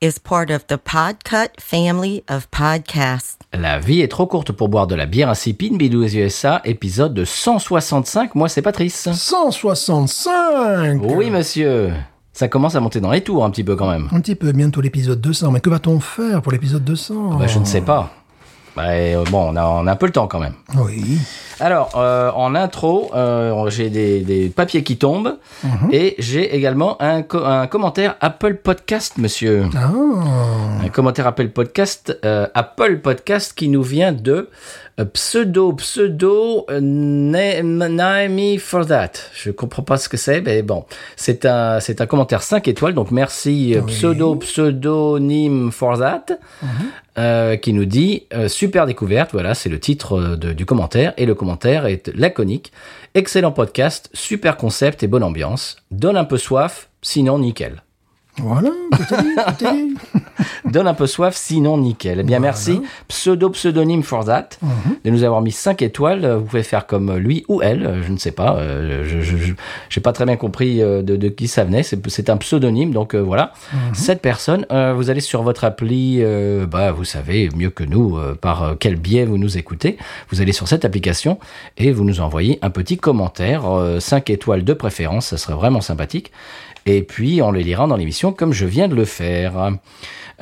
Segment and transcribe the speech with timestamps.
[0.00, 3.38] is part of the Podcut family of podcasts.
[3.52, 7.24] La vie est trop courte pour boire de la bière insipide, Binous USA, épisode de
[7.24, 8.34] 165.
[8.34, 9.08] Moi, c'est Patrice.
[9.12, 11.92] 165 Oui, monsieur.
[12.32, 14.08] Ça commence à monter dans les tours un petit peu quand même.
[14.12, 15.52] Un petit peu, bientôt l'épisode 200.
[15.52, 18.10] Mais que va-t-on faire pour l'épisode 200 Bah, je ne sais pas.
[18.76, 20.52] Bah, euh, bon, on a, on a un peu le temps quand même.
[20.76, 21.18] Oui.
[21.60, 25.38] Alors, euh, en intro, euh, j'ai des, des papiers qui tombent
[25.90, 29.64] et j'ai également un, co- un commentaire Apple Podcast, monsieur.
[29.74, 29.90] Ah,
[30.84, 34.50] Un commentaire Apple Podcast, euh, Apple Podcast qui nous vient de
[34.98, 39.12] euh, pseudo pseudo euh, Na- Naomi for that.
[39.34, 40.84] Je comprends pas ce que c'est, mais bon,
[41.16, 43.92] c'est un c'est un commentaire 5 étoiles, donc merci euh, Oui.
[43.92, 46.38] pseudo pseudonyme for that.
[47.18, 51.14] euh, qui nous dit euh, super découverte, voilà, c'est le titre euh, de- du commentaire
[51.16, 52.72] et le commentaire est laconique.
[53.14, 55.76] Excellent podcast, super concept et bonne ambiance.
[55.90, 57.82] Donne un peu soif, sinon nickel.
[58.38, 58.70] Voilà.
[60.64, 62.18] Donne un peu soif, sinon nickel.
[62.20, 62.52] Eh bien, Voilà.
[62.52, 64.48] merci, pseudo-pseudonyme for that,
[65.04, 66.24] de nous avoir mis 5 étoiles.
[66.24, 68.56] Euh, Vous pouvez faire comme lui ou elle, euh, je ne sais pas.
[68.56, 69.52] euh, Je
[69.88, 71.82] j'ai pas très bien compris de, de qui ça venait.
[71.82, 73.52] C'est un pseudonyme, donc euh, voilà.
[73.94, 76.22] Cette personne, euh, vous allez sur votre appli,
[76.70, 79.96] bah, vous savez mieux que nous par quel biais vous nous écoutez.
[80.30, 81.38] Vous allez sur cette application
[81.78, 83.62] et vous nous envoyez un petit commentaire,
[83.98, 86.32] 5 étoiles de préférence, ça serait vraiment sympathique.
[86.86, 89.72] Et puis, on les lira dans l'émission comme je viens de le faire.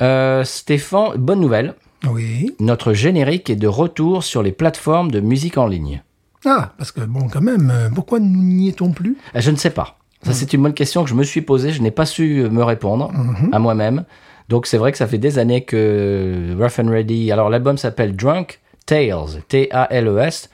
[0.01, 1.73] Euh, Stéphane, bonne nouvelle.
[2.07, 2.55] Oui.
[2.59, 6.03] Notre générique est de retour sur les plateformes de musique en ligne.
[6.45, 9.17] Ah, parce que bon, quand même, euh, pourquoi nous n'y étions plus?
[9.35, 9.97] Euh, Je ne sais pas.
[10.21, 11.71] Ça, c'est une bonne question que je me suis posée.
[11.71, 13.11] Je n'ai pas su me répondre
[13.51, 14.05] à moi-même.
[14.49, 17.31] Donc, c'est vrai que ça fait des années que Rough and Ready.
[17.31, 20.49] Alors, l'album s'appelle Drunk Tales, T-A-L-E-S.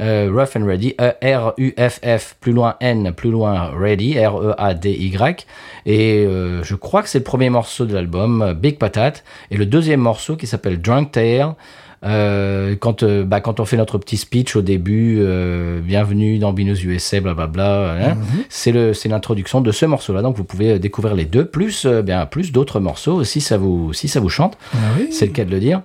[0.00, 5.46] Euh, Rough and Ready, E R-U-F-F, plus loin N, plus loin Ready, E R-E-A-D-Y.
[5.86, 9.24] Et euh, je crois que c'est le premier morceau de l'album, euh, Big Patate.
[9.50, 11.54] Et le deuxième morceau qui s'appelle Drunk Tale.
[12.02, 16.52] Euh, quand, euh, bah, quand on fait notre petit speech au début, euh, bienvenue dans
[16.54, 18.16] Binous USA, blablabla, hein,
[18.48, 20.22] c'est le, c'est l'introduction de ce morceau-là.
[20.22, 24.08] Donc vous pouvez découvrir les deux, plus, bien, plus d'autres morceaux si ça vous, si
[24.08, 24.56] ça vous chante.
[24.72, 25.08] Ah oui.
[25.10, 25.82] C'est le cas de le dire.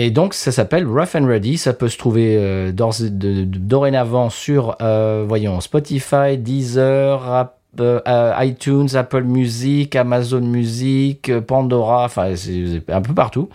[0.00, 1.58] Et donc, ça s'appelle Rough and Ready.
[1.58, 7.48] Ça peut se trouver euh, dorénavant sur, euh, voyons, Spotify, Deezer,
[7.80, 12.32] euh, iTunes, Apple Music, Amazon Music, Pandora, enfin,
[12.86, 13.48] un peu partout.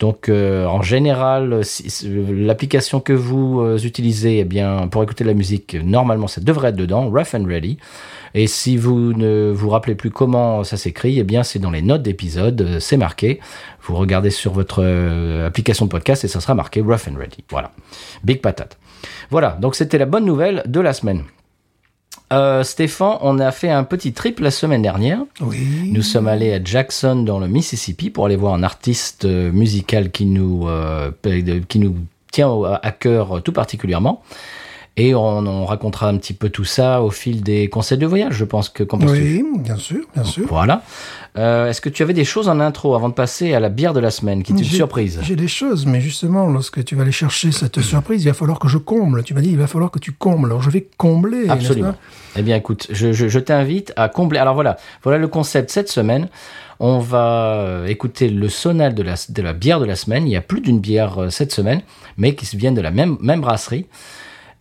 [0.00, 1.62] Donc, en général,
[2.02, 7.08] l'application que vous utilisez, eh bien, pour écouter la musique, normalement, ça devrait être dedans,
[7.08, 7.78] Rough and Ready.
[8.34, 11.82] Et si vous ne vous rappelez plus comment ça s'écrit, eh bien, c'est dans les
[11.82, 13.40] notes d'épisode, euh, c'est marqué.
[13.82, 17.44] Vous regardez sur votre euh, application de podcast et ça sera marqué Rough and Ready.
[17.50, 17.72] Voilà.
[18.24, 18.78] Big patate.
[19.30, 19.56] Voilà.
[19.60, 21.24] Donc, c'était la bonne nouvelle de la semaine.
[22.32, 25.20] Euh, Stéphane, on a fait un petit trip la semaine dernière.
[25.40, 25.90] Oui.
[25.92, 30.26] Nous sommes allés à Jackson dans le Mississippi pour aller voir un artiste musical qui
[30.26, 31.12] nous, euh,
[31.68, 31.94] qui nous
[32.32, 32.50] tient
[32.82, 34.24] à cœur tout particulièrement.
[34.98, 38.32] Et on, on racontera un petit peu tout ça au fil des conseils de voyage,
[38.34, 40.46] je pense que Oui, bien sûr, bien sûr.
[40.48, 40.82] Voilà.
[41.36, 43.92] Euh, Est-ce que tu avais des choses en intro avant de passer à la bière
[43.92, 45.18] de la semaine, qui est une surprise?
[45.22, 48.58] J'ai des choses, mais justement, lorsque tu vas aller chercher cette surprise, il va falloir
[48.58, 49.22] que je comble.
[49.22, 50.46] Tu m'as dit, il va falloir que tu combles.
[50.46, 51.46] Alors, je vais combler.
[51.50, 51.94] Absolument.
[52.36, 54.38] Eh bien, écoute, je, je- je t'invite à combler.
[54.38, 56.28] Alors voilà, voilà le concept cette semaine.
[56.80, 60.26] On va euh, écouter le sonal de la, de la bière de la semaine.
[60.26, 61.82] Il y a plus d'une bière euh, cette semaine,
[62.16, 63.84] mais qui se viennent de la même, même brasserie.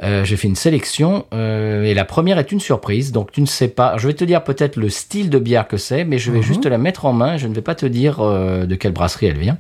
[0.03, 3.11] Euh, J'ai fait une sélection euh, et la première est une surprise.
[3.11, 3.95] Donc tu ne sais pas.
[3.97, 6.63] Je vais te dire peut-être le style de bière que c'est, mais je vais juste
[6.63, 7.37] te la mettre en main.
[7.37, 9.57] Je ne vais pas te dire euh, de quelle brasserie elle vient.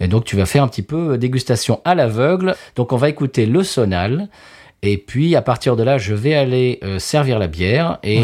[0.00, 2.54] Et donc tu vas faire un petit peu dégustation à l'aveugle.
[2.76, 4.28] Donc on va écouter le sonal.
[4.80, 7.98] Et puis à partir de là, je vais aller servir la bière.
[8.04, 8.22] Et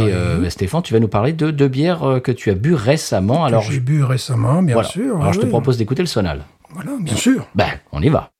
[0.50, 3.44] Stéphane, tu vas nous parler de deux bières que tu as bu récemment.
[3.44, 4.88] Alors, que j'ai bu récemment, bien voilà.
[4.88, 5.20] sûr.
[5.20, 6.44] Alors je te propose d'écouter le sonal.
[6.70, 7.46] Voilà, bien sûr.
[7.56, 8.30] Ben, on y va.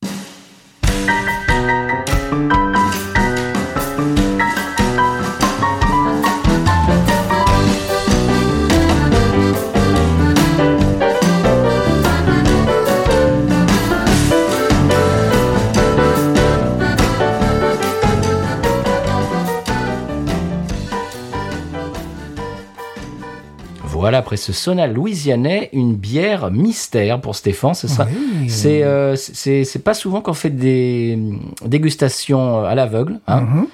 [24.05, 28.51] Voilà après ce sauna louisianais, une bière mystère pour Stéphane, c'est ça Oui.
[28.51, 33.21] C'est euh, c'est pas souvent qu'on fait des euh, dégustations à l'aveugle.
[33.27, 33.67] Hein Mhm.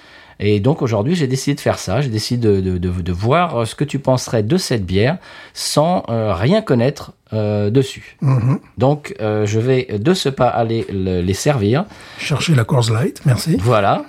[0.43, 2.01] Et donc aujourd'hui, j'ai décidé de faire ça.
[2.01, 5.19] J'ai décidé de, de, de, de voir euh, ce que tu penserais de cette bière
[5.53, 8.17] sans euh, rien connaître euh, dessus.
[8.23, 8.59] Mhm.
[8.79, 11.85] Donc euh, je vais de ce pas aller le- les servir.
[12.19, 13.57] Chercher la Coors Light, merci.
[13.61, 14.05] Voilà.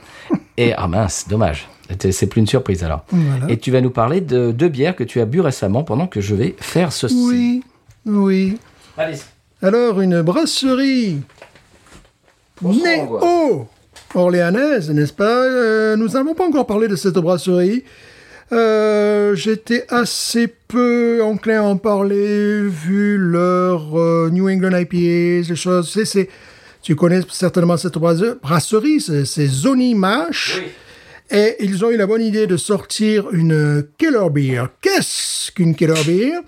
[0.56, 1.68] Et ah mince, dommage.
[2.12, 3.06] C'est plus une surprise alors.
[3.10, 3.52] Voilà.
[3.52, 6.22] Et tu vas nous parler de deux bières que tu as bu récemment pendant que
[6.22, 7.16] je vais faire ceci.
[7.16, 7.64] Oui,
[8.06, 8.58] oui.
[8.98, 9.18] Allez.
[9.62, 11.20] Alors, une brasserie
[12.62, 13.68] néo
[14.14, 15.46] orléanaise, n'est-ce pas?
[15.46, 17.84] Euh, Nous n'avons pas encore parlé de cette brasserie.
[18.52, 25.56] Euh, J'étais assez peu enclin à en parler vu leur euh, New England IPAs, les
[25.56, 25.98] choses.
[26.82, 30.60] Tu connais certainement cette brasse- brasserie, c'est, Zony Mash.
[31.34, 34.64] Et ils ont eu la bonne idée de sortir une Killer Beer.
[34.82, 36.42] Qu'est-ce qu'une Killer Beer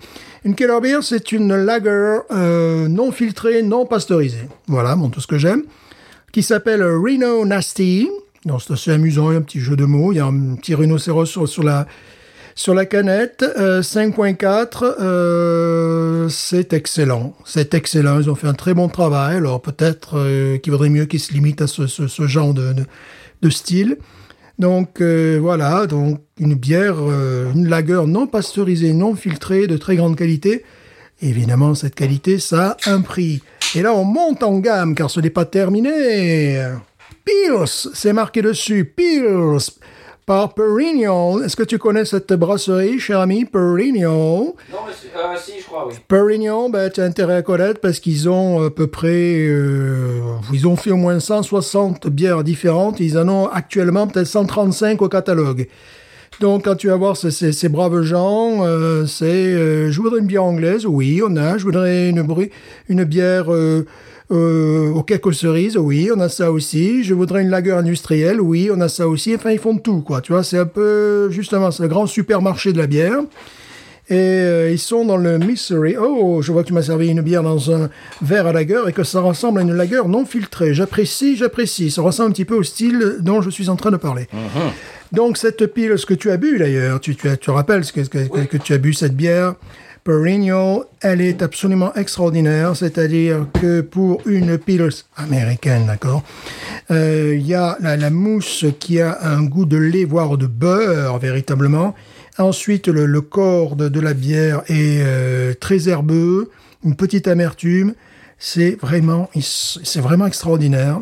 [0.44, 4.46] Une Killer Beer, c'est une lager euh, non filtrée, non pasteurisée.
[4.68, 5.62] Voilà, bon, tout ce que j'aime.
[6.32, 8.10] Qui s'appelle Reno Nasty.
[8.44, 10.12] Donc, c'est assez amusant, il y a un petit jeu de mots.
[10.12, 11.86] Il y a un petit rhinocéros sur, sur la,
[12.54, 13.42] sur la canette.
[13.56, 17.34] Euh, 5.4, euh, c'est excellent.
[17.46, 18.20] C'est excellent.
[18.20, 19.36] Ils ont fait un très bon travail.
[19.36, 22.74] Alors, peut-être euh, qu'il vaudrait mieux qu'ils se limitent à ce, ce, ce genre de,
[23.40, 23.96] de style.
[24.58, 29.96] Donc euh, voilà, donc une bière, euh, une lager non pasteurisée, non filtrée, de très
[29.96, 30.64] grande qualité.
[31.22, 33.42] Évidemment, cette qualité, ça a un prix.
[33.74, 36.62] Et là, on monte en gamme, car ce n'est pas terminé.
[37.24, 39.58] Pils, c'est marqué dessus, Pils,
[40.26, 41.42] par Perignon.
[41.42, 44.54] Est-ce que tu connais cette brasserie, cher ami, Perignon?
[44.72, 45.94] Non, mais euh, si, je crois, oui.
[46.08, 50.20] Perignon, ben, tu as intérêt à connaître parce qu'ils ont à peu près, euh,
[50.52, 53.00] ils ont fait au moins 160 bières différentes.
[53.00, 55.68] Ils en ont actuellement peut-être 135 au catalogue.
[56.40, 60.20] Donc, quand tu vas voir ces, ces, ces braves gens, euh, c'est, euh, je voudrais
[60.20, 61.58] une bière anglaise, oui, on a.
[61.58, 62.26] Je voudrais une,
[62.88, 63.86] une bière euh,
[64.30, 67.04] euh, aux quelques cerises, oui, on a ça aussi.
[67.04, 69.34] Je voudrais une lager industrielle, oui, on a ça aussi.
[69.34, 70.20] Enfin, ils font tout, quoi.
[70.20, 73.18] Tu vois, c'est un peu, justement, c'est le grand supermarché de la bière.
[74.10, 75.96] Et euh, ils sont dans le Mystery.
[75.98, 77.88] Oh, je vois que tu m'as servi une bière dans un
[78.20, 80.74] verre à lager et que ça ressemble à une lager non filtrée.
[80.74, 81.90] J'apprécie, j'apprécie.
[81.90, 84.26] Ça ressemble un petit peu au style dont je suis en train de parler.
[85.12, 88.00] Donc cette pile, ce que tu as bu d'ailleurs, tu, tu, tu rappelles ce que,
[88.02, 89.54] que, que- que tu as bu cette bière?
[90.04, 96.22] Perigno, elle est absolument extraordinaire, c'est-à-dire que pour une pils américaine, d'accord,
[96.90, 101.18] euh, il y a la, mousse qui a un goût de lait, voire de beurre,
[101.18, 101.94] véritablement.
[102.36, 106.50] Ensuite, le, le corps de, la bière est euh, très herbeux,
[106.84, 107.94] une petite amertume.
[108.38, 111.00] C'est vraiment, c'est vraiment extraordinaire.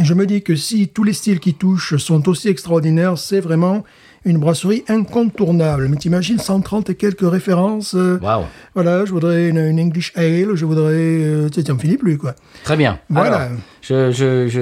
[0.00, 3.82] Je me dis que si tous les styles qui touchent sont aussi extraordinaires, c'est vraiment
[4.26, 5.88] une brasserie incontournable.
[5.88, 7.94] Mais t'imagines 130 et quelques références.
[7.94, 8.44] euh, Waouh.
[8.74, 10.92] Voilà, je voudrais une, une English Ale, je voudrais...
[10.94, 12.34] Euh, tu sais, plus, quoi.
[12.64, 12.98] Très bien.
[13.08, 13.36] Voilà.
[13.36, 13.48] Alors,
[13.80, 14.60] je, je, je,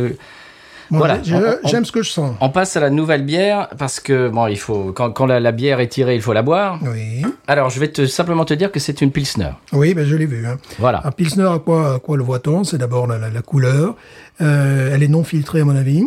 [0.91, 1.19] Bon, Voilà.
[1.65, 2.37] J'aime ce que je sens.
[2.43, 5.50] On passe à la nouvelle bière parce que bon, il faut quand, quand la, la
[5.50, 6.79] bière est tirée, il faut la boire.
[6.83, 9.49] Oui, Alors, je vais te simplement te dire que c'est une pilsner.
[9.73, 10.47] oui ben, je l'ai vu.
[10.47, 10.59] Hein.
[10.79, 11.00] Voilà.
[11.07, 12.65] Un Pilsner, à quoi, à quoi le voit-on?
[12.65, 13.97] C'est d'abord la, la- la couleur.
[14.43, 16.05] Euh, elle est non filtrée, à mon avis.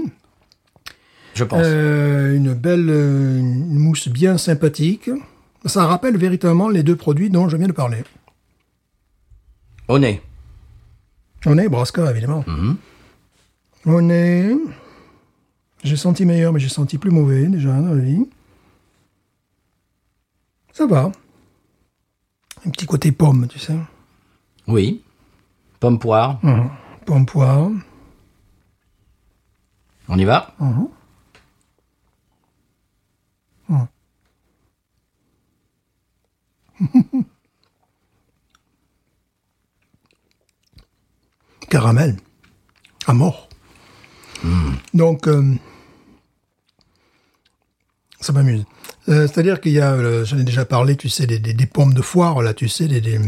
[1.38, 1.62] Je pense.
[1.63, 5.12] Euh, une belle euh, une mousse bien sympathique.
[5.65, 8.03] Ça rappelle véritablement les deux produits dont je viens de parler.
[9.88, 10.20] Au nez.
[11.46, 12.44] On est Brasca, évidemment.
[12.48, 12.77] Mhm.
[13.86, 14.51] On est...
[15.84, 18.27] J'ai senti meilleur, mais j'ai senti plus mauvais, déjà, dans la vie.
[20.74, 21.12] Ça va.
[22.65, 23.77] Un petit côté pomme, tu sais.
[24.67, 25.03] Oui.
[25.79, 26.39] Pomme poire.
[27.06, 27.70] Pomme poire.
[30.10, 30.56] On y va?
[41.69, 42.15] caramel
[43.05, 43.50] à mort.
[44.93, 45.43] Donc, euh,
[48.19, 48.65] ça m'amuse.
[49.10, 51.65] Euh, C'est-à-dire qu'il y a, euh, j'en ai déjà parlé, tu sais, des, des- des
[51.65, 53.19] pommes de foire, là, tu sais, des, des,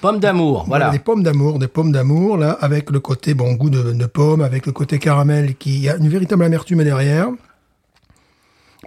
[0.00, 0.64] Pomme d'amour.
[0.68, 0.90] Voilà.
[0.90, 4.40] des pommes d'amour, des pommes d'amour, là, avec le côté bon goût de, de pomme,
[4.42, 7.28] avec le côté caramel qui a une véritable amertume derrière.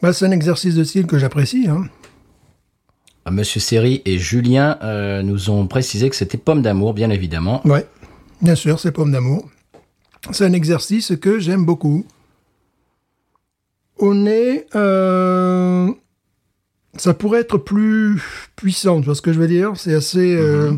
[0.02, 1.68] Bah, c'est un exercice de style que j'apprécie.
[1.70, 1.86] Hein.
[3.30, 7.62] Monsieur Seri et Julien euh, nous ont précisé que c'était pomme d'amour, bien évidemment.
[7.66, 7.88] Ouais,
[8.42, 9.48] bien sûr, c'est pommes d'amour.
[10.32, 12.06] C'est un exercice que j'aime beaucoup.
[13.98, 15.92] Au nez, euh,
[16.98, 18.22] ça pourrait être plus
[18.56, 19.74] puissant, tu vois ce que je veux dire?
[19.76, 20.36] C'est assez...
[20.36, 20.74] euh,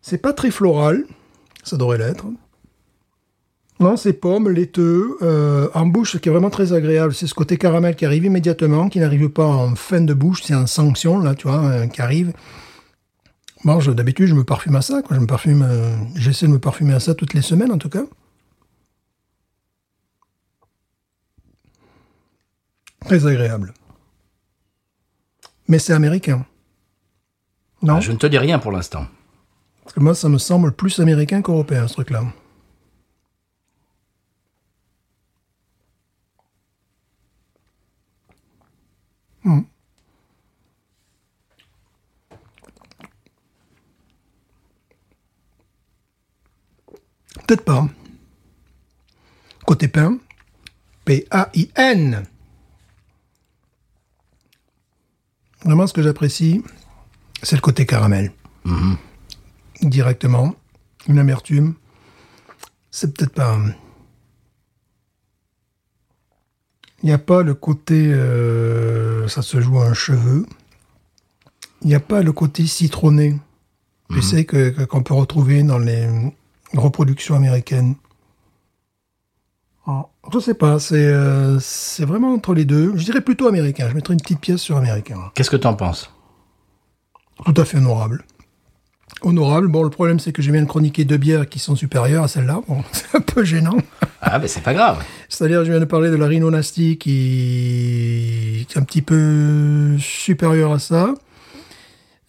[0.00, 1.04] c'est pas très floral,
[1.64, 2.24] ça devrait l'être.
[3.80, 7.34] Non, c'est pomme, laiteux, euh, en bouche, ce qui est vraiment très agréable, c'est ce
[7.34, 11.20] côté caramel qui arrive immédiatement, qui n'arrive pas en fin de bouche, c'est en sanction,
[11.20, 12.32] là, tu vois, euh, qui arrive.
[13.64, 15.14] Bon, d'habitude, je me parfume à ça, quoi.
[15.16, 17.88] Je me parfume, euh, j'essaie de me parfumer à ça toutes les semaines, en tout
[17.88, 18.02] cas.
[23.04, 23.74] Très agréable.
[25.68, 26.44] Mais c'est américain.
[27.82, 29.06] Non, Ah, Je ne te dis rien pour l'instant.
[29.84, 32.24] parce que moi, ça me semble plus américain qu'européen, ce truc-là.
[39.48, 39.62] Hmm.
[47.46, 47.88] Peut-être pas.
[49.64, 50.18] Côté pain,
[51.06, 52.24] P-A-I-N.
[55.64, 56.62] Vraiment, ce que j'apprécie,
[57.42, 58.32] c'est le côté caramel
[59.80, 60.54] directement,
[61.06, 61.74] une amertume.
[62.90, 63.58] C'est peut-être pas.
[67.02, 68.12] Il n'y a pas le côté.
[68.12, 70.46] euh, ça se joue à un cheveu.
[71.82, 73.38] Il n'y a pas le côté citronné.
[74.10, 76.08] Tu sais que qu'on peut retrouver dans les
[76.72, 77.94] reproductions américaines.
[79.86, 82.96] Oh, je sais pas, c'est euh, c'est vraiment entre les deux.
[82.96, 83.86] Je dirais plutôt américain.
[83.88, 85.30] Je mettrais une petite pièce sur américain.
[85.34, 86.10] Qu'est-ce que t'en penses?
[87.44, 88.24] Tout à fait honorable.
[89.22, 89.68] Honorable.
[89.68, 92.28] Bon, le problème, c'est que je viens de chroniquer deux bières qui sont supérieures à
[92.28, 92.60] celle-là.
[92.68, 93.76] Bon, c'est un peu gênant.
[94.22, 95.02] Ah, ben c'est pas grave.
[95.28, 100.72] C'est-à-dire, je viens de parler de la Rhino Nasty qui est un petit peu supérieure
[100.72, 101.14] à ça.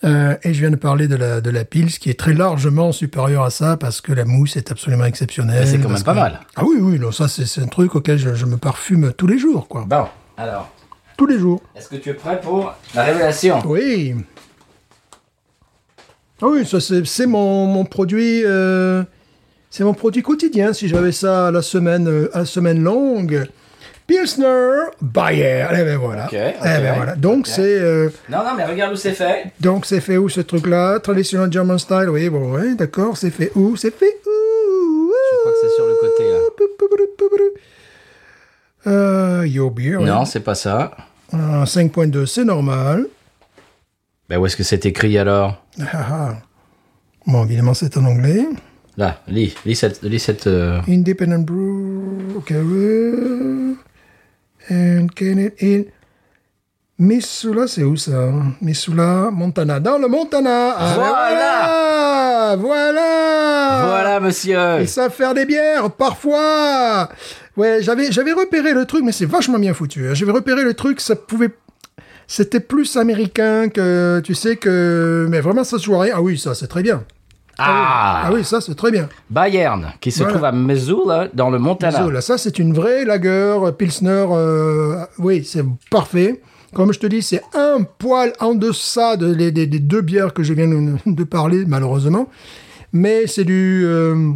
[0.05, 2.93] Euh, et je viens de parler de la, de la Pils qui est très largement
[2.93, 5.59] supérieure à ça parce que la mousse est absolument exceptionnelle.
[5.65, 6.39] Mais c'est quand même pas que- mal.
[6.55, 9.27] Ah oui, oui, non, ça, c'est c'est un truc auquel je, je me parfume tous
[9.27, 9.83] les jours, quoi.
[9.85, 10.05] Bon,
[10.37, 10.69] alors,
[11.17, 11.61] Tous les jours.
[11.75, 13.59] est-ce que tu es prêt pour la révélation?
[13.65, 14.15] Oui.
[16.41, 18.43] Ah oui, ça c'est mon, mon produit.
[18.45, 19.03] euh,
[19.69, 20.73] c'est mon produit quotidien.
[20.73, 23.45] Si j'avais ça à la semaine, euh, à la semaine longue.
[24.07, 25.67] Pilsner Bayer.
[25.71, 26.25] Eh ben voilà.
[26.25, 27.15] Ok, eh ben voilà.
[27.15, 29.51] Donc c'est euh, Non, non, mais regarde où c'est fait.
[29.59, 30.99] donc c'est fait où ce truc-là?
[30.99, 32.07] Traditional German style?
[32.09, 33.17] Oui, bon, ouais, d'accord.
[33.17, 33.75] C'est fait où?
[33.75, 35.11] C'est fait où?
[35.11, 36.39] Je crois que c'est sur le côté, là.
[38.87, 39.97] Euh, Yo Beer.
[39.97, 40.05] ouais.
[40.05, 40.91] Non, c'est pas ça.
[41.33, 43.05] Euh, 5.2, c'est normal.
[44.27, 45.63] Ben où est-ce que c'est écrit alors?
[45.81, 46.35] Ah, ah.
[47.25, 48.45] Bon, évidemment, c'est en anglais.
[48.97, 50.01] Là, lis, lis cette...
[50.03, 53.75] Lis cette euh, Independent Brew, okay, uh,
[54.69, 55.83] and can it in
[56.97, 58.29] Missoula, c'est où ça?
[58.61, 60.75] Missoula, Montana, dans le Montana.
[60.77, 63.85] Ah, Voilà voilà, voilà.
[63.87, 67.07] Voilà, monsieur Ils savent faire des bières, parfois.
[67.55, 70.07] Ouais, j'avais, j'avais repéré le truc, mais c'est vachement bien foutu.
[70.09, 70.13] hein.
[70.13, 71.49] J'avais repéré le truc, ça pouvait,
[72.31, 76.13] c'était plus américain que, tu sais que, mais vraiment ça se joue à rien.
[76.17, 77.03] Ah oui, ça c'est très bien.
[77.57, 79.09] Ah, Ah oui, ça c'est très bien.
[79.29, 80.31] Bayern, qui se Voilà.
[80.33, 82.07] trouve à Missoula, dans le Montana.
[82.09, 84.27] Là, ça, c'est une vraie lager Pilsner.
[84.31, 86.41] euh, oui, c'est parfait.
[86.73, 90.33] Comme je te dis, c'est un poil en deçà de, les- des, des deux bières
[90.33, 92.29] que je viens de, de parler, malheureusement.
[92.93, 94.31] Mais c'est du, euh,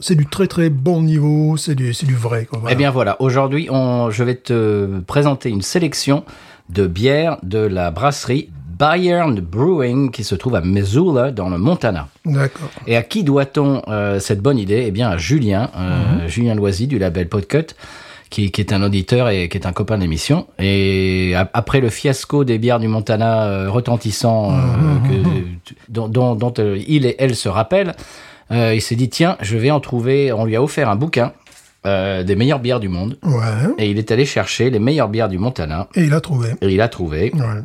[0.00, 1.56] c'est du très très bon niveau.
[1.56, 2.46] C'est du, du vrai.
[2.46, 2.74] Quoi, voilà.
[2.74, 6.24] Eh bien voilà, aujourd'hui, je vais te présenter une sélection
[6.72, 8.48] de bières de la brasserie
[8.78, 12.08] Bayern Brewing qui se trouve à Missoula dans le Montana.
[12.24, 12.70] D'accord.
[12.86, 14.84] Et à qui doit-on euh, cette bonne idée?
[14.86, 17.74] Eh bien à Julien, euh, Julien Loisy du label Podcut,
[18.30, 20.46] qui, qui est un auditeur et qui est un copain d'émission.
[20.58, 24.56] Et a- après le fiasco des bières du Montana euh, retentissant euh,
[25.06, 25.28] que-
[25.90, 27.92] dont, dont- dont, euh, il et elle se rappellent,
[28.50, 30.32] euh, il s'est dit tiens, je vais en trouver.
[30.32, 31.32] On lui a offert un bouquin
[31.86, 33.16] euh, des meilleures bières du monde.
[33.24, 33.74] Ouais.
[33.78, 35.88] Et il est allé chercher les meilleures bières du Montana.
[35.94, 36.50] Et il a trouvé.
[36.60, 37.32] Et il a trouvé.
[37.34, 37.62] Ouais.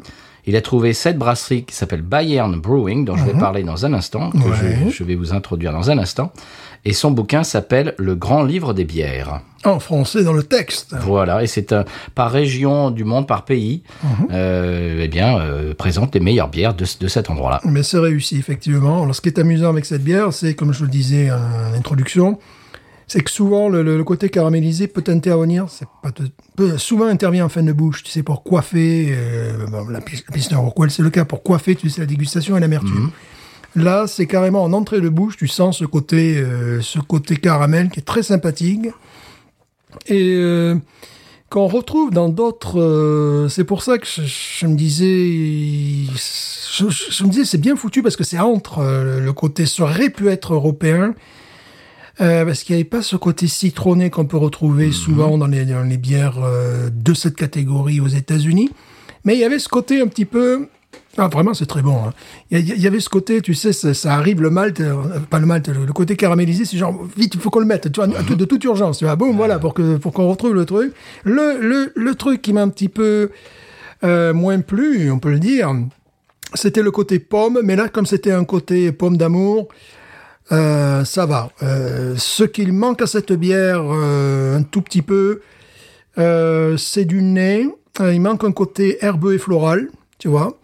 [0.48, 3.94] Il a trouvé cette brasserie qui s'appelle Bayern Brewing, dont je vais parler dans un
[3.94, 4.78] instant, que Ouais.
[4.90, 6.32] je, je vais vous introduire dans un instant.
[6.88, 9.42] Et son bouquin s'appelle Le Grand Livre des bières.
[9.64, 10.94] En français dans le texte.
[11.02, 13.82] Voilà, et c'est un, par région du monde, par pays,
[14.32, 17.60] euh, eh bien, euh, présente les meilleures bières de, de cet endroit-là.
[17.66, 19.02] Mais c'est réussi, effectivement.
[19.02, 22.38] Alors, ce qui est amusant avec cette bière, c'est, comme je le disais en introduction,
[23.08, 26.24] c'est que souvent, le, côté caramélisé peut intervenir, c'est pas te-
[26.56, 30.24] peut, souvent intervient en fin de bouche, tu sais, pour coiffer, euh, bon, la pis-
[30.28, 33.12] la Pilsner Urquell, c'est le cas, pour coiffer, tu sais, la dégustation et l'amertume.
[33.76, 37.90] Là, c'est carrément en entrée de bouche, tu sens ce côté, euh, ce côté caramel
[37.90, 38.88] qui est très sympathique.
[40.08, 40.76] Et euh,
[41.50, 43.48] qu'on retrouve dans d'autres.
[43.50, 48.02] c'est pour ça que je, je me disais, je, je- me disais, c'est bien foutu
[48.02, 48.82] parce que c'est entre
[49.22, 51.14] le côté ça aurait pu être européen.
[52.22, 55.66] Euh, parce qu'il n'y avait pas ce côté citronné qu'on peut retrouver souvent dans les,
[55.66, 58.70] dans les bières euh, de cette catégorie aux États-Unis?
[59.24, 60.68] Mais il y avait ce côté un petit peu
[61.18, 61.98] Ah, vraiment, c'est très bon.
[62.06, 62.14] hein.
[62.52, 64.94] Il y, avait ce côté, tu sais, ça, ça arrive le malt, euh,
[65.30, 67.92] pas le malt, le, le côté caramélisé, c'est genre, vite, il faut qu'on le mette,
[67.92, 70.54] tu vois, tout- de toute urgence, tu vois, boum, voilà, pour que pour qu'on retrouve
[70.54, 70.94] le truc.
[71.24, 73.32] Le, le, le truc qui m'a un petit peu
[74.04, 75.74] euh, moins plu, on peut le dire,
[76.54, 79.68] c'était le côté pomme, mais là, comme c'était un côté pomme d'amour,
[80.52, 81.50] euh, ça va.
[81.64, 85.42] Euh, ce qu'il manque à cette bière, euh, un tout petit peu,
[86.18, 87.68] euh, c'est du nez.
[88.00, 90.58] Euh, il manque un côté herbeux et floral, tu vois.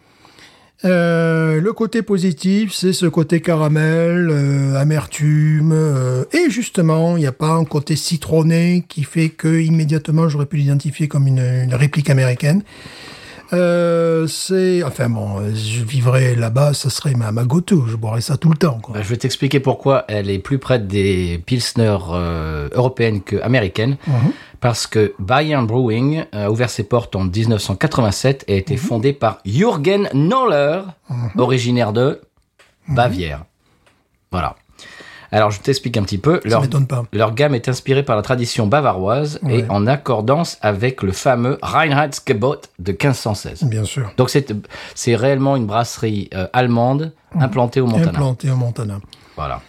[0.84, 4.32] Le côté positif, c'est ce côté caramel,
[4.76, 10.48] amertume, et justement, il n'y a pas un côté citronné qui fait que immédiatement j'aurais
[10.48, 12.64] pu l'identifier comme une, une réplique américaine.
[13.54, 18.38] Euh, c'est, enfin bon, je vivrais là-bas, ça serait ma, ma go-to, je boirais ça
[18.38, 18.96] tout le temps, quoi.
[18.96, 23.98] Bah, je vais t'expliquer pourquoi elle est plus près des Pilsner euh, européennes qu'américaines.
[24.60, 29.40] Parce que Bayern Brewing a ouvert ses portes en 1987 et a été fondé par
[29.44, 30.82] Jürgen Noller,
[31.36, 32.22] originaire de
[32.88, 33.46] Bavière.
[34.32, 34.56] Voilà.
[35.32, 36.42] Alors, je t'explique un petit peu.
[36.44, 37.04] Ça Leur, m'étonne pas.
[37.14, 39.60] leur gamme est inspirée par la tradition bavaroise Ouais.
[39.60, 43.64] et en accordance avec le fameux Reinheitsgebot de 1516.
[43.64, 44.12] Bien sûr.
[44.18, 48.10] Donc, c'est réellement une brasserie euh, allemande implantée au Montana.
[48.10, 49.00] Implanté au Montana.
[49.38, 49.62] Voilà.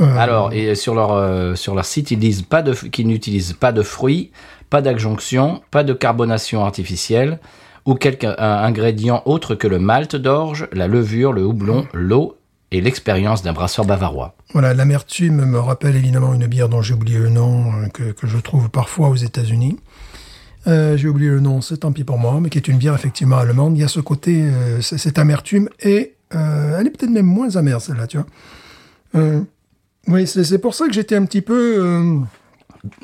[0.00, 3.54] Euh, Alors, et sur leur, euh, sur leur site, ils disent pas de, qu'ils n'utilisent
[3.54, 4.30] pas de fruits,
[4.70, 7.40] pas d'adjonction, pas de carbonation artificielle
[7.86, 12.36] ou quelque un ingrédient autre que le malt d'orge, la levure, le houblon, l'eau
[12.72, 14.34] et l'expérience d'un brasseur bavarois.
[14.52, 18.26] Voilà, l'amertume me rappelle évidemment une bière dont j'ai oublié le nom, euh, que, que
[18.26, 19.78] je trouve parfois aux États-Unis.
[20.66, 22.94] Euh, j'ai oublié le nom, c'est tant pis pour moi, mais qui est une bière
[22.94, 23.76] effectivement allemande.
[23.76, 27.54] Il y a ce côté, euh, cette amertume, et euh, elle est peut-être même moins
[27.54, 28.26] amère celle-là, tu vois.
[30.08, 32.20] Oui, c'est pour ça que j'étais un petit peu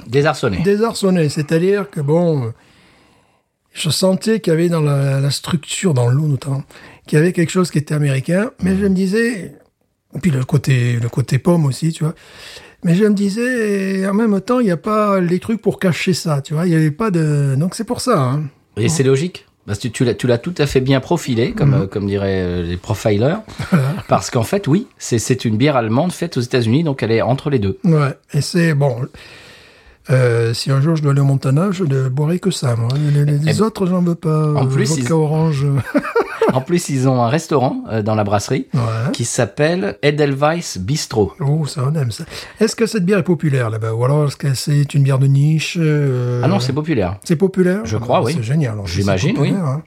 [0.07, 0.59] Désarçonné.
[0.63, 1.29] désarçonné.
[1.29, 2.53] C'est-à-dire que bon,
[3.73, 6.63] je sentais qu'il y avait dans la, la structure, dans l'eau notamment,
[7.07, 9.57] qu'il y avait quelque chose qui était américain, mais je me disais,
[10.15, 12.15] et puis le côté, le côté pomme aussi, tu vois.
[12.85, 16.15] Mais je me disais, en même temps, il n'y a pas les trucs pour cacher
[16.15, 16.67] ça, tu vois.
[16.67, 18.21] Il n'y avait pas de, donc c'est pour ça.
[18.21, 18.45] Hein.
[18.77, 19.47] Et c'est logique.
[19.65, 22.43] Parce que tu l'as, tu l'as tout à fait bien profilé, comme, euh, comme diraient
[22.43, 23.37] euh, les profilers.
[24.09, 27.49] Parce qu'en fait, oui, c'est, une bière allemande faite aux États-Unis, donc elle est entre
[27.49, 27.79] les deux.
[27.85, 28.13] Ouais.
[28.35, 28.97] Et c'est bon.
[30.11, 32.75] Euh, si un jour je dois aller au Montana, je ne boirai que ça.
[32.75, 32.89] Moi.
[33.15, 34.53] Les, les- les Eh, autres, j'en veux pas.
[34.55, 35.65] en plus, vodka ils- orange.
[36.53, 38.81] En plus, ils ont un restaurant euh, dans la brasserie ouais.
[39.13, 41.33] qui s'appelle Edelweiss Bistro.
[41.41, 42.25] Oh, ça on aime ça.
[42.61, 43.93] Est-ce que cette bière est populaire là-bas?
[43.95, 47.17] Ou alors est-ce que c'est une bière de niche euh, Ah non, c'est populaire.
[47.25, 47.81] C'est populaire?
[47.85, 48.35] Je crois, Ah, oui.
[48.37, 48.77] C'est génial.
[48.85, 49.83] J'imagine, populaire, hein.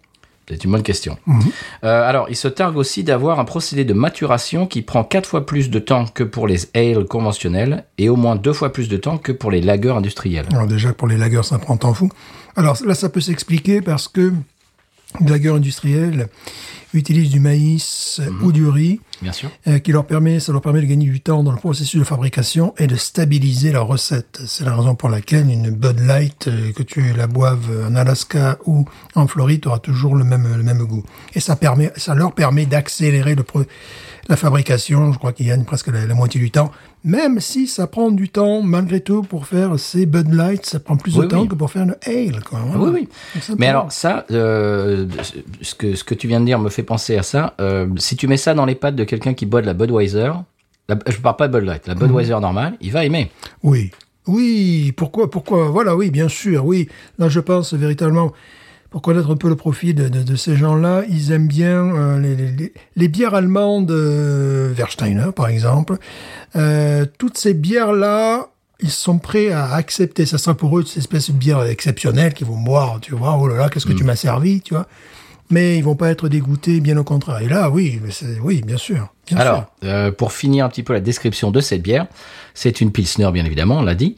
[0.48, 1.18] C'est une bonne question.
[1.26, 1.42] Mhm.
[1.84, 5.46] Euh, alors, il se targue aussi d'avoir un procédé de maturation qui prend quatre fois
[5.46, 8.98] plus de temps que pour les ales conventionnels et au moins deux fois plus de
[8.98, 10.46] temps que pour les lagers industriels.
[10.52, 12.10] Alors déjà, pour les lagers, ça prend temps fou.
[12.56, 14.34] Alors là, ça peut s'expliquer parce que
[15.22, 16.28] les lagers industriels
[16.94, 18.44] utilisent du maïs Mhm.
[18.44, 19.50] ou du riz Bien sûr.
[19.68, 22.06] euh, qui leur permet, ça leur permet de gagner du temps dans le processus de
[22.06, 24.40] fabrication et de stabiliser leur recette.
[24.46, 28.58] C'est la raison pour laquelle une Bud Light, euh, que tu la boives en Alaska
[28.66, 31.04] ou en Floride, aura toujours le même, le même goût.
[31.34, 33.64] Et ça permet, ça leur permet d'accélérer le pro-
[34.30, 35.12] la fabrication.
[35.12, 36.72] Je crois qu'ils gagnent presque la, la moitié du temps.
[37.06, 40.98] Même si ça prend du temps, malgré tout, pour faire ces Bud Light, ça prend
[40.98, 41.48] plus Oui, de temps oui.
[41.48, 42.60] que pour faire une ale, quoi.
[42.62, 42.92] Ah Voilà.
[42.94, 43.54] Oui, oui.
[43.60, 45.06] Mais alors, ça, euh,
[45.62, 47.54] ce, que, ce que tu viens de dire me fait penser à ça.
[47.62, 50.32] Euh, si tu mets ça dans les pattes de quelqu'un qui boit de la Budweiser,
[50.90, 53.30] la, je parle pas de Bud Light, la Budweiser normale, il va aimer.
[53.62, 53.92] Oui.
[54.28, 56.90] Oui, pourquoi, pourquoi, voilà, oui, bien sûr, oui.
[57.20, 58.32] Là, je pense véritablement,
[58.96, 62.18] pour connaître un peu le profil de, de- de ces gens-là, ils aiment bien euh,
[62.18, 65.98] les, les- les- les bières allemandes, euh, Versteiner, par exemple.
[66.56, 68.48] Euh, toutes ces bières-là,
[68.80, 70.26] ils sont prêts à accepter.
[70.26, 73.38] Ça sera pour eux cette espèce de bière exceptionnelle qu'ils vont boire, tu vois.
[73.38, 74.88] Oh là là, qu'est-ce que tu m'as servi, tu vois.
[75.50, 77.40] Mais ils vont pas être dégoûtés, bien au contraire.
[77.42, 78.00] Et là, oui,
[78.42, 79.14] oui, bien sûr.
[79.28, 79.38] Bien.
[79.40, 82.08] Alors, euh, pour finir un petit peu la description de cette bière,
[82.54, 84.16] c'est une Pilsner, bien évidemment, on l'a dit.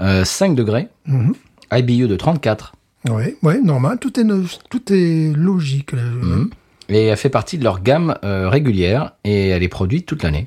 [0.00, 1.34] Euh, 5 degrés, Mhm.
[1.72, 2.72] IBU de 34,
[3.08, 3.98] Oui, ouais, normal.
[4.00, 4.24] Tout est,
[4.70, 5.92] tout est logique.
[5.92, 6.50] Mhm.
[6.88, 10.46] et elle fait partie de leur gamme euh, régulière et elle est produite toute l'année.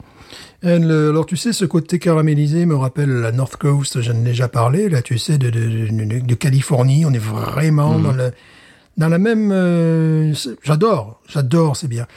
[0.63, 4.47] Euh, alors tu sais, ce côté caramélisé me rappelle la North Coast, j'en ai déjà
[4.47, 8.31] parlé, là tu sais, de, de, de, de Californie, on est vraiment dans, le,
[8.97, 9.51] dans la même...
[9.51, 12.07] euh, c'est- j'adore, j'adore ces bières.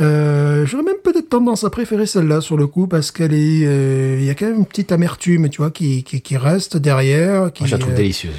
[0.00, 4.16] Euh, J'aurais même peut-être tendance à préférer celle-là sur le coup parce qu'elle est, euh,
[4.20, 7.52] il y a quand même une petite amertume, tu vois, qui, qui, qui reste derrière.
[7.52, 8.32] Qui, Moi, je la trouve délicieuse.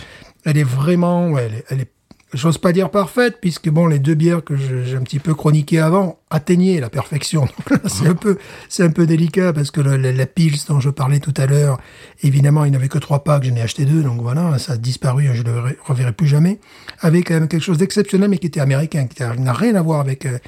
[0.46, 1.90] Elle est vraiment, ouais, elle est, elle est,
[2.34, 5.80] j'ose pas dire parfaite, puisque bon, les deux bières que j'ai un petit peu chroniquées
[5.80, 7.48] avant atteignaient la perfection.
[7.86, 8.38] C'est un peu,
[8.70, 11.46] c'est un peu délicat parce que le- la, la Pils dont je parlais tout à
[11.46, 11.78] l'heure,
[12.24, 15.30] évidemment, il n'avait que trois packs, j'en ai acheté deux, donc voilà, ça a disparu,
[15.34, 16.60] je le re- reverrai plus jamais.
[17.02, 20.00] Avec quand même quelque chose d'exceptionnel, mais qui était américain, qui n'a rien à voir
[20.00, 20.40] avec euh,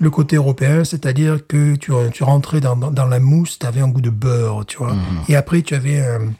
[0.00, 3.80] le côté européen, c'est-à-dire que tu, tu rentrais dans, dans, dans la mousse, tu avais
[3.80, 4.96] un goût de beurre, tu vois.
[5.28, 6.32] Et après, tu avais un,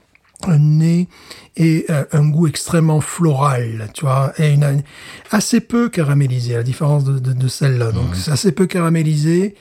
[0.48, 1.08] un nez
[1.56, 4.82] et euh, un goût extrêmement floral, tu vois, et une, une-
[5.30, 7.92] assez peu caramélisé, à la différence de, de, de celle-là.
[7.92, 9.54] Donc, c'est assez peu caramélisé.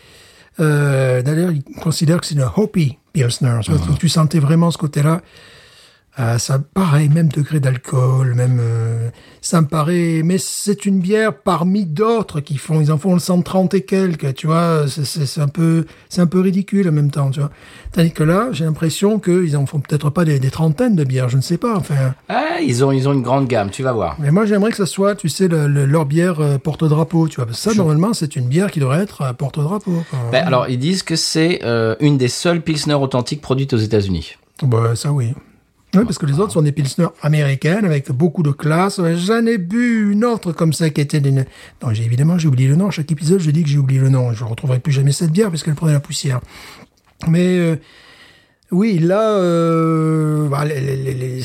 [0.59, 3.57] Euh, D'ailleurs, ils considèrent que c'est une Hopi Pilsner.
[3.63, 5.21] Tu, vois, tu sentais vraiment ce côté-là.
[6.19, 11.33] Euh, ça, pareil, même degré d'alcool, même, euh, ça me paraît, mais c'est une bière
[11.33, 15.47] parmi d'autres qui font, ils en font le 130 et quelques, tu vois, c'est- un
[15.47, 17.49] peu, c'est un peu ridicule en même temps, tu vois.
[17.93, 21.29] Tandis que là, j'ai l'impression qu'ils en font peut-être pas des, des trentaines de bières,
[21.29, 21.95] je ne sais pas, enfin.
[22.27, 24.17] Ah, ils ont, ils ont une grande gamme, tu vas voir.
[24.19, 27.37] Mais moi, j'aimerais que ça soit, tu sais, le, le- leur bière euh, porte-drapeau, tu
[27.37, 27.45] vois.
[27.45, 30.03] Parce que ça, normalement, c'est une bière qui devrait être euh, porte-drapeau.
[30.33, 31.61] Ben, alors, ils disent que c'est
[32.01, 34.35] une des seules Pilsner authentiques produites aux États-Unis.
[34.61, 35.33] Bah, ça, oui.
[35.93, 39.01] Oui, parce que les autres sont des pilsners américaines avec beaucoup de classe.
[39.17, 41.45] J'en ai bu une autre comme ça qui était d'une...
[41.83, 42.89] Non, j'ai évidemment, j'ai oublié le nom.
[42.91, 44.31] Chaque épisode, je dis que j'ai oublié le nom.
[44.31, 46.39] Je ne retrouverai plus jamais cette bière parce qu'elle prenait la poussière.
[47.27, 47.75] Mais euh,
[48.71, 51.43] oui, là, euh, bah, les- les- les- les- les-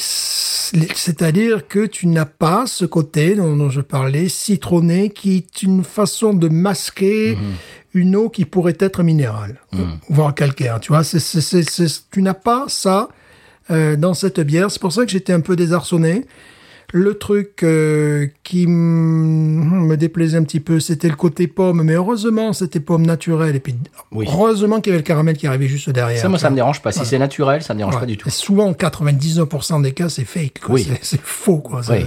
[0.94, 5.82] c'est-à-dire que tu n'as pas ce côté dont, dont je parlais, citronné, qui est une
[5.82, 7.37] façon de masquer
[7.94, 9.59] une eau qui pourrait être minérale,
[10.09, 10.78] voire calcaire.
[10.80, 13.09] Tu vois, c'est, c'est, c'est, c'est- tu n'as pas ça
[13.70, 14.70] euh, dans cette bière.
[14.70, 16.24] C'est pour ça que j'étais un peu désarçonné.
[16.92, 22.52] Le truc euh, qui me déplaisait un petit peu, c'était le côté pomme, mais heureusement,
[22.52, 23.57] c'était pomme naturelle.
[23.57, 23.74] Et puis,
[24.12, 24.24] Oui.
[24.29, 26.20] heureusement qu'il y avait le caramel qui arrivait juste derrière.
[26.20, 26.92] Ça, moi, ça me dérange pas.
[26.92, 28.00] Si c'est naturel, ça me dérange Ouais.
[28.00, 28.29] pas du tout.
[28.29, 30.61] Et souvent, 99% des cas, c'est fake.
[30.64, 30.76] quoi.
[30.76, 30.88] Oui.
[31.02, 31.59] C'est, faux.
[31.59, 31.81] Quoi.
[31.90, 32.07] Oui.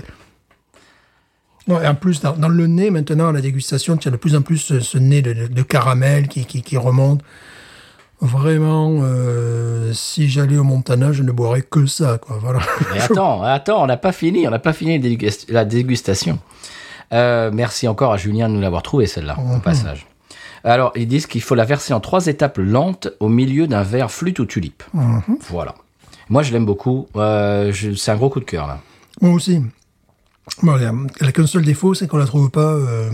[1.67, 4.36] Et en plus, dans, dans le nez, maintenant, à la dégustation, tu as de plus
[4.36, 7.22] en plus ce, ce nez de, de- de caramel qui, qui, qui remonte.
[8.21, 12.17] Vraiment, euh, si j'allais au Montana, je ne boirais que ça.
[12.17, 12.38] Quoi.
[12.41, 12.60] Voilà.
[12.93, 16.38] Mais attends, attends, on n'a pas fini, on n'a pas fini la dégust- la dégustation.
[17.13, 20.05] Euh, merci encore à Julien de nous l'avoir trouvé celle-là, au passage.
[20.65, 24.12] Alors, ils disent qu'il faut la verser en trois étapes lentes au milieu d'un verre
[24.12, 24.84] flûte ou tulipe.
[25.49, 25.73] Voilà.
[26.27, 27.08] Moi, je l'aime beaucoup.
[27.15, 28.79] Euh, c'est un gros coup de cœur, là.
[29.21, 29.62] Moi aussi.
[30.62, 33.10] Bon, elle a- elle a qu'un seul défaut, c'est qu'on la trouve pas euh,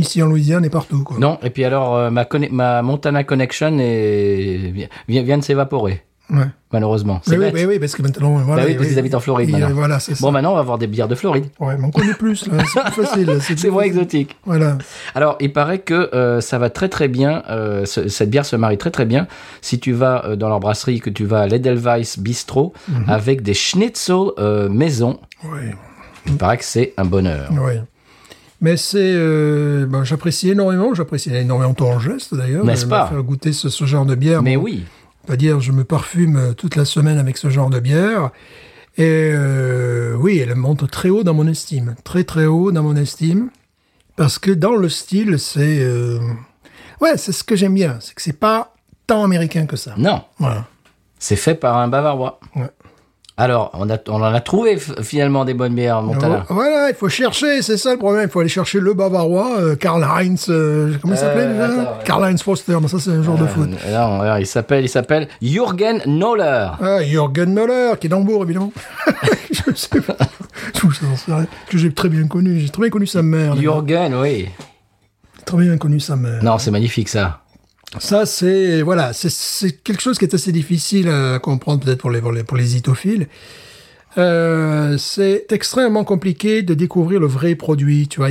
[0.00, 1.04] ici en Louisiane et partout.
[1.04, 1.18] Quoi.
[1.18, 4.72] Non, et puis alors, euh, ma, Montana Connection est...
[5.08, 6.46] vient, vient de s'évaporer, Ouais.
[6.72, 7.20] malheureusement.
[7.24, 8.62] C'est oui, oui, oui, parce que maintenant, voilà.
[8.62, 9.70] Bah oui, parce qu'ils habitent en Floride, maintenant.
[9.74, 10.24] Voilà, c'est ça.
[10.24, 11.46] Bon, maintenant, on va avoir des bières de Floride.
[11.58, 12.36] Ouais, mais on connaît plus.
[12.36, 13.38] C'est plus facile.
[13.40, 14.36] C'est moins exotique.
[14.46, 14.78] Voilà.
[15.16, 18.54] Alors, il paraît que euh, ça va très très bien, euh, ce- cette bière se
[18.54, 19.26] marie très très bien
[19.60, 23.04] si tu vas euh, dans leur brasserie, que tu vas à l'Edelweiss Bistro Mhm.
[23.08, 24.30] avec des schnitzel
[24.70, 25.18] maison.
[25.44, 25.74] Ouais.
[26.26, 27.48] Il paraît que c'est un bonheur.
[27.50, 27.72] Oui.
[28.60, 32.64] Mais c'est, euh, ben, j'apprécie énormément, j'apprécie énormément ton geste d'ailleurs.
[32.64, 34.42] N'est-ce pas faire goûter ce, ce genre de bière.
[34.42, 34.84] Mais Bon, oui,
[35.26, 38.30] Pas dire, je me parfume euh, toute la semaine avec ce genre de bière.
[38.98, 42.96] Et euh, oui, elle monte très haut dans mon estime, très très haut dans mon
[42.96, 43.48] estime,
[44.16, 46.18] parce que dans le style, c'est, euh,
[47.00, 48.74] ouais, c'est ce que j'aime bien, c'est que c'est pas
[49.06, 49.94] tant américain que ça.
[49.96, 50.66] non, Voilà.
[51.18, 52.40] c'est fait par un Bavarois.
[52.56, 52.68] Ouais.
[53.40, 56.44] Alors, on, a, on en a trouvé finalement des bonnes bières Montana.
[56.50, 58.24] Voilà, il faut chercher, c'est ça le problème.
[58.24, 61.64] Il faut aller chercher le Bavarois, euh, Karl Heinz, euh, comment il s'appelait Euh, déjà
[61.64, 62.04] attends, ouais.
[62.04, 63.70] Karl Heinz Foster, mais ça c'est un joueur de foot.
[63.70, 66.68] Non, alors, il s'appelle, il s'appelle Jürgen Noller.
[66.82, 68.74] Ah, Jürgen Noller, qui est d'Hambourg, évidemment.
[69.50, 70.18] je sais pas.
[71.70, 72.60] Que j'ai très bien connu.
[72.60, 73.56] J'ai très bien connu sa mère.
[73.56, 74.50] Jürgen, oui.
[75.46, 76.44] Très bien connu sa mère.
[76.44, 77.40] Non, c'est magnifique ça.
[77.98, 79.30] Ça, c'est, voilà, c'est-
[79.82, 83.26] quelque chose qui est assez difficile à comprendre peut-être pour les, pour les, itophiles.
[84.18, 88.28] Euh, c'est extrêmement compliqué de découvrir le vrai produit, tu vois.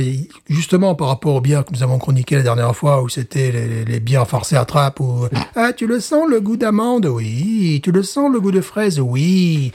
[0.48, 3.84] Justement, par rapport aux bières que nous avons chroniquées la dernière fois, où c'était les,
[3.84, 7.06] les bières à trappe, où, ah, tu le sens le goût d'amande?
[7.06, 7.80] Oui.
[7.82, 9.00] Tu le sens le goût de fraise?
[9.00, 9.72] Oui.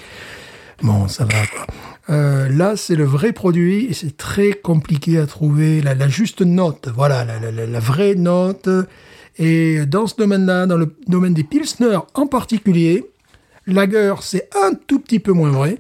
[0.84, 2.14] Bon, ça va.
[2.14, 6.42] Euh, là, c'est le vrai produit et c'est très compliqué à trouver la, la juste
[6.42, 6.88] note.
[6.96, 8.70] Voilà, la- la- la vraie note.
[9.38, 13.04] Et dans ce domaine-là, dans le domaine des Pilsner en particulier,
[13.68, 15.78] Lager, c'est un tout petit peu moins vrai.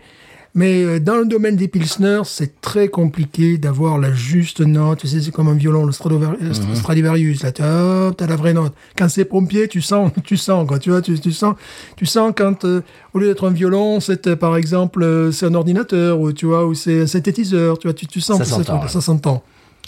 [0.57, 4.99] Mais euh, dans le domaine des Pilsner, c'est très compliqué d'avoir la juste note.
[4.99, 7.43] Tu sais, c'est comme un violon, le euh, Str- Stradivarius.
[7.43, 8.71] Là, tu as la vraie note.
[8.97, 10.79] Quand c'est pompier, tu sens, tu sens, quoi.
[10.79, 11.55] Tu vois, tu, tu sens,
[11.97, 12.81] tu sens quand, euh,
[13.13, 16.45] au lieu d'être un violon, c'est, euh, par exemple, euh, c'est un ordinateur, ou tu
[16.45, 17.77] vois, ou c'est un synthétiseur.
[17.77, 18.45] Tu vois, tu, tu sens Ça
[18.85, 19.43] que ça s'entend.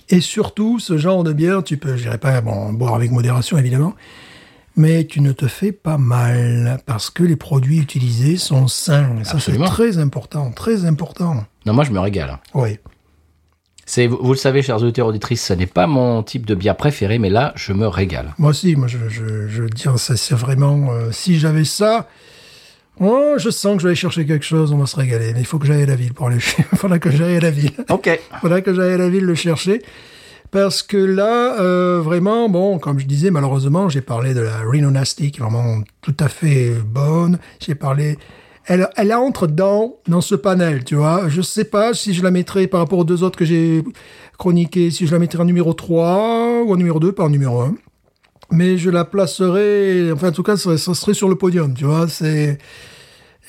[0.10, 3.58] Et surtout, ce genre de bière, tu peux, je dirais pas, bon, boire avec modération,
[3.58, 3.93] évidemment,
[4.76, 9.24] mais tu ne te fais pas mal parce que les produits utilisés sont sains.
[9.24, 11.46] Ça, c'est très important, très important.
[11.65, 12.38] Non, moi je me régale.
[12.54, 12.78] Oui.
[13.86, 16.76] C'est, vous, vous le savez, chers auditeurs auditrices, ce n'est pas mon type de bière
[16.76, 18.34] préféré, mais là, je me régale.
[18.38, 20.91] Moi aussi, moi je, je, je veux dire, c'est vraiment.
[20.91, 22.08] euh, si j'avais ça,
[23.00, 25.34] oh, je sens que je vais aller chercher quelque chose, on va se régaler.
[25.34, 26.40] Mais il faut que j'aille à la ville pour aller.
[26.76, 27.72] Faudra que j'aille à la ville.
[27.90, 28.08] Ok.
[28.08, 29.82] Il faudra que j'aille à la ville le chercher.
[30.52, 34.92] Parce que là, euh, vraiment, bon, comme je disais, malheureusement, j'ai parlé de la Reno
[34.92, 37.40] Nasty, qui est vraiment tout à fait bonne.
[37.60, 38.18] J'ai parlé.
[38.66, 41.30] Elle, elle entre dans, dans ce panel, tu vois.
[41.30, 43.84] Je sais pas si je la mettrais par rapport aux deux autres que j'ai
[44.38, 47.62] chroniquées, si je la mettrais en numéro 3 ou en numéro 2, pas en numéro
[47.62, 47.76] 1
[48.52, 51.86] mais je la placerai, enfin en tout cas, ça, ça serait sur le podium, tu
[51.86, 52.08] vois.
[52.08, 52.58] C'est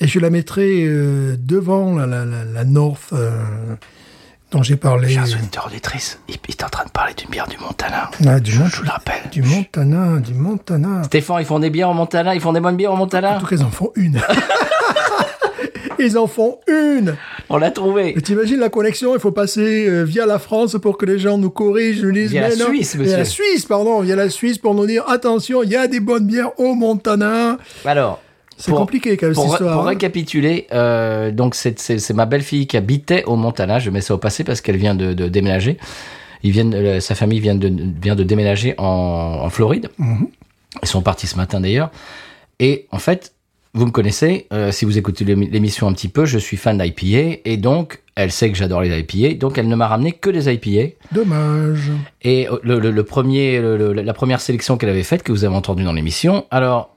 [0.01, 3.29] et je la mettrai euh, devant la, la, la, la North euh,
[4.51, 5.09] dont j'ai parlé.
[5.09, 8.09] Chers auditeurs auditrices, il, il est en train de parler d'une bière du Montana.
[8.25, 9.21] Ah, du, Mont- Je vous le rappelle.
[9.31, 11.03] du Montana, du Montana.
[11.03, 13.39] Stéphane, ils font des bières au Montana, ils font des bonnes bières au En Montana.
[13.39, 14.19] tout cas, ils en font une.
[15.99, 17.15] ils en font une.
[17.49, 18.13] On l'a trouvé.
[18.17, 21.37] Et t'imagines la connexion, il faut passer euh, via la France pour que les gens
[21.37, 22.65] nous corrigent, nous disent Via la mais non.
[22.67, 23.43] Suisse, Via la monsieur.
[23.43, 26.57] Suisse, pardon, via la Suisse pour nous dire attention, il y a des bonnes bières
[26.59, 27.57] au Montana.
[27.85, 28.21] Alors.
[28.61, 29.73] C'est compliqué quand même Pour, cette histoire.
[29.77, 29.89] pour hein.
[29.91, 33.79] récapituler, euh, donc c'est- ma belle-fille qui habitait au Montana.
[33.79, 35.77] Je mets ça au passé parce qu'elle vient de, de déménager.
[36.43, 38.83] Ils viennent, euh, sa famille vient de, vient de déménager en,
[39.43, 39.87] en Floride.
[39.97, 40.27] Mhm.
[40.83, 41.89] Ils sont partis ce matin d'ailleurs.
[42.59, 43.31] Et en fait,
[43.73, 46.77] vous me connaissez, euh, si vous écoutez l'émi- l'émission un petit peu, je suis fan
[46.77, 49.35] d'IPA et donc elle sait que j'adore les IPA.
[49.35, 50.95] Donc elle ne m'a ramené que des IPA.
[51.11, 51.91] Dommage.
[52.23, 55.45] Et le, le- le premier, le- le- la première sélection qu'elle avait faite, que vous
[55.45, 56.95] avez entendue dans l'émission, alors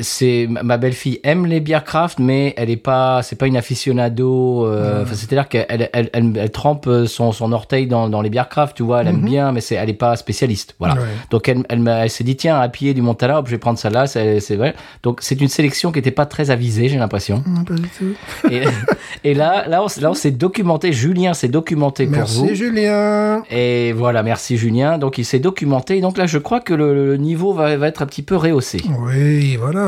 [0.00, 4.64] c'est ma belle-fille aime les bières craft, mais elle est pas, c'est pas une aficionado.
[4.66, 8.30] euh, enfin, C'est-à-dire qu'elle elle, elle, elle- elle trempe son, son orteil dans, dans les
[8.30, 10.76] bières craft, tu vois, elle aime bien, mais c'est, elle est pas spécialiste.
[10.78, 10.94] Voilà.
[10.94, 11.00] Ouais.
[11.30, 13.58] Donc elle, elle, m'a- elle s'est dit tiens, à pied du Montana, hop, je vais
[13.58, 14.06] prendre celle-là.
[14.06, 14.74] C'est, c'est vrai.
[15.02, 17.44] Donc c'est une sélection qui était pas très avisée, j'ai l'impression.
[17.66, 18.14] Pas du tout.
[18.50, 18.62] Et,
[19.24, 20.94] et là, là, on, là, on s'est documenté.
[20.94, 22.44] Julien s'est documenté pour vous.
[22.46, 23.42] Merci Julien.
[23.50, 24.96] Et voilà, merci Julien.
[24.96, 26.00] Donc il s'est documenté.
[26.00, 28.80] Donc là, je crois que le, le niveau va, va être un petit peu rehaussé.
[29.04, 29.81] Oui, voilà.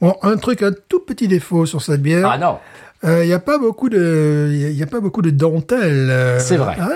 [0.00, 2.28] Bon, un truc, un tout petit défaut sur cette bière.
[2.30, 2.58] Ah non,
[3.02, 6.08] Il n'y a pas beaucoup de, il y a pas beaucoup de dentelle.
[6.10, 6.76] euh, C'est vrai.
[6.80, 6.88] ah,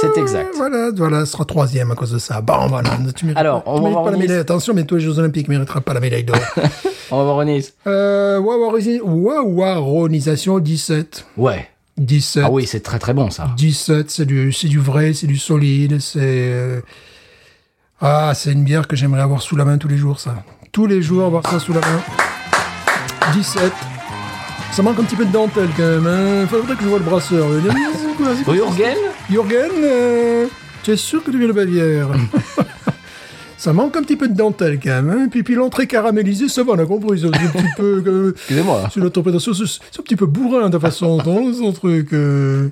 [0.00, 0.54] C'est exact.
[0.56, 2.40] Voilà, voilà, ce sera troisième à cause de ça.
[2.40, 2.90] Bon, voilà.
[3.14, 4.38] Tu mérites Alors, on tu va mérites voir pas la médaille.
[4.38, 6.36] Attention, mais toi, les Jeux Olympiques ne méritera pas la médaille d'or.
[7.10, 7.68] on va voir Renis.
[7.86, 11.26] euh, Wawaronisation 17.
[11.36, 11.68] Ouais.
[11.98, 12.44] 17.
[12.46, 13.50] Ah oui, c'est très très bon ça.
[13.56, 16.20] 17, c'est du, c'est du vrai, c'est du solide, c'est...
[16.22, 16.80] euh,
[18.00, 20.42] Ah, c'est une bière que j'aimerais avoir sous la main tous les jours, ça.
[20.72, 22.00] Tous les jours, avoir ça sous la main.
[23.34, 23.72] 17.
[24.72, 26.06] Ça manque un petit peu de dentelle, quand même.
[26.06, 26.46] Hein.
[26.48, 27.46] Faudrait que je vois le brasseur.
[28.54, 28.96] Jürgen
[29.30, 30.46] Jürgen, euh,
[30.82, 32.08] tu es sûr que tu viens de Bavière?
[33.58, 35.10] Ça manque un petit peu de dentelle, quand même.
[35.10, 35.28] Hein.
[35.30, 37.20] Puis, puis l'entrée caramélisée, ça va, on a compris.
[37.20, 38.02] C'est un petit peu...
[38.04, 38.88] euh, Excusez-moi.
[38.92, 42.12] c'est l'interprétation, c'est un petit peu bourrin de façon son truc.
[42.12, 42.70] euh.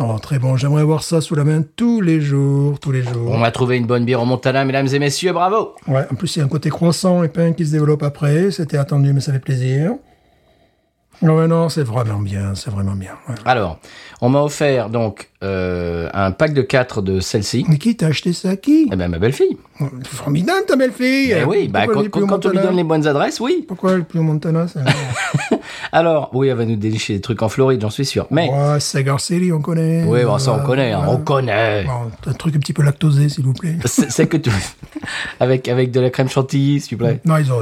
[0.00, 0.56] Non, très bon.
[0.56, 3.30] J'aimerais avoir ça sous la main tous les jours, tous les jours.
[3.30, 5.74] On a trouvé une bonne bière au Montana, mesdames et messieurs, bravo.
[5.86, 6.06] Ouais.
[6.10, 8.50] En plus, il y a un côté croissant et pain qui se développe après.
[8.50, 9.92] C'était attendu, mais ça fait plaisir.
[11.20, 12.54] Non, mais non, c'est vraiment bien.
[12.54, 13.12] C'est vraiment bien.
[13.28, 13.34] ouais.
[13.44, 13.78] Alors,
[14.22, 17.66] on m'a offert donc euh, un pack de 4 de celle-ci.
[17.68, 18.56] Mais qui t'a acheté ça?
[18.56, 18.88] Qui?
[18.90, 19.58] Eh ben ma belle-fille.
[20.04, 21.34] Formidable, ta belle-fille.
[21.40, 23.64] Eh oui, bah, quand, on lui donne les bonnes adresses, oui.
[23.66, 24.80] Pourquoi elle est plus au Montana ça
[25.92, 28.26] Alors, oui, elle va nous dénicher des trucs en Floride, j'en suis sûr.
[28.30, 30.04] Mais, Ouais, Cigar City, on connaît.
[30.06, 31.84] oui, bon, ça on Ouais, connaît, hein, on connaît.
[31.84, 33.76] Bon, un truc un petit peu lactosé, s'il vous plaît.
[33.84, 34.50] C'est que tu...
[35.40, 37.20] avec, avec de la crème chantilly, s'il vous plaît.
[37.24, 37.60] Non, ils ont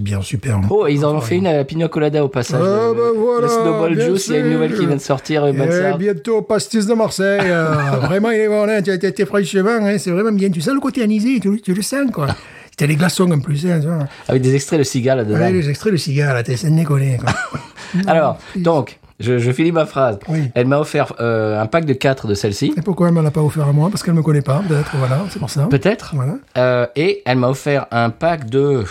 [0.00, 0.60] bien super.
[0.70, 2.60] Oh, et ils en ont fait une à la pina colada au passage.
[2.62, 5.00] Ah, Euh, bah voilà, le Snowball Juice, il y a une nouvelle qui vient de
[5.00, 5.44] sortir.
[5.44, 5.98] euh, sœur.
[5.98, 7.40] bientôt pastis de Marseille.
[7.44, 10.50] euh, vraiment, il est bon, hein, tu as été fraîchement, hein, c'est vraiment bien.
[10.50, 12.28] Tu sens le côté anisé, tu, tu le sens, quoi.
[12.70, 14.06] C'était les glaçons en plus, hein, tu vois.
[14.28, 15.38] Avec des extraits de cigare là-dedans.
[15.38, 17.32] Ouais, les extraits de cigare, là, t'es sans déconner, quoi.
[18.08, 20.18] Alors, donc, je, je finis ma phrase.
[20.28, 20.50] Oui.
[20.54, 23.30] Elle m'a offert euh, un pack de 4 de celle-ci, Et pourquoi elle me l'a
[23.30, 23.90] pas offert à moi?
[23.90, 25.66] Parce qu'elle me connaît pas, peut-être, voilà, c'est pour ça.
[25.66, 26.14] peut-être.
[26.16, 26.34] Voilà.
[26.58, 28.82] Euh, et elle m'a offert un pack de,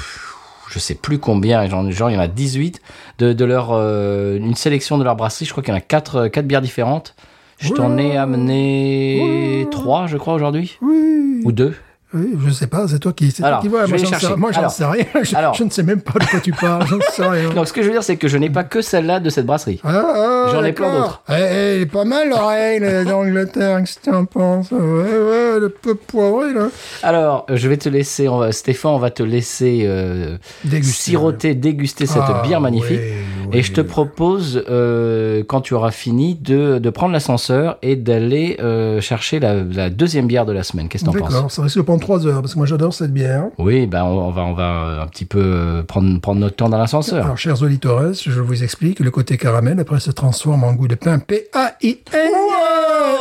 [0.69, 2.79] je sais plus combien, genre, genre il y en a 18,
[3.19, 5.43] de, de leur, euh, une sélection de leur brasserie.
[5.45, 7.15] Je crois qu'il y en a 4, quatre bières différentes.
[7.59, 10.77] Je t'en ai amené 3, je crois, aujourd'hui.
[10.81, 11.73] Oui, Ou 2.
[12.13, 13.87] Je sais pas, c'est toi qui, c'est toi qui vois.
[13.87, 15.05] Moi, j'en sais, moi, Alors, sais rien.
[15.23, 15.53] Je, alors.
[15.53, 17.49] je ne sais même pas de quoi tu parles, j'en sais rien.
[17.55, 19.45] Donc, ce que je veux dire, c'est que je n'ai pas que celle-là de cette
[19.45, 19.79] brasserie.
[19.83, 21.23] Ah, ah, J'en ai plein d'autres.
[21.29, 21.35] Eh, eh,
[21.75, 24.71] elle est pas mal l'oreille d'Angleterre, qu'est-ce que tu en penses?
[24.71, 26.67] Ouais, ouais, le peu poivré là.
[27.01, 31.11] Alors, euh, je vais te laisser, on va, Stéphane, on va te laisser euh, Déguster.
[31.11, 32.99] siroter, déguster cette Ah, bière magnifique.
[32.99, 33.13] ouais,
[33.53, 38.57] Et je te propose, euh, quand tu auras fini, de, de prendre l'ascenseur et d'aller
[38.61, 40.89] euh, chercher la, la deuxième bière de la semaine.
[40.89, 41.33] Qu'est-ce que t'en penses?
[41.33, 43.45] D'accord, ça risque de prendre 3 heures parce que moi j'adore cette bière.
[43.57, 46.69] Oui, ben on, on va, on va euh, un petit peu prendre, prendre notre temps
[46.69, 47.23] dans l'ascenseur.
[47.25, 50.95] Alors, chers auditeurs, je vous explique, le côté caramel après se transforme en goût de
[50.95, 52.31] pain P-A-I-N.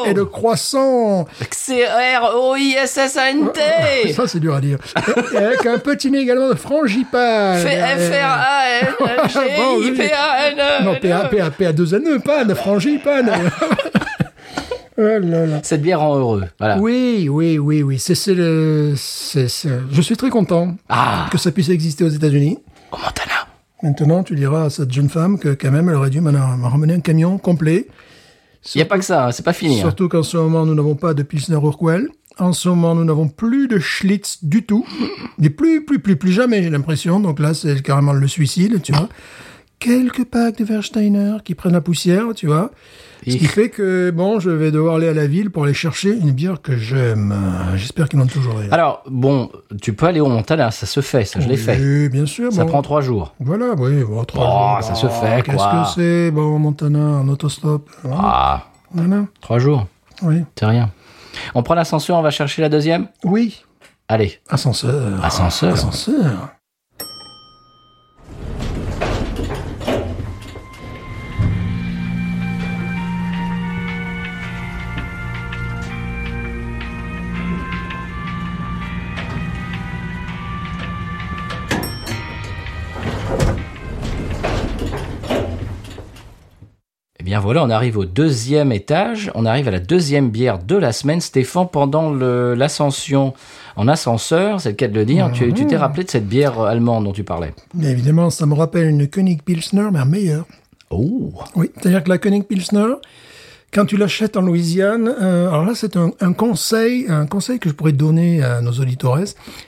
[0.06, 1.26] et de croissant.
[1.50, 4.78] C-R-O-I-S-S-A-N-T Ça, c'est dur à dire.
[5.32, 7.58] Et avec un petit nez également de frangipane.
[10.22, 13.30] F-R-A-N-G-I-P-A-N Non, PA, PA, PA 2 N, panne, frangipane.
[14.98, 15.60] Oh là là.
[15.62, 16.44] Cette bière rend heureux.
[16.58, 16.78] Voilà.
[16.78, 17.98] Oui, oui, oui, oui.
[17.98, 22.08] C'est, c'est le, c'est, c'est- Je suis très content Ah, que ça puisse exister aux
[22.10, 22.58] États-Unis.
[22.92, 23.48] au Montana.
[23.82, 26.68] Maintenant, tu diras à cette jeune femme que quand même, elle aurait dû m'en m'en
[26.68, 27.88] ramener un camion complet.
[28.74, 29.78] Il n'y a pas que ça, hein, c'est pas fini.
[29.78, 29.80] hein.
[29.80, 32.08] Surtout qu'en ce moment, nous n'avons pas de Pilsner Urquell.
[32.38, 34.86] En ce moment, nous n'avons plus de Schlitz du tout.
[35.38, 37.18] Mais plus, plus, plus, plus jamais, j'ai l'impression.
[37.18, 39.08] Donc là, c'est carrément le suicide, tu vois.
[39.82, 42.70] Quelques packs de Versteiner qui prennent la poussière, tu vois.
[43.26, 46.10] Ce qui fait que, bon, je vais devoir aller à la ville pour aller chercher
[46.10, 47.34] une bière que j'aime.
[47.76, 48.68] J'espère qu'ils l'ont toujours eu.
[48.72, 51.78] Alors, bon, tu peux aller au Montana, ça se fait, ça je l'ai fait.
[51.78, 52.52] Oui, bien sûr.
[52.52, 52.70] Ça bon.
[52.70, 53.34] prend trois jours.
[53.38, 54.88] Voilà, oui, bon, trois Oh, jours.
[54.88, 55.84] ça se fait, Qu'est-ce quoi.
[55.84, 57.88] que c'est Bon, Montana, en autostop.
[58.02, 58.20] Voilà.
[58.22, 59.24] Ah, Voilà.
[59.40, 59.86] trois jours,
[60.22, 60.42] Oui.
[60.58, 60.90] c'est rien.
[61.54, 63.06] On prend l'ascenseur, on va chercher la deuxième?
[63.24, 63.62] Oui.
[64.08, 64.40] Allez.
[64.48, 65.24] Ascenseur.
[65.24, 65.72] Ascenseur.
[65.74, 66.50] Ascenseur.
[87.32, 90.92] Bien voilà, on arrive au deuxième étage, on arrive à la deuxième bière de la
[90.92, 91.22] semaine.
[91.22, 93.32] Stéphane, pendant l'ascension
[93.74, 96.60] en ascenseur, c'est le cas de le dire, tu tu t'es rappelé de cette bière
[96.60, 97.54] allemande dont tu parlais.
[97.72, 100.44] Mais évidemment, ça me rappelle une König Pilsner, mais un meilleur.
[100.90, 102.96] Oh Oui, c'est-à-dire que la König Pilsner,
[103.72, 107.70] quand tu l'achètes en Louisiane, euh, alors là, c'est un, un conseil, un conseil que
[107.70, 109.20] je pourrais donner à nos auditeurs.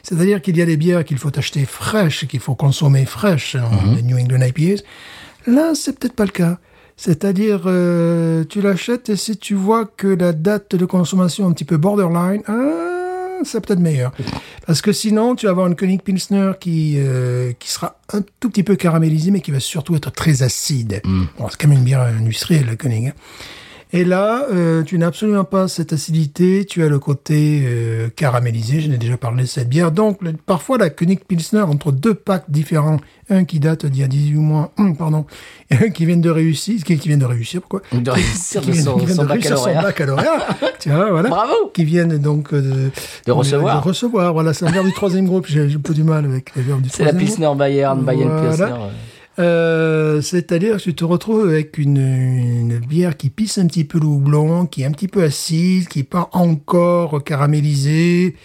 [0.02, 3.70] C'est-à-dire qu'il y a des bières qu'il faut acheter fraîches, qu'il faut consommer fraîches, hein,
[3.96, 4.82] les New England IPAs.
[5.46, 6.58] Là, c'est peut-être pas le cas.
[6.96, 11.52] C'est-à-dire, euh, tu l'achètes et si tu vois que la date de consommation est un
[11.52, 14.12] petit peu borderline, ah, c'est peut-être meilleur.
[14.66, 18.48] Parce que sinon, tu vas avoir une König Pilsner qui, euh, qui sera un tout
[18.48, 21.02] petit peu caramélisée, mais qui va surtout être très acide.
[21.04, 23.08] Bon, c'est quand même une bière industrielle, la König.
[23.08, 23.12] hein.
[23.96, 28.80] Et là, euh, tu n'as absolument pas cette acidité, tu as le côté euh, caramélisé,
[28.80, 29.92] je n'ai déjà parlé de cette bière.
[29.92, 32.96] Donc, le- parfois, la König Pilsner, entre deux packs différents,
[33.30, 35.26] un qui date d'il y a 18 mois, hum, pardon,
[35.70, 38.74] et un qui vient de réussir, qui, qui vient de réussir, pourquoi De réussir Qui
[38.82, 39.82] son- qui vient son de réussir son baccalauréat.
[39.82, 40.46] baccalauréat.
[40.80, 41.28] tu vois, voilà.
[41.28, 42.90] Bravo Qui viennent donc euh, de,
[43.26, 43.80] De recevoir.
[43.80, 46.52] de recevoir, voilà, c'est un verbe du troisième groupe, j'ai un peu du mal avec
[46.56, 47.36] les verbes du C'est la troisième groupe.
[47.38, 48.66] Pilsner Bayern, Bayern Voilà.
[48.66, 48.80] Pilsner.
[49.38, 54.06] Euh, C'est-à-dire que tu te retrouves avec une, bière qui pisse un petit peu le
[54.06, 58.36] houblon, qui est un petit peu acide, qui n'est pas encore caramélisée.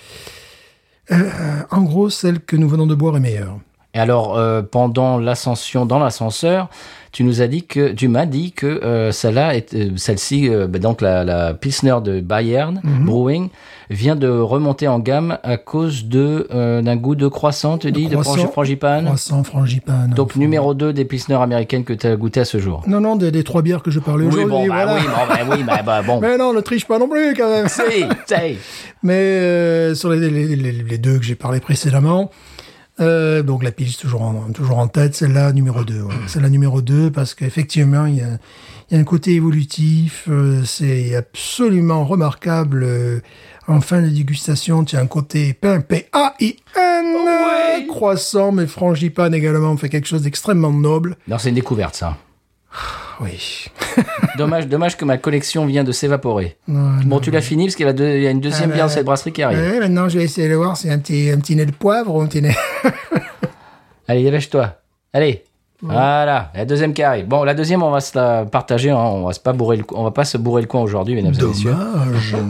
[1.12, 3.60] Euh, en gros, celle que nous venons de boire est meilleure.
[4.00, 6.70] Et alors, euh, pendant l'ascension dans l'ascenseur,
[7.12, 11.02] tu nous as dit que tu m'as dit que euh, celle-là, euh, celle-ci, bah, donc
[11.02, 13.06] la, la Pilsner de Bayern Mhm.
[13.06, 13.50] Brewing,
[13.90, 16.48] vient de remonter en gamme à cause de
[16.82, 18.48] d'un goût de croissant, tu dis, de croissant.
[18.48, 19.04] frangipane.
[19.06, 20.14] Croissant, frangipane.
[20.16, 22.84] Donc numéro 2 des Pilsner américaines que tu as goûté à ce jour.
[22.88, 24.50] Non, non, des, des trois bières que je parlais Oui, aujourd'hui.
[24.50, 24.96] bon, bah, voilà.
[24.96, 26.20] oui, bon, bah, oui, bah, bah, bon.
[26.22, 27.68] Mais non, ne triche pas non plus quand même.
[27.80, 27.82] Si,
[28.28, 28.58] si.
[29.04, 32.30] Mais sur les, les, les, les deux que j'ai parlé précédemment,
[33.00, 36.06] euh, donc la piste toujours en, toujours en tête, celle-là numéro 2.
[36.28, 38.38] Celle-là numéro 2 parce qu'effectivement, il y a,
[38.90, 42.84] il y a un côté évolutif, euh, c'est absolument remarquable.
[42.84, 43.20] euh,
[43.68, 47.86] en fin de dégustation, tu as un côté pain, P-A-I-N, Ouais.
[47.88, 51.16] croissant, mais frangipane également, on fait quelque chose d'extrêmement noble.
[51.28, 52.18] Non, c'est une découverte, ça.
[53.22, 53.66] Oui.
[54.38, 56.56] Dommage, dommage que ma collection vient de s'évaporer.
[56.68, 58.96] Bon, tu l'as fini parce qu'il y y a une deuxième Ah, bière de bah,
[58.96, 59.60] cette brasserie qui arrive.
[59.60, 62.16] Ouais, maintenant, je vais essayer de voir si un petit, un petit nez de poivre
[62.16, 62.56] ou un petit nez...
[64.08, 64.74] Allez, dépêche-toi.
[65.14, 65.44] Allez.
[65.82, 67.26] Voilà, la deuxième qui arrive.
[67.28, 68.90] Bon, la deuxième, on va se la partager.
[68.92, 68.98] hein.
[68.98, 71.34] On va se pas bourrer le, on va pas se bourrer le coin aujourd'hui, mesdames
[71.40, 71.72] et messieurs.
[71.74, 72.36] Dommage.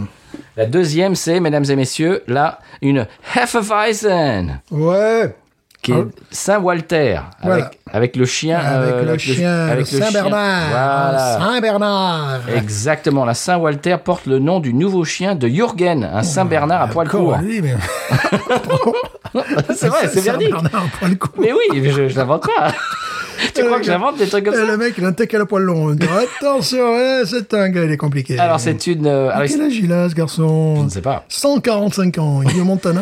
[0.58, 5.34] La deuxième, c'est, mesdames et messieurs, là, une Hefeweizen, Ouais.
[5.82, 6.04] Qui est Ah.
[6.32, 7.64] Saint-Walter, Voilà.
[7.66, 8.60] avec, avec le chien.
[8.60, 10.68] Avec euh, le chien, avec le Saint-Bernard.
[10.70, 11.38] Voilà.
[11.40, 12.40] Saint-Bernard.
[12.56, 17.08] Exactement, la Saint-Walter porte le nom du nouveau chien de Jürgen, un Saint-Bernard à poil
[17.08, 17.38] court.
[17.42, 17.76] lui, mais...
[19.76, 20.50] C'est vrai, c'est véridique.
[20.50, 21.32] Saint-Bernard à poil court.
[21.40, 22.72] Mais oui, je, je l'invente pas.
[23.56, 25.38] tu crois que j'invente des trucs comme ça le mec, il a un tech à
[25.38, 25.86] la poile long.
[25.88, 26.06] On dit,
[26.42, 28.40] Attention, ouais, c'est un gars, il est compliqué.
[28.40, 29.06] Alors, c'est une.
[29.08, 31.26] euh, alors, Quel âge il a, ce je garçon ne sais pas.
[31.30, 32.42] 145 ans.
[32.44, 33.02] Il au Montana.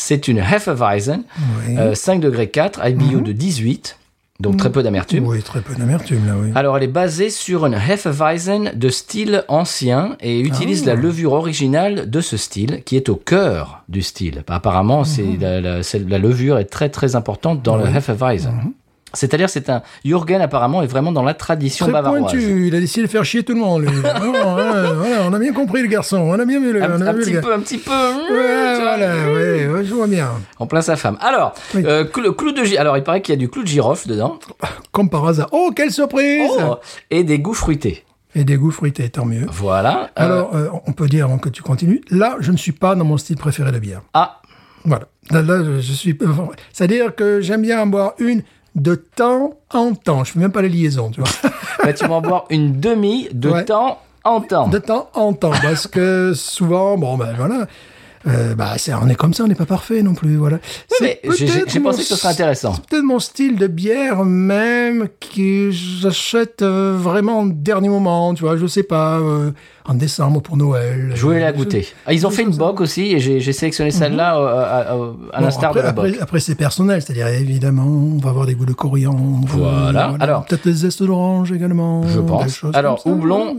[0.00, 1.22] C'est une Hefeweizen,
[1.68, 1.76] Oui.
[1.78, 3.98] euh, 5 degrés 4, IBU de 18,
[4.40, 5.26] donc très peu d'amertume.
[5.26, 6.50] Oui, très peu d'amertume, là, oui.
[6.54, 10.94] Alors, elle est basée sur une Hefeweizen de style ancien et utilise Ah.
[10.94, 14.42] la levure originale de ce style qui est au cœur du style.
[14.48, 18.72] Apparemment, c'est la, la, levure est très très importante dans le Hefeweizen.
[19.12, 22.22] C'est-à-dire, c'est un Jürgen apparemment est vraiment dans la tradition Très bavaroise.
[22.22, 23.90] pointu, il a décidé de faire chier tout le monde, lui.
[24.20, 27.00] Non, ouais, voilà, on a bien compris le garçon, on a bien vu le, Un,
[27.02, 27.40] un le petit gars.
[27.40, 27.90] peu, un petit peu.
[27.90, 27.96] Ouais,
[28.26, 28.80] tu vois.
[28.80, 30.28] voilà, ouais, ouais, je vois bien.
[30.58, 31.16] En plein sa femme.
[31.20, 31.82] Alors, Oui.
[31.86, 34.08] euh, clou- le clou de alors il paraît qu'il y a du clou de girofle
[34.08, 34.38] dedans.
[34.92, 35.48] Comme par hasard.
[35.52, 36.76] Oh, quelle surprise Oh,
[37.10, 38.04] et des goûts fruités.
[38.36, 39.46] Et des goûts fruités, tant mieux.
[39.50, 40.10] Voilà.
[40.18, 42.94] Euh, Alors, euh, on peut dire, avant que tu continues, là, je ne suis pas
[42.94, 44.02] dans mon style préféré de bière.
[44.14, 44.40] ah,
[44.84, 45.06] Voilà.
[45.30, 46.16] Là, je suis.
[46.72, 48.42] C'est-à-dire que j'aime bien en boire une
[48.74, 50.24] de temps en temps.
[50.24, 51.30] Je fais même pas les liaisons, tu vois.
[51.84, 53.64] bah, tu vas en boire une demi de Ouais.
[53.64, 54.68] temps en temps.
[54.68, 55.52] De temps en temps.
[55.62, 57.66] Parce que souvent, bon, ben voilà.
[58.26, 60.58] Euh, bah, on est comme ça, on n'est pas parfait non plus, voilà.
[61.00, 62.74] j'ai- pensé que ce serait intéressant.
[62.74, 68.42] C'est peut-être mon style de bière même que j'achète euh, vraiment au dernier moment, tu
[68.44, 69.52] vois, je sais pas, euh,
[69.86, 71.12] en décembre pour Noël.
[71.14, 71.86] Je voulais la goûter.
[72.06, 74.96] Ah, ils ont fait une bock aussi et j'ai sélectionné celle-là euh, à, à- à
[74.96, 78.54] Bon, l'instar de après, la après, après, c'est personnel, c'est-à-dire évidemment, on va avoir des
[78.54, 79.46] goûts de coriandre.
[79.48, 80.14] Voilà.
[80.20, 82.06] Alors- peut-être des zestes d'orange également.
[82.06, 82.62] Je pense.
[82.74, 83.56] Alors, houblon,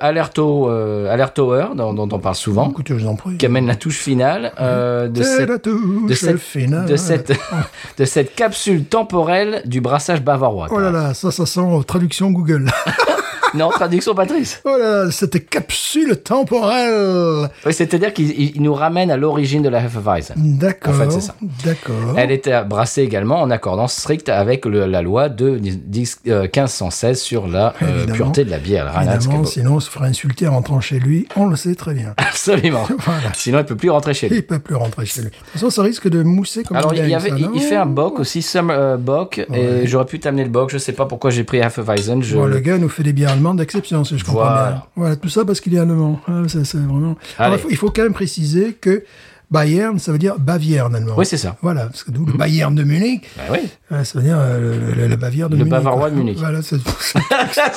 [0.00, 3.38] Alerto, Alertoer, dont, dont on parle souvent, Écoutez, je vous en prie.
[3.38, 6.86] qui amène la touche finale euh, de, C'est cette, la touche de, cette, finale.
[6.86, 7.32] de, cette,
[7.98, 10.68] de cette capsule temporelle du brassage bavarois.
[10.70, 12.70] Oh là là, ça, ça sent traduction Google.
[13.58, 14.60] Non, traduction Patrice.
[14.64, 17.48] Oh là là, cette capsule temporelle.
[17.66, 20.34] Oui, c'est-à-dire qu'il il- il nous ramène à l'origine de la Hefeweizen.
[20.36, 20.94] D'accord.
[20.94, 21.34] En fait, c'est ça.
[21.64, 22.14] D'accord.
[22.16, 27.20] Elle était brassée également en accordance stricte avec le- la loi de 10 euh, 1516
[27.20, 28.90] sur la euh, pureté de la bière.
[28.96, 32.14] Évidemment, sinon on se ferait insulter en rentrant chez lui, on le sait très bien.
[32.16, 32.86] Absolument.
[33.04, 33.32] Voilà.
[33.34, 34.36] Sinon, il peut plus rentrer chez lui.
[34.36, 35.30] Il peut plus rentrer chez lui.
[35.30, 37.74] De toute façon, ça risque de mousser comme Alors, il, y avait, ça, il, fait
[37.76, 40.70] un bock aussi, Summer euh, Bock, et j'aurais pu t'amener le bock.
[40.70, 42.22] Je sais pas pourquoi j'ai pris Hefeweizen.
[42.22, 42.36] Je...
[42.36, 44.70] Bon, le gars nous fait des bières d'exception, si je comprends Voilà.
[44.70, 44.82] bien.
[44.96, 46.20] Voilà, tout ça parce qu'il est allemand.
[46.28, 47.16] Ah, ça, vraiment...
[47.38, 49.04] Alors, il, faut, il faut quand même préciser que
[49.50, 51.14] Bayern, ça veut dire Bavière en allemand.
[51.18, 51.56] Oui, c'est ça.
[51.60, 53.58] Voilà, parce que d'où le Bayern de Munich, Bah oui.
[53.92, 55.72] euh, ça veut dire euh, le, le- le Bavière de Le Munich.
[55.72, 56.10] Bavarois quoi.
[56.10, 56.38] de Munich.
[56.38, 56.76] Voilà, c'est-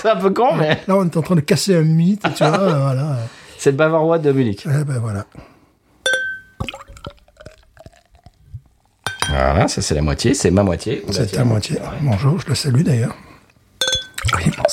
[0.08, 2.58] un peu con, mais là, on est en train de casser un mythe, tu vois,
[2.80, 3.18] voilà.
[3.58, 4.66] c'est le Bavarois de Munich.
[4.66, 5.26] Eh ben voilà.
[9.28, 11.04] Voilà, ça c'est la moitié, c'est ma moitié.
[11.12, 11.78] C'est à moitié.
[12.02, 13.16] Bonjour, je le salue d'ailleurs.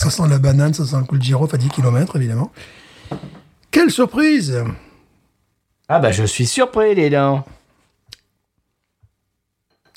[0.03, 2.51] Ça sent la banane, ça sent le coup de girofle à 10 km, évidemment.
[3.71, 4.61] Quelle surprise
[5.89, 7.45] Ah bah je suis surpris, les dents.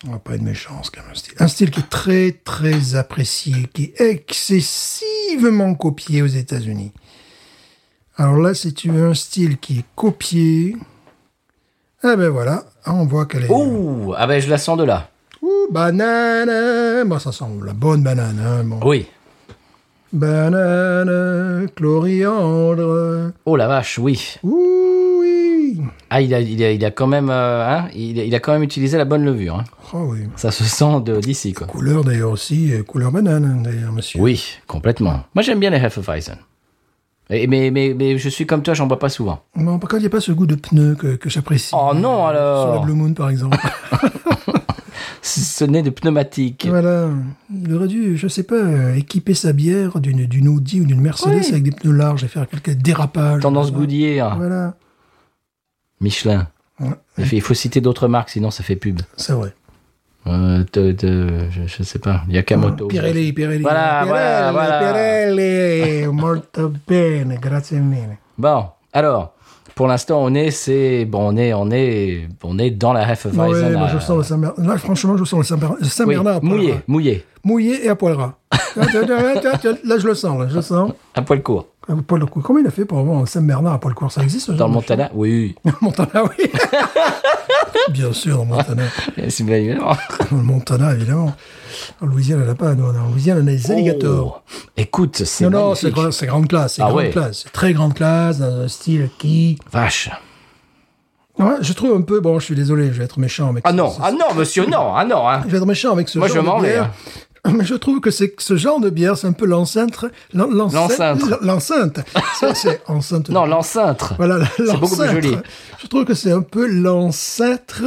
[0.05, 1.33] On va pas être méchant, c'est quand même un style.
[1.39, 6.91] Un style qui est très, très apprécié, qui est excessivement copié aux États-Unis.
[8.15, 10.77] Alors là, si tu veux un style qui est copié,
[12.03, 13.49] eh ben voilà, Ah, on voit qu'elle est...
[13.51, 15.09] Ouh, ah bah je la sens de là.
[15.41, 18.79] Ouh, banane Bon, ça sent la bonne banane, hein, bon.
[18.87, 19.07] Oui.
[20.13, 23.31] Banane, chloriandre.
[23.45, 24.35] Oh la vache, oui.
[24.43, 25.81] Ouh, oui.
[26.09, 28.39] Ah, il a, il a, il a quand même, euh, hein, il, a, il a
[28.39, 29.55] quand même utilisé la bonne levure.
[29.55, 29.63] hein.
[29.93, 30.19] Oh oui.
[30.35, 31.67] Ça se sent d'ici, quoi.
[31.67, 34.21] Couleur d'ailleurs aussi, euh, couleur banane, hein, d'ailleurs, monsieur.
[34.21, 35.21] Oui, complètement.
[35.33, 36.37] Moi, j'aime bien les Hefeweizen.
[37.31, 39.41] Et, mais, mais, mais je suis comme toi, j'en bois pas souvent.
[39.55, 41.73] Bon, par contre, il n'y a pas ce goût de pneu que, que j'apprécie.
[41.75, 42.65] Oh non, alors.
[42.67, 43.57] Sur la Blue Moon, par exemple.
[45.27, 46.67] Ce nez de pneumatique.
[46.69, 47.09] voilà.
[47.49, 51.39] Il aurait dû, je sais pas, équiper sa bière d'une, d'une Audi ou d'une Mercedes
[51.41, 51.47] Oui.
[51.49, 53.41] avec des pneus larges et faire quelques dérapages.
[53.41, 53.79] Tendance Voilà.
[53.85, 54.37] Goodyear.
[54.37, 54.75] Voilà.
[55.99, 56.47] Michelin.
[56.79, 56.89] Ouais,
[57.31, 59.01] Il faut- citer d'autres marques, sinon ça fait pub.
[59.17, 59.53] c'est vrai.
[60.27, 62.23] Euh, de, de- je, je sais pas.
[62.29, 62.87] Yakamoto.
[62.87, 63.61] Pirelli, Pirelli.
[63.61, 64.79] Voilà, voilà, Pirelli, voilà.
[64.93, 68.17] Pirelli, molto bene, grazie mille.
[68.37, 69.34] Bon, alors,
[69.75, 73.75] pour l'instant, on est, c'est, bon, on est, on est, on est dans la Hefeweizen.
[73.75, 74.65] Ouais, à- je sens le Saint-Bernard.
[74.65, 77.89] Là, franchement, je sens le Saint-Bernard le oui, Saint-Bernard à poil mouillé, mouillé, Mouillé et
[77.89, 78.33] à poil ras.
[78.75, 80.91] Là, je le sens, là, je le sens.
[81.13, 81.67] à poil court.
[81.87, 82.41] À poil court.
[82.43, 84.73] Comment il a fait pour avoir un Saint-Bernard à poil court Ça existe Dans le
[84.73, 86.49] Montana, oui, chose Montana, oui.
[87.89, 88.83] Bien sûr, dans le Montana.
[89.29, 89.95] c'est bien évidemment.
[90.31, 91.33] Dans le Montana, évidemment.
[92.01, 92.73] En Louisiane, elle n'a pas.
[92.73, 94.43] non, En Louisiane, on a des alligators.
[94.47, 95.89] Oh, écoute, c'est non, non, magnifique.
[95.95, 96.73] c'est gra- c'est grande classe.
[96.75, 97.09] C'est Ah grande ouais.
[97.11, 97.41] classe.
[97.43, 99.59] C'est très grande classe, dans un style qui.
[99.71, 100.09] Vache.
[101.37, 103.71] Ouais, je trouve un peu, bon, je suis désolé, je vais être méchant avec Ah
[103.71, 105.27] ce- non, ce- ah non, monsieur, non, ah non.
[105.27, 105.41] Hein.
[105.45, 106.91] Je vais être méchant avec ce Moi, je genre m'en de bière.
[107.53, 110.05] Mais je trouve que c'est ce genre de bière, c'est un peu l'enceinte.
[110.33, 111.21] l'en- L'enceinte.
[111.41, 111.99] L'enceinte.
[112.55, 113.29] C'est enceinte.
[113.29, 114.13] Non, l'enceinte.
[114.17, 115.37] Voilà, C'est beaucoup plus joli.
[115.81, 117.83] Je trouve que c'est un peu l'ancêtre,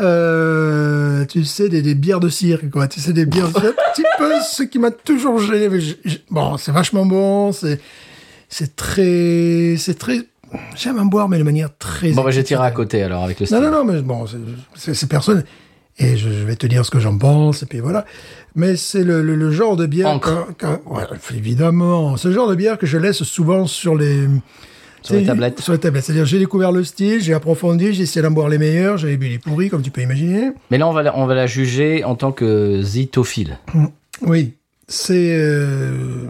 [0.00, 2.88] euh, tu sais, des, des bières de cirque, quoi.
[2.88, 5.68] Tu sais, des bières, c'est un petit peu ce qui m'a toujours gêné.
[5.68, 5.80] mais
[6.30, 7.80] bon, c'est vachement bon, c'est,
[8.48, 10.20] c'est très, c'est très,
[10.76, 12.12] j'aime en boire, mais de manière très.
[12.12, 13.60] Bon, bah, j'ai tiré à côté alors avec le Non, style.
[13.60, 14.24] non, non, mais bon,
[14.74, 15.44] c'est personne.
[16.00, 18.04] Et je, je vais te dire ce que j'en pense, et puis voilà.
[18.54, 20.18] Mais c'est le, le, le genre de bière.
[20.22, 21.02] Quand- quand- ouais,
[21.36, 22.16] évidemment.
[22.16, 24.26] Ce genre de bière que je laisse souvent sur les.
[25.02, 25.60] Sur les tablettes.
[25.60, 26.04] Sur les tablettes.
[26.04, 29.28] C'est-à-dire, j'ai découvert le style, j'ai approfondi, j'ai essayé d'en boire les meilleurs, j'avais bu
[29.28, 30.50] les pourris, comme tu peux imaginer.
[30.70, 33.58] Mais là, on va, la, on va la juger en tant que zitophile.
[34.22, 34.54] Oui.
[34.88, 35.32] C'est.
[35.36, 36.24] euh,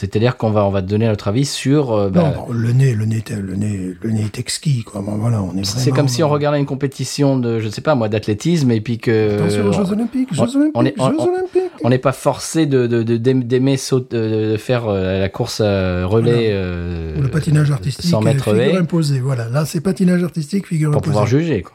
[0.00, 1.92] C'est-à-dire qu'on va, on va te donner notre avis sur.
[1.92, 4.82] euh, bah, non, bon, le nez, le nez, est- le nez, le nez est exquis,
[4.82, 5.02] quoi.
[5.02, 7.82] Bon, voilà, on est c'est comme si on dans- regardait une compétition de, je sais
[7.82, 9.34] pas moi, d'athlétisme et puis que.
[9.34, 10.40] Attention aux Jeux Olympiques, Jeux
[10.74, 11.72] on- Olympiques, on Jeux Olympiques.
[11.84, 15.60] On n'est pas forcé de, de, de- d'aim- d'aimer saute, de, faire euh, la course
[15.62, 16.48] euh, relais.
[16.52, 19.20] euh, Ou le patinage artistique, 100 mètres figure haies imposée.
[19.20, 21.10] Voilà, là, c'est patinage artistique, figure pour imposée.
[21.10, 21.60] pouvoir juger.
[21.62, 21.72] Quoi.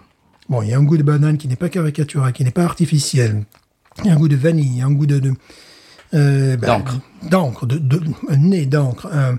[0.50, 2.64] Bon, il y a un goût de banane qui n'est pas caricatural, qui n'est pas
[2.64, 3.44] artificiel.
[4.04, 5.20] Il y a un goût de vanille, il y a un goût de...
[5.20, 5.32] de
[6.14, 7.00] euh, ben, D'encre.
[7.30, 9.38] D'encre, de, de- un nez d'encre, un,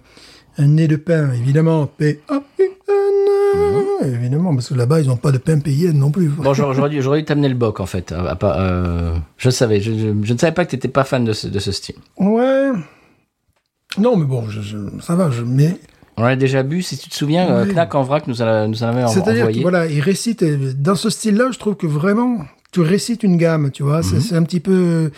[0.58, 1.86] un nez de pain, évidemment.
[1.86, 6.10] P A I N Évidemment, parce que là-bas, ils n'ont pas de pain payé non
[6.10, 6.28] plus.
[6.28, 8.12] Bon, j'aurais dû, t'amener le boc en fait.
[8.12, 10.88] à- à pas- euh, je savais, je, je- je ne savais pas que tu n'étais
[10.88, 11.96] pas fan de ce, de ce style.
[12.18, 12.70] Ouais.
[13.98, 14.60] Non, mais bon, je,
[15.00, 15.76] ça va, je, mais...
[16.18, 17.72] On en a déjà bu, si tu te souviens, euh, Oui.
[17.72, 19.58] Knack en vrac nous a- nous en avait en- C'est-à-dire envoyé.
[19.58, 20.44] que voilà, il récite
[20.80, 22.38] dans ce style-là, je trouve que vraiment
[22.72, 23.98] tu récites une gamme, tu vois.
[23.98, 24.02] Mhm.
[24.02, 25.10] C'est- C'est un petit peu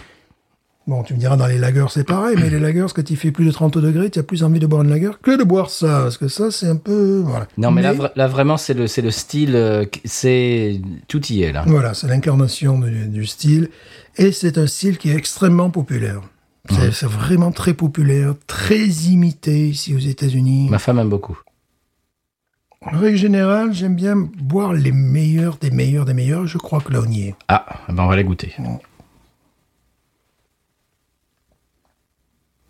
[0.88, 3.30] bon, tu me diras dans les lagers c'est pareil, mais les lagers quand il fait
[3.30, 5.70] plus de 30 degrés, tu as plus envie de boire une lager que de boire
[5.70, 7.46] ça, parce que ça c'est un peu voilà.
[7.56, 11.52] Non, mais, là, là, vraiment, c'est le, c'est le style, euh, c'est tout y est
[11.52, 11.64] là.
[11.66, 13.68] Voilà, c'est l'incarnation du, du style.
[14.16, 16.22] Et c'est un style qui est extrêmement populaire.
[16.92, 20.68] C'est vraiment très populaire, très imité ici aux États-Unis.
[20.70, 21.38] Ma femme aime beaucoup.
[22.82, 26.46] En règle générale, j'aime bien boire les meilleurs des meilleurs des meilleurs.
[26.46, 27.34] Je crois que là, on y est.
[27.48, 28.54] Ah, ben on va la goûter.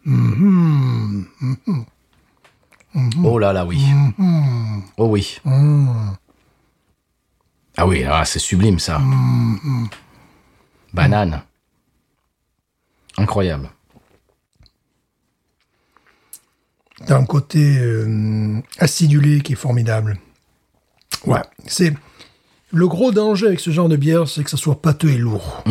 [0.08, 1.26] Mhm.
[3.22, 3.78] Oh là là, oui.
[4.96, 5.38] Oh oui.
[7.76, 9.00] Ah oui, ah, c'est sublime ça.
[10.92, 11.42] Banane.
[13.18, 13.70] Incroyable.
[17.06, 20.18] T'as un côté euh, acidulé qui est formidable.
[21.26, 21.94] Ouais, c'est
[22.72, 25.62] le gros danger avec ce genre de bière, c'est que ça soit pâteux et lourd.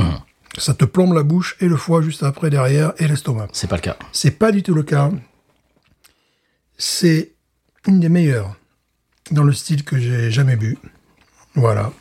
[0.57, 3.47] Ça te plombe la bouche et le foie juste après derrière et l'estomac.
[3.53, 3.95] C'est pas le cas.
[4.11, 5.11] C'est pas du tout le cas.
[6.77, 7.31] C'est
[7.87, 8.55] une des meilleures
[9.31, 10.77] dans le style que j'ai jamais bu.
[11.55, 11.91] Voilà.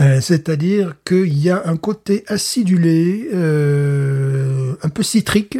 [0.00, 5.58] Euh, C'est-à-dire qu'il y a un côté acidulé, euh, un peu citrique,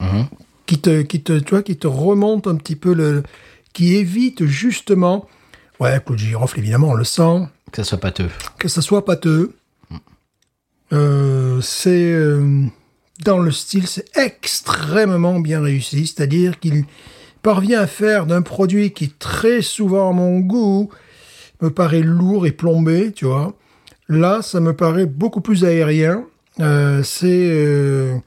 [0.00, 0.26] Mhm.
[0.66, 3.22] qui te, qui te, tu vois, qui te remonte un petit peu le,
[3.72, 5.28] qui évite justement,
[5.78, 8.30] ouais, clou de girofle évidemment, on le sent, Que ça soit pâteux.
[8.58, 9.54] que ça soit pâteux.
[10.92, 12.64] Euh, c'est euh,
[13.24, 16.06] dans le style, c'est extrêmement bien réussi.
[16.06, 16.84] C'est-à-dire qu'il
[17.42, 20.90] parvient à faire d'un produit qui très souvent à mon goût
[21.62, 23.54] me paraît lourd et plombé, tu vois.
[24.08, 26.24] Là, ça me paraît beaucoup plus aérien.
[26.58, 28.20] Euh, c'est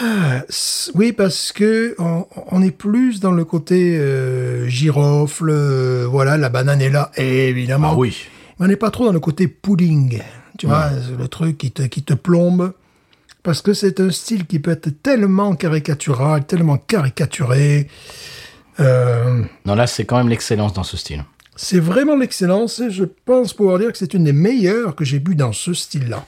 [0.00, 6.06] ah, c- oui parce que on, on est plus dans le côté euh, girofle, euh,
[6.10, 7.90] voilà, la banane est là, évidemment.
[7.92, 8.16] Ah oui.
[8.58, 10.20] Mais on n'est pas trop dans le côté pudding,
[10.56, 12.72] tu vois, le truc qui te, qui te plombe.
[13.42, 17.88] Parce que c'est un style qui peut être tellement caricatural, tellement caricaturé.
[18.80, 21.24] Euh, Non, là, c'est quand même l'excellence dans ce style.
[21.54, 25.20] c'est vraiment l'excellence et je pense pouvoir dire que c'est une des meilleures que j'ai
[25.20, 26.26] bu dans ce style-là.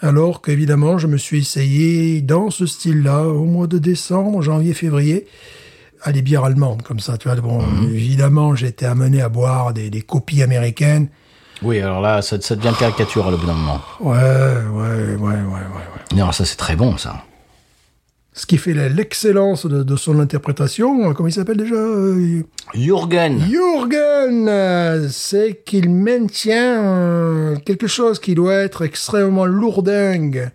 [0.00, 5.26] Alors qu'évidemment, je me suis essayé dans ce style-là au mois de décembre, janvier, février,
[6.02, 7.16] à des bières allemandes comme ça.
[7.18, 7.60] Tu vois, bon,
[7.92, 11.08] évidemment, j'ai été amené à boire des, des copies américaines.
[11.62, 13.80] Oui, alors là, ça, ça devient caricatural au bout d'un moment.
[14.00, 16.16] Ouais, ouais, ouais, ouais, ouais.
[16.16, 17.22] Non, ça, c'est très bon, ça.
[18.38, 22.42] Ce qui fait l'excellence de, de son interprétation, euh, comment il s'appelle déjà euh,
[22.72, 23.40] Jürgen.
[23.40, 30.52] Jürgen, euh, c'est qu'il maintient quelque chose qui doit être extrêmement lourdingue,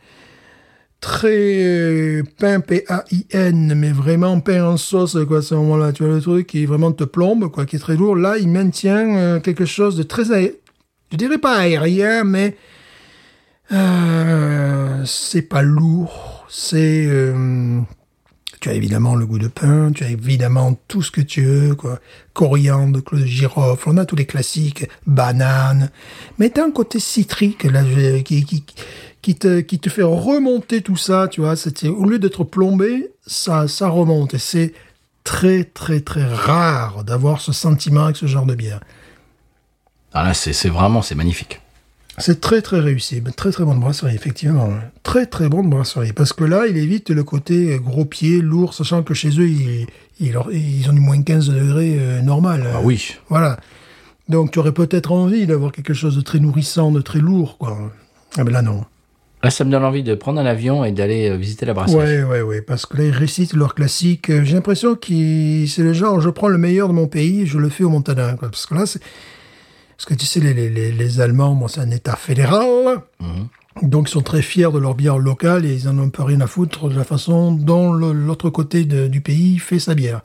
[1.01, 5.91] très pain P-A-I-N, mais vraiment pain en sauce, quoi, à ce moment-là.
[5.91, 8.15] Tu vois le truc qui vraiment te plombe, quoi, qui est très lourd.
[8.15, 10.31] Là, il maintient quelque chose de très,
[11.13, 12.57] je dirais pas aérien, mais
[13.71, 16.47] euh, c'est pas lourd.
[16.49, 17.79] C'est, euh,
[18.59, 21.75] tu as évidemment le goût de pain, tu as évidemment tout ce que tu veux,
[21.75, 21.99] quoi.
[22.33, 25.91] Coriandre, de girofle, on a tous les classiques, banane.
[26.39, 27.83] Mais t'as un côté citrique, là,
[28.25, 28.65] qui, qui,
[29.21, 31.55] qui te, qui te fait remonter tout ça, tu vois.
[31.55, 34.33] C'était, au lieu d'être plombé, ça, ça remonte.
[34.33, 34.73] Et c'est
[35.23, 38.79] très, très, très rare d'avoir ce sentiment avec ce genre de bière.
[40.13, 41.59] Ah là, c'est c'est vraiment, c'est magnifique.
[42.19, 44.69] C'est très très réussi, Ben, très très bonne brasserie, effectivement.
[45.01, 46.13] Très très bonne brasserie.
[46.13, 49.87] Parce que là, il évite le côté gros pied, lourd, sachant que chez eux, ils,
[50.19, 52.67] ils, ils ont du moins 15 degrés euh, normal.
[52.71, 53.15] Ah oui.
[53.29, 53.57] Voilà.
[54.29, 57.91] Donc tu aurais peut-être envie d'avoir quelque chose de très nourrissant, de très lourd, quoi.
[58.37, 58.85] Ah ben là, non.
[59.43, 61.97] Là, ça me donne envie de prendre un avion et d'aller euh, visiter la brasserie.
[61.97, 62.61] Ouais, ouais, ouais.
[62.61, 64.29] Parce que là, ils récitent leur classique.
[64.29, 65.07] Euh, J'ai l'impression que
[65.67, 67.89] c'est le genre, je prends le meilleur de mon pays et je le fais au
[67.89, 68.49] Montana, quoi.
[68.49, 69.01] Parce que là, c'est...
[69.97, 72.97] Parce que tu sais, les, les, les, Allemands, bon, c'est un État fédéral.
[73.81, 76.41] Donc, ils sont très fiers de leur bière locale et ils en ont peu rien
[76.41, 80.21] à foutre de la façon dont l'autre côté de- du pays fait sa bière.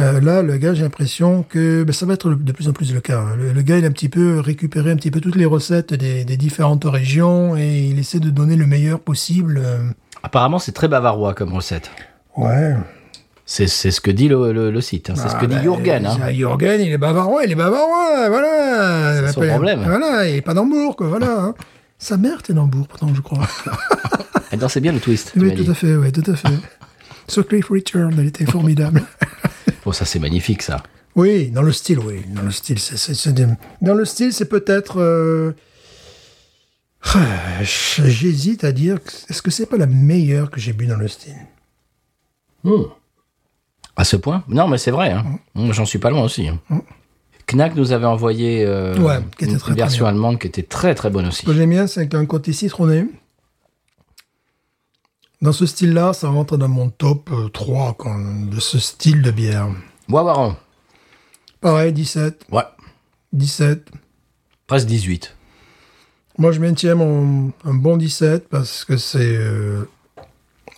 [0.00, 2.92] Euh, là, le gars, j'ai l'impression que ben, ça va être de plus en plus
[2.92, 3.24] le cas.
[3.38, 5.94] Le, le gars, il a un petit peu récupéré un petit peu toutes les recettes
[5.94, 9.60] des, des différentes régions et il essaie de donner le meilleur possible.
[9.64, 9.88] euh.
[10.24, 11.90] Apparemment, c'est très bavarois comme recette.
[12.36, 12.74] Ouais.
[13.46, 15.10] C'est c'est ce que dit le, le- le site.
[15.10, 15.14] hein.
[15.16, 16.06] C'est ce que dit bah, Jürgen.
[16.06, 16.32] hein.
[16.32, 19.26] Jürgen, il est bavarois, il est bavarois, voilà.
[19.26, 19.82] C'est son problème.
[19.84, 21.40] Voilà, il est pas d'Hambourg, quoi, voilà.
[21.42, 21.54] hein.
[21.98, 23.46] Sa mère était d'Hambourg, pourtant, je crois.
[24.50, 25.32] Elle dansait bien le twist.
[25.36, 26.48] oui, tout à fait, oui, tout à fait.
[27.28, 29.02] Sur Cliff Return, elle était formidable.
[29.86, 30.82] Oh, ça, c'est magnifique, ça.
[31.16, 32.22] oui, dans le style, oui.
[32.28, 33.46] Dans le style, c'est, c'est, c'est des-
[33.80, 35.00] Dans le style, c'est peut-être...
[35.00, 35.52] euh,
[37.62, 41.34] J'hésite à dire, est-ce que c'est pas la meilleure que j'ai bu dans le style?
[43.96, 45.12] À ce point Non, mais c'est vrai.
[45.12, 45.24] hein.
[45.54, 46.48] Moi, J'en suis pas loin aussi.
[46.48, 46.58] hein.
[47.46, 50.94] Knack nous avait envoyé euh, Ouais, qui était une très, version allemande qui était très
[50.94, 51.42] très bonne aussi.
[51.42, 53.06] Ce que j'aime bien, c'est qu'un côté citronné.
[55.42, 59.30] Dans ce style-là, ça rentre dans mon top euh, 3 quand- de ce style de
[59.30, 59.68] bière.
[60.08, 60.56] Bois Baron.
[61.60, 62.62] Pareil, 17, Ouais.
[63.32, 63.90] 17.
[64.66, 65.36] Presque 18.
[66.38, 69.36] Moi, je maintiens mon, un bon 17 parce que c'est...
[69.36, 69.88] euh,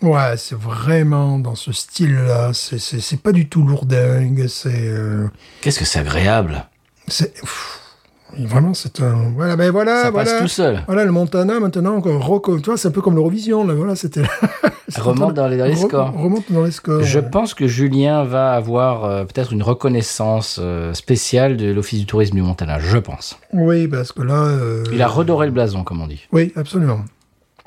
[0.01, 2.51] ouais, c'est vraiment dans ce style-là.
[2.53, 4.47] C'est, pas du tout lourdingue.
[4.47, 4.69] C'est...
[4.73, 5.27] euh,
[5.61, 6.65] Qu'est-ce que c'est agréable.
[7.07, 7.33] c'est
[8.37, 9.31] vraiment, c'est un...
[9.35, 10.29] Voilà, ben voilà, ça voilà.
[10.31, 10.83] passe tout seul.
[10.85, 14.23] Voilà, le Montana, maintenant, encore, tu vois, c'est un peu comme l'Eurovision, là, voilà, c'était...
[14.97, 16.13] Remonte dans les- dans les re- scores.
[16.13, 17.03] Remonte dans les scores.
[17.03, 17.29] Je ouais.
[17.29, 22.35] pense que Julien va avoir euh, peut-être une reconnaissance euh, spéciale de l'Office du tourisme
[22.35, 23.37] du Montana, je pense.
[23.53, 24.43] Oui, parce que là...
[24.43, 26.25] euh, Il a redoré le blason, comme on dit.
[26.31, 27.01] Oui, absolument.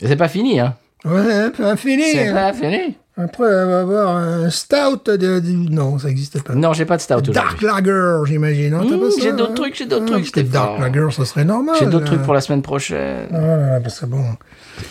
[0.00, 0.74] Et c'est pas fini, hein
[1.04, 2.04] Ouais, pas fini.
[2.12, 2.96] C'est pas fini?
[3.24, 5.40] Après, on va avoir un stout de...
[5.70, 6.54] Non, ça n'existe pas.
[6.54, 7.60] Non, j'ai pas de stout Dark.
[7.62, 8.74] Lager, j'imagine.
[8.74, 10.52] hein, Mmh, ça, j'ai d'autres hein trucs, j'ai d'autres Ah, trucs, parce que Stéphane.
[10.52, 11.74] Dark Lager, ça serait normal.
[11.78, 12.06] J'ai d'autres là.
[12.06, 14.24] trucs pour la semaine prochaine, Ah, bah, c'est bon.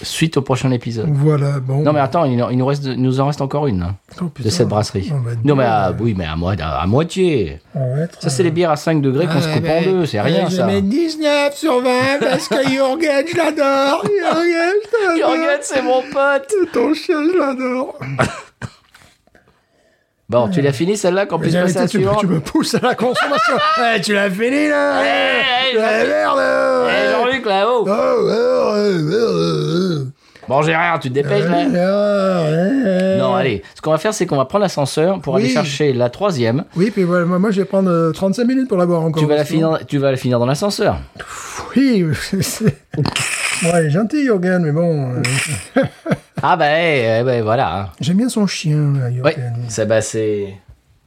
[0.03, 1.07] suite au prochain épisode.
[1.11, 1.81] Voilà, bon.
[1.81, 4.25] Non mais attends, il, il nous, reste, il nous en reste encore une hein, Oh,
[4.39, 5.11] de cette brasserie.
[5.43, 5.95] Non mais à, là.
[5.99, 7.59] oui, mais à, moi- à, à moitié.
[7.75, 10.47] Être, Ça c'est les bières à 5 degrés qu'on se coupe en deux, c'est rien
[10.49, 10.65] je ça.
[10.65, 14.03] mets 19 sur 20 parce que Jürgen, je l'adore.
[15.15, 16.53] Jürgen, c'est mon pote.
[16.73, 17.97] Ton chien, je l'adore.
[20.29, 22.19] Bon, tu l'as fini celle-là qu'on puisse passer à la tu, suivante?
[22.19, 23.53] tu me pousses à la consommation.
[23.95, 25.41] Eh, tu l'as fini, là eh,
[25.71, 26.07] Eh, Jean-Luc.
[26.07, 26.39] merde
[26.87, 27.11] Eh, eh.
[27.11, 27.85] Jean-Luc là-haut.
[27.87, 28.75] Oh, oh, oh,
[29.11, 30.07] oh, oh.
[30.47, 33.17] Bon, j'ai rien, tu te dépêches là.
[33.17, 36.09] Non, allez, ce qu'on va faire, c'est qu'on va prendre l'ascenseur pour aller chercher la
[36.11, 36.63] troisième.
[36.75, 39.21] Oui, puis voilà, moi, je vais prendre euh, 35 minutes pour la boire encore.
[39.23, 40.99] Tu vas la finir, tu vas la finir dans l'ascenseur.
[41.75, 42.05] Oui,
[42.41, 42.65] c'est...
[42.65, 45.15] Ouais, elle est gentil, Jürgen, mais bon...
[45.77, 45.83] euh,
[46.43, 47.77] Ah bah, eh, eh, ben, voilà.
[47.79, 47.89] hein.
[47.99, 49.31] J'aime bien son chien, là, Oui,
[49.67, 50.55] c'est bah, c'est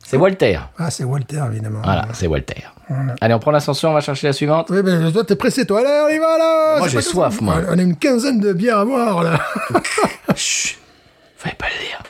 [0.05, 0.59] c'est Walter.
[0.79, 1.81] Ah, c'est Walter, évidemment.
[1.83, 2.65] Voilà, c'est Walter.
[3.21, 4.67] Allez, on prend l'ascenseur, on va chercher la suivante.
[4.71, 5.81] Oui, ben toi, t'es pressé, toi.
[5.81, 7.57] Allez, on y va, là Moi, j'ai soif, moi.
[7.71, 9.39] On a une quinzaine de bières à boire, là.
[10.37, 10.79] Chut,
[11.37, 12.03] fallait pas le dire.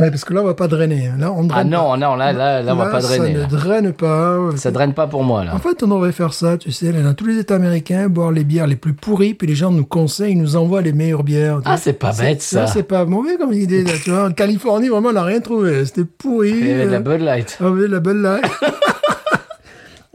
[0.00, 1.06] Ouais, parce que là, on va pas drainer.
[1.06, 1.14] hein.
[1.20, 1.96] Là, on draine Ah non, pas.
[1.96, 3.34] non, là, là, là, on va pas drainer.
[3.34, 4.38] Ça ne draine pas.
[4.56, 5.54] Ça draine pas pour moi, là.
[5.54, 8.42] En fait, on devrait faire ça, tu sais, dans tous les États américains, boire les
[8.42, 11.60] bières les plus pourries, puis les gens nous conseillent, ils nous envoient les meilleures bières.
[11.64, 12.66] Ah, c'est pas bête, ça.
[12.66, 14.24] C'est pas mauvais comme idée, là, tu vois.
[14.26, 15.84] En Californie, vraiment, on n'a rien trouvé.
[15.84, 16.50] C'était pourri.
[16.50, 17.58] Il y avait de la euh, Bud Light.
[17.62, 18.44] Ah oui, la belle light.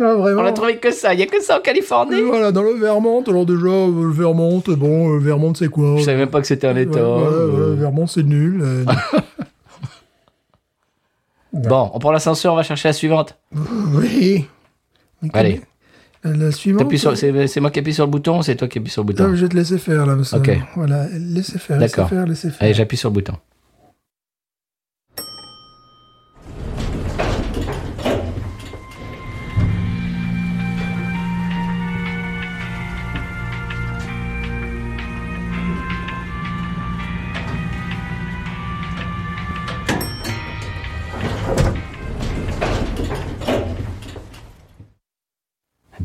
[0.01, 0.43] Ah, vraiment.
[0.43, 1.13] On a trouvé que ça.
[1.13, 2.21] Il y a que ça en Et Californie.
[2.21, 5.95] Voilà, dans le Vermont, alors déjà, euh, le Vermont, bon, euh, Vermont, c'est quoi?
[5.97, 7.01] Je savais même pas que c'était un Ouais, état.
[7.03, 8.61] voilà, Euh, voilà, Vermont, c'est nul.
[8.63, 8.85] euh,
[11.53, 13.37] Bon, on prend l'ascenseur, on va chercher la suivante.
[13.93, 14.45] oui.
[15.21, 15.61] Mais Allez.
[16.23, 16.95] comme- La suivante.
[16.97, 19.07] Sur- C'est moi qui appuie sur le bouton ou c'est toi qui appuies sur le
[19.09, 20.37] Ah, bouton je vais te laisser faire, là, monsieur.
[20.37, 20.51] Ok.
[20.75, 22.09] Voilà, laissez faire, laissez D'accord.
[22.09, 22.57] faire, laissez faire.
[22.61, 23.33] Allez, j'appuie sur le bouton.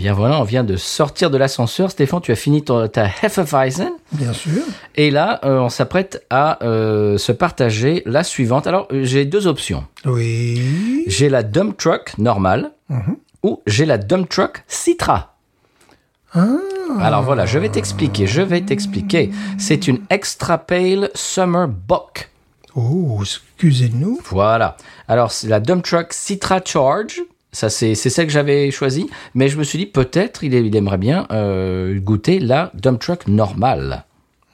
[0.04, 1.90] Bien voilà, on vient de sortir de l'ascenseur.
[1.90, 3.88] Stéphane, tu as fini ton- ta Hefeweizen.
[4.12, 4.60] Bien sûr.
[4.96, 8.66] Et là, euh, on s'apprête à euh, se partager la suivante.
[8.66, 9.84] Alors, euh, j'ai deux options.
[10.04, 11.04] Oui.
[11.06, 12.72] J'ai la dump truck normale
[13.42, 15.36] ou j'ai la dump truck Citra.
[16.34, 16.48] Ah.
[17.00, 19.30] Alors voilà, je vais t'expliquer, je vais t'expliquer.
[19.56, 22.28] C'est une Extra Pale Summer Bock.
[22.76, 24.18] Oh, excusez-nous.
[24.26, 24.76] Voilà.
[25.08, 27.22] Alors, c'est la dump truck Citra Charge.
[27.54, 29.08] Ça, c'est c'est celle que j'avais choisie.
[29.34, 33.26] Mais je me suis dit, peut-être, il, il aimerait bien euh, goûter la dump truck
[33.28, 34.04] normale.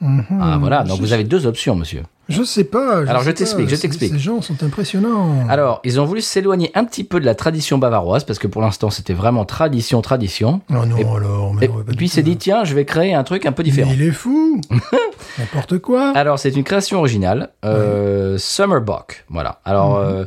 [0.01, 0.83] Ah, voilà.
[0.83, 2.01] Donc, vous avez deux options, monsieur.
[2.29, 2.99] Je sais pas.
[3.07, 4.13] Alors, je t'explique, je t'explique.
[4.13, 5.45] Ces gens sont impressionnants.
[5.49, 8.61] Alors, ils ont voulu s'éloigner un petit peu de la tradition bavaroise, parce que pour
[8.61, 10.61] l'instant, c'était vraiment tradition, tradition.
[10.69, 11.53] Oh non, Et- alors.
[11.53, 13.91] mais Et puis, s'est dit, tiens, je vais créer un truc un peu différent.
[13.93, 14.61] Il est fou.
[15.39, 16.13] N'importe quoi.
[16.15, 19.25] Alors, c'est une création originale, euh, Summerbock.
[19.29, 19.59] Voilà.
[19.65, 20.23] Alors, euh,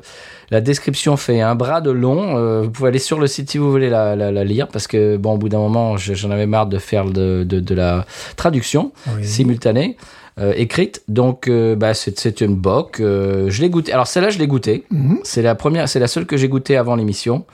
[0.55, 2.37] la description fait un bras de long.
[2.39, 4.87] euh, vous pouvez aller sur le site si vous voulez la, la- la lire, parce
[4.87, 7.75] que, bon, au bout d'un moment, je- j'en avais marre de faire de, de- de
[7.75, 9.25] la traduction Oui.
[9.27, 9.97] simultanée,
[10.39, 11.03] euh, écrite.
[11.09, 13.01] Donc, euh, bah, c'est une bock.
[13.01, 13.93] euh, je l'ai goûté.
[13.93, 14.85] Alors, celle-là, je l'ai goûtée.
[14.91, 15.19] Mhm.
[15.25, 17.45] C'est la première, c'est la seule que j'ai goûtée avant l'émission.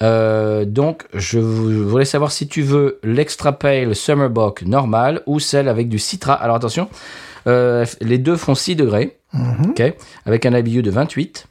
[0.00, 5.68] Donc, je vou- voulais savoir si tu veux l'extra pale summer bock normal ou celle
[5.68, 6.34] avec du citra.
[6.34, 6.88] Alors attention,
[7.46, 9.16] les deux font 6 degrés,
[9.68, 9.82] ok,
[10.26, 11.46] avec un IBU de 28.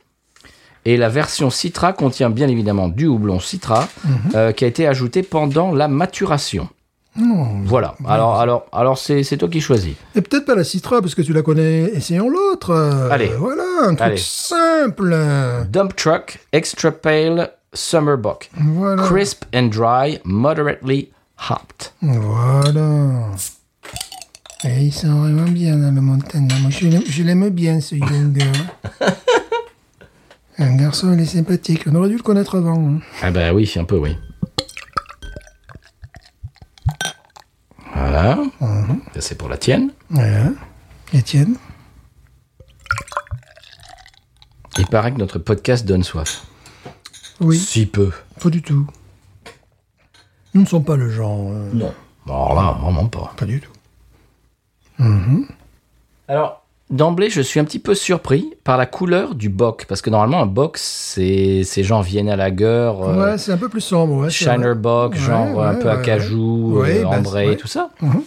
[0.90, 3.90] Et la version citra contient bien évidemment du houblon citra
[4.36, 6.70] euh, qui a été ajouté pendant la maturation.
[7.18, 7.62] Non.
[7.66, 7.96] Voilà.
[8.08, 9.96] Alors, alors, alors c'est c'est toi qui choisis.
[10.16, 11.86] Et peut-être pas la Citra, parce que tu la connais.
[11.96, 12.70] Essayons l'autre.
[12.70, 13.32] Euh, Allez.
[13.40, 14.18] Voilà, un truc Allez.
[14.18, 15.18] simple.
[15.70, 19.04] Dump truck extra pale summer bock, Voilà.
[19.08, 21.10] crisp and dry, moderately
[21.50, 21.92] hopped.
[22.02, 23.32] Voilà.
[24.64, 26.48] Et ils sont vraiment bien dans la montagne.
[26.62, 28.52] Moi, je l'aime bien, ce Younger.
[30.60, 31.84] Un garçon, il est sympathique.
[31.88, 32.80] On aurait dû le connaître avant.
[32.89, 32.99] hein.
[33.22, 34.18] Ah bah oui, un peu oui.
[37.93, 38.38] Voilà.
[39.14, 39.91] Ça c'est pour la tienne.
[40.10, 40.49] Voilà.
[41.14, 41.55] Étienne
[44.78, 46.45] Il paraît que notre podcast donne soif.
[47.39, 48.12] Oui, Si peu.
[48.41, 48.88] pas du tout.
[50.53, 51.49] Nous ne sommes pas le genre.
[51.51, 51.93] euh, Non.
[52.26, 53.34] Alors là, vraiment pas.
[53.38, 53.72] pas du tout.
[56.28, 59.86] Alors, d'emblée, je suis un petit peu surpris par la couleur du bock.
[59.88, 63.82] Parce que normalement, un bock, c'est genre Vienna Lager, euh, ouais, c'est un peu plus
[63.82, 64.16] sombre.
[64.16, 64.74] Ouais, Shiner.
[64.76, 67.90] Bock, Ouais, genre un ouais, peu acajou, euh, bah, ambré, tout ça.
[68.02, 68.24] Mhm.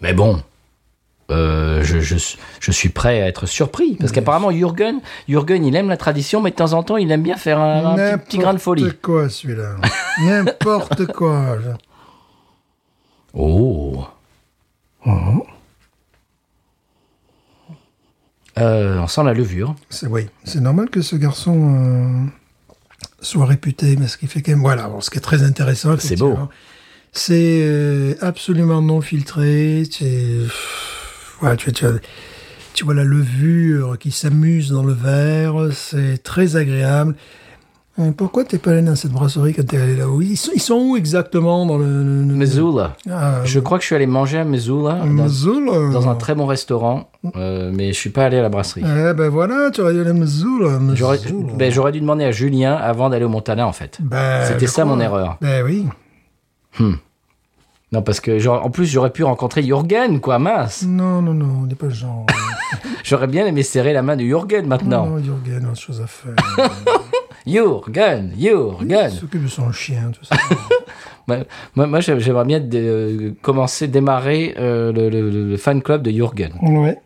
[0.00, 0.40] Mais bon,
[1.30, 2.16] euh, je, je,
[2.58, 3.96] je suis prêt à être surpris.
[4.00, 7.22] Parce qu'apparemment, Jürgen, Jürgen, il aime la tradition, mais de temps en temps, il aime
[7.22, 8.82] bien faire un, un petit, petit grain de folie.
[8.84, 9.76] N'importe quoi, celui-là.
[10.24, 11.58] N'importe quoi.
[11.62, 11.70] je-
[13.32, 14.04] Oh.
[18.58, 19.74] Euh, on sent la levure.
[19.88, 22.26] C'est oui, c'est normal que ce garçon euh,
[23.20, 25.96] soit réputé, mais ce qui fait quand même, voilà, bon, ce qui est très intéressant.
[25.98, 26.36] C'est beau.
[27.12, 29.84] C'est euh, absolument non filtré.
[31.40, 31.84] Voilà, tu, tu,
[32.74, 35.72] tu vois la levure qui s'amuse dans le verre.
[35.72, 37.16] C'est très agréable.
[38.00, 40.74] Euh, Pourquoi t'es pas allé dans cette brasserie quand t'es allé ils sont, ils sont
[40.76, 42.96] où exactement dans le, le- Missoula.
[43.10, 45.90] Ah, Je crois que je suis allé manger à Missoula, dans, Missoula?
[45.92, 48.82] dans un très bon restaurant, euh, mais je suis pas allé à la brasserie.
[48.84, 50.78] Eh ben voilà, tu aurais dû aller à Missoula.
[50.94, 51.52] J'aurais Missoula.
[51.56, 53.98] ben, j'aurais dû demander à Julien avant d'aller au Montana, en fait.
[54.00, 54.94] Ben, C'était je ça crois.
[54.96, 55.36] mon erreur.
[55.40, 55.86] Ben oui.
[57.92, 60.84] Non, parce que en plus, j'aurais pu rencontrer Jürgen, quoi, mince.
[60.86, 62.24] Non, non, non, on n'est pas le genre.
[63.04, 65.06] J'aurais bien aimé serrer la main de Jürgen maintenant.
[65.06, 66.34] Non, Jürgen a autre chose à faire.
[67.46, 69.10] Jürgen, Il Jürgen.
[69.10, 70.36] s'occupe de son chien, tout ça.
[71.28, 71.38] Moi,
[71.76, 76.02] moi, moi, j'ai- j'aimerais bien dé- euh, commencer, démarrer euh, le, le- le fan club
[76.02, 76.52] de Jürgen.
[76.62, 76.98] ouais.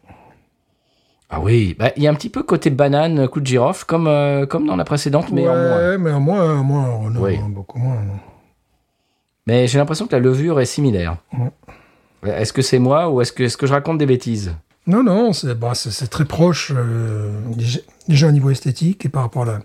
[1.29, 4.07] Ah oui, bah, il y a un petit peu côté banane, coup de girofle, comme,
[4.07, 5.77] euh, comme dans la précédente, mais en moins.
[5.91, 7.97] ouais, mais en moins, moins, beaucoup moins.
[7.97, 8.19] non.
[9.47, 11.17] Mais j'ai l'impression que la levure est similaire.
[12.23, 12.31] Ouais.
[12.31, 14.55] Est-ce que c'est moi ou est-ce que, est-ce que je raconte des bêtises?
[14.87, 15.73] Non, non, c'est bah,
[16.11, 17.31] très proche, euh,
[18.07, 19.61] déjà, au niveau esthétique et par rapport à la,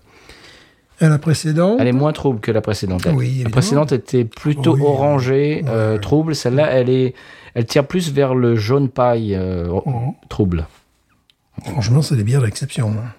[1.06, 1.76] à la précédente.
[1.78, 3.06] Elle est moins trouble que la précédente.
[3.12, 4.80] Oui, la précédente était plutôt Oui.
[4.82, 6.34] orangée, euh, trouble.
[6.34, 7.14] Celle-là, elle est,
[7.54, 10.12] elle tire plus vers le jaune paille euh, Mhm.
[10.30, 10.66] trouble.
[11.64, 12.90] Franchement, c'est des bières d'exception.
[12.90, 13.12] hein.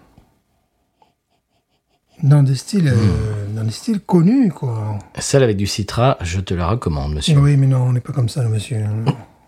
[2.24, 3.56] Dans des styles, euh, Hmm.
[3.56, 5.00] dans des styles connus, quoi.
[5.18, 7.38] Celle avec du citra, je te la recommande, monsieur.
[7.40, 8.84] Oui, mais non, on n'est pas comme ça, monsieur.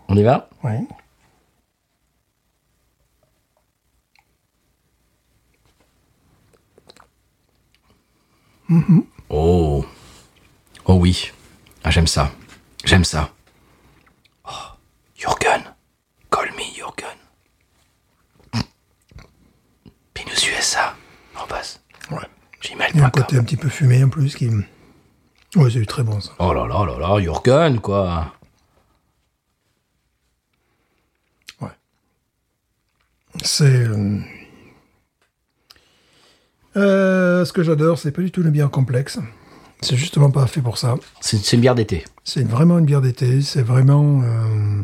[0.08, 0.48] On y va?
[8.70, 8.80] Ouais.
[9.28, 9.84] Oh,
[10.86, 11.30] oh oui,
[11.82, 12.30] ah, j'aime ça,
[12.84, 13.32] j'aime ça.
[14.46, 14.50] Oh,
[15.16, 15.62] Jürgen,
[16.30, 17.18] call me Jürgen.
[20.14, 20.94] Pinus USA,
[21.36, 21.80] en passe.
[22.10, 22.18] Ouais.
[22.94, 24.48] Il y a un côté un petit peu fumé en plus qui,
[25.56, 26.32] Ouais, c'est très bon ça.
[26.38, 28.32] Oh là là là là, Jürgen, quoi.
[33.42, 33.64] C'est.
[33.64, 34.20] euh,
[36.76, 39.18] euh, ce que j'adore, c'est pas du tout une bière complexe.
[39.80, 40.94] C'est justement pas fait pour ça.
[41.20, 42.04] C'est une bière d'été.
[42.24, 43.42] C'est vraiment une bière d'été.
[43.42, 44.82] C'est vraiment euh,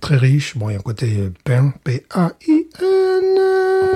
[0.00, 0.56] très riche.
[0.56, 3.24] Bon, il y a un côté pain, P-A-I-N.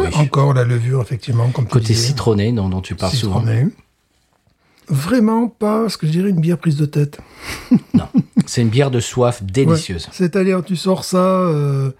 [0.00, 0.08] Oui.
[0.14, 3.40] Encore la levure, effectivement, comme Côté citronné dont, dont tu parles souvent.
[3.40, 3.68] Citronné.
[4.88, 7.20] Vraiment pas ce que je dirais une bière prise de tête.
[7.94, 8.08] Non.
[8.46, 10.06] C'est une bière de soif délicieuse.
[10.06, 10.12] Ouais.
[10.12, 11.90] C'est-à-dire, tu sors ça euh,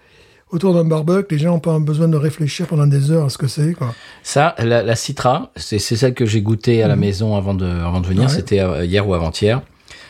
[0.51, 3.37] autour d'un barbecue, les gens n'ont pas besoin de réfléchir pendant des heures à ce
[3.37, 3.73] que c'est.
[3.73, 3.93] quoi.
[4.23, 7.65] Ça, la, la Citra, c'est c'est celle que j'ai goûtée à la maison avant de,
[7.65, 8.23] avant de venir.
[8.23, 8.29] Mhm.
[8.29, 8.35] Ouais.
[8.35, 9.61] C'était euh, hier ou avant-hier.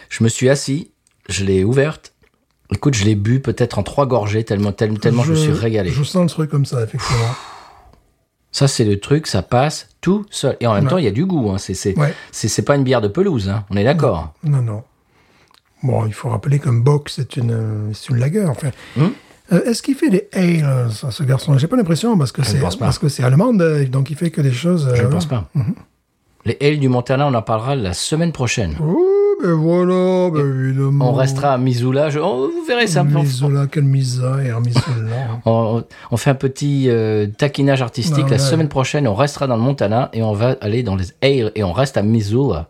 [0.09, 0.91] Je me suis assis,
[1.27, 2.13] je l'ai ouverte.
[2.71, 5.89] Écoute, je l'ai bu peut-être en trois gorgées tellement, tellement, tellement je, me suis régalé.
[5.89, 7.25] Je sens le truc comme ça, effectivement.
[8.51, 10.57] Ça, c'est le truc, ça passe tout seul.
[10.59, 10.89] Et en même Ouais.
[10.89, 11.49] temps, il y a du goût.
[11.51, 11.57] Hein.
[11.59, 12.13] C'est c'est Ouais.
[12.31, 13.49] c'est- c'est pas une bière de pelouse.
[13.49, 13.65] Hein.
[13.69, 14.33] On est d'accord.
[14.43, 14.83] Non, non.
[15.83, 18.45] Bon, il faut rappeler qu'un bock, c'est une, c'est une lager.
[18.45, 19.13] Enfin, Hum.
[19.51, 22.77] Euh, Est-ce qu'il fait des ales, ce garçon J'ai pas l'impression parce que Je c'est
[22.79, 24.89] parce que c'est allemand, euh, donc il fait que des choses.
[24.95, 25.49] Je euh, ne pense pas.
[26.45, 28.75] Les L du Montana, on en parlera la semaine prochaine.
[28.81, 29.05] Oh,
[29.43, 31.09] ben voilà, ben évidemment.
[31.09, 32.09] On restera à Missoula.
[32.09, 33.01] Je- oh, vous verrez ça.
[33.01, 34.59] On, Misola, quelle misère,
[35.45, 38.25] on- on fait un petit euh, taquinage artistique.
[38.29, 38.39] La ouais.
[38.39, 41.63] semaine prochaine, on restera dans le Montana et on va aller dans les Ailes et
[41.63, 42.67] on reste à Missoula.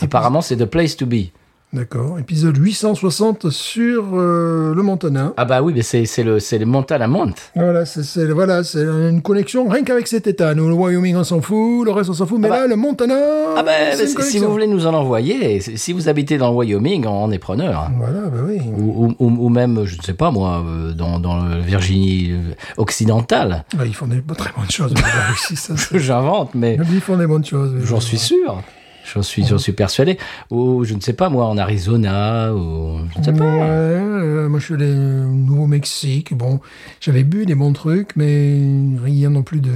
[0.00, 1.26] Apparemment, c'est the place to be.
[1.74, 2.18] D'accord.
[2.18, 5.32] Épisode 860 sur euh, le Montana.
[5.38, 7.50] Ah bah oui, mais c'est c'est le, c'est le Montana Month.
[7.56, 10.54] Voilà, c'est c'est- voilà, c'est une connexion rien qu'avec cet état.
[10.54, 12.38] Nous, le Wyoming, on s'en fout, le reste, on s'en fout.
[12.38, 13.14] Mais Ah bah- là, le Montana.
[13.56, 14.44] Ah bah, c'est une si connexion.
[14.46, 17.90] vous voulez nous en envoyer, si vous habitez dans le Wyoming, on est preneur.
[17.96, 18.60] Voilà, bah oui.
[18.76, 22.32] Ou, ou- ou- ou même, je ne sais pas moi, euh, dans, dans le Virginie
[22.32, 23.64] euh, occidentale.
[23.74, 24.92] Bah, ils font des très bonnes choses.
[24.92, 25.00] là,
[25.32, 27.72] aussi, ça, c'est- J'invente, mais Ils font des bonnes choses.
[27.82, 28.60] j'en suis sûr.
[29.04, 30.16] J'en suis, j'en suis persuadé.
[30.50, 33.44] Ou je ne sais pas moi, en Arizona, ou je ne sais Ouais, pas.
[33.44, 36.34] euh, moi je suis allé au Nouveau-Mexique.
[36.34, 36.60] Bon,
[37.00, 38.60] j'avais bu des bons trucs, mais
[39.02, 39.72] rien non plus de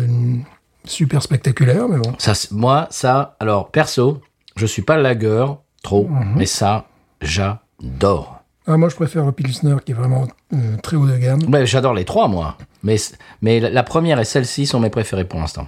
[0.85, 1.89] super spectaculaire.
[1.89, 4.21] Mais bon, Ça, moi, ça, alors perso,
[4.57, 5.45] je suis pas lager
[5.83, 6.35] trop, Mhm.
[6.37, 6.87] mais ça,
[7.21, 8.41] j'adore.
[8.69, 11.41] ah, moi je préfère le Pilsner qui est vraiment euh, très haut de gamme.
[11.53, 12.57] Ouais, j'adore les trois, moi.
[12.83, 12.97] Mais,
[13.43, 15.67] mais la- la première et celle-ci sont mes préférées pour l'instant.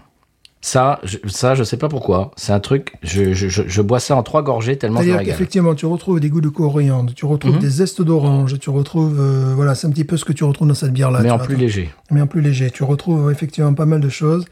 [0.61, 2.33] Ça, je, ça, je sais pas pourquoi.
[2.37, 5.25] C'est un truc, je, je, je, bois ça en trois gorgées tellement je régale.
[5.27, 7.61] qu'effectivement, tu retrouves des goûts de coriandre, tu retrouves Mhm.
[7.61, 10.67] des zestes d'orange, tu retrouves, euh, voilà, c'est un petit peu ce que tu retrouves
[10.67, 11.21] dans cette bière-là.
[11.21, 11.91] Mais tu en plus léger.
[12.11, 12.71] Mais en plus léger.
[12.73, 14.47] Tu retrouves effectivement pas mal de choses.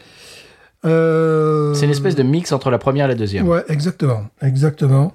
[0.84, 3.48] Euh, C'est une espèce de mix entre la première et la deuxième.
[3.48, 5.12] Ouais, exactement, exactement.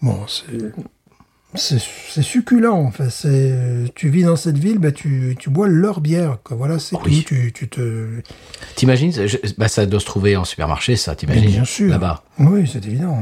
[0.00, 0.72] Bon, c'est
[1.54, 1.78] c'est
[2.08, 2.74] c'est succulent.
[2.86, 3.52] Enfin, c'est
[3.94, 6.38] tu vis dans cette ville, bah tu, tu bois leur bière.
[6.44, 6.56] Quoi.
[6.56, 7.22] Voilà, c'est Oui.
[7.22, 7.34] tout.
[7.34, 8.08] Tu, tu te
[8.76, 9.12] T'imagines
[9.58, 11.90] bah, Ça doit se trouver en supermarché, ça, t'imagines bien sûr.
[11.90, 12.22] Là-bas.
[12.38, 13.20] Oui, c'est évident.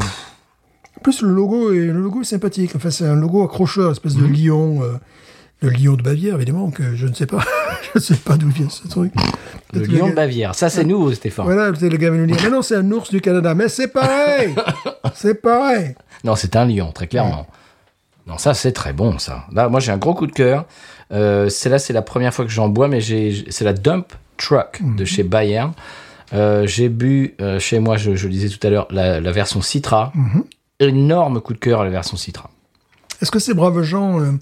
[0.98, 2.72] En plus, le logo est le logo est sympathique.
[2.76, 4.22] Enfin, c'est un logo accrocheur, espèce Mhm.
[4.32, 4.92] de lion, euh,
[5.60, 6.70] le lion de Bavière, évidemment.
[6.70, 7.40] Que je ne sais pas,
[7.94, 9.12] je ne sais pas d'où vient ce truc.
[9.72, 10.54] Le lion de Bavière.
[10.54, 11.44] Ça, c'est nouveau, Stéphane.
[11.46, 13.54] Voilà, peut-être le gars nous dire, mais non, c'est un ours du Canada.
[13.54, 14.54] Mais c'est pareil,
[15.14, 15.94] c'est pareil.
[16.24, 17.46] Non, c'est un lion, très clairement.
[18.26, 19.46] Non, ça, c'est très bon, ça.
[19.52, 20.66] Là, moi, j'ai un gros coup de cœur.
[21.12, 24.80] Euh, Celle-là, c'est la première fois que j'en bois, mais j'ai, c'est la Dump Truck
[24.96, 25.72] de chez Bayern.
[26.32, 29.32] Euh, j'ai bu euh, chez moi, je, je le disais tout à l'heure, la, la
[29.32, 30.12] version Citra.
[30.80, 32.48] Énorme coup de cœur à la version Citra.
[33.20, 34.32] Est-ce que ces braves gens euh,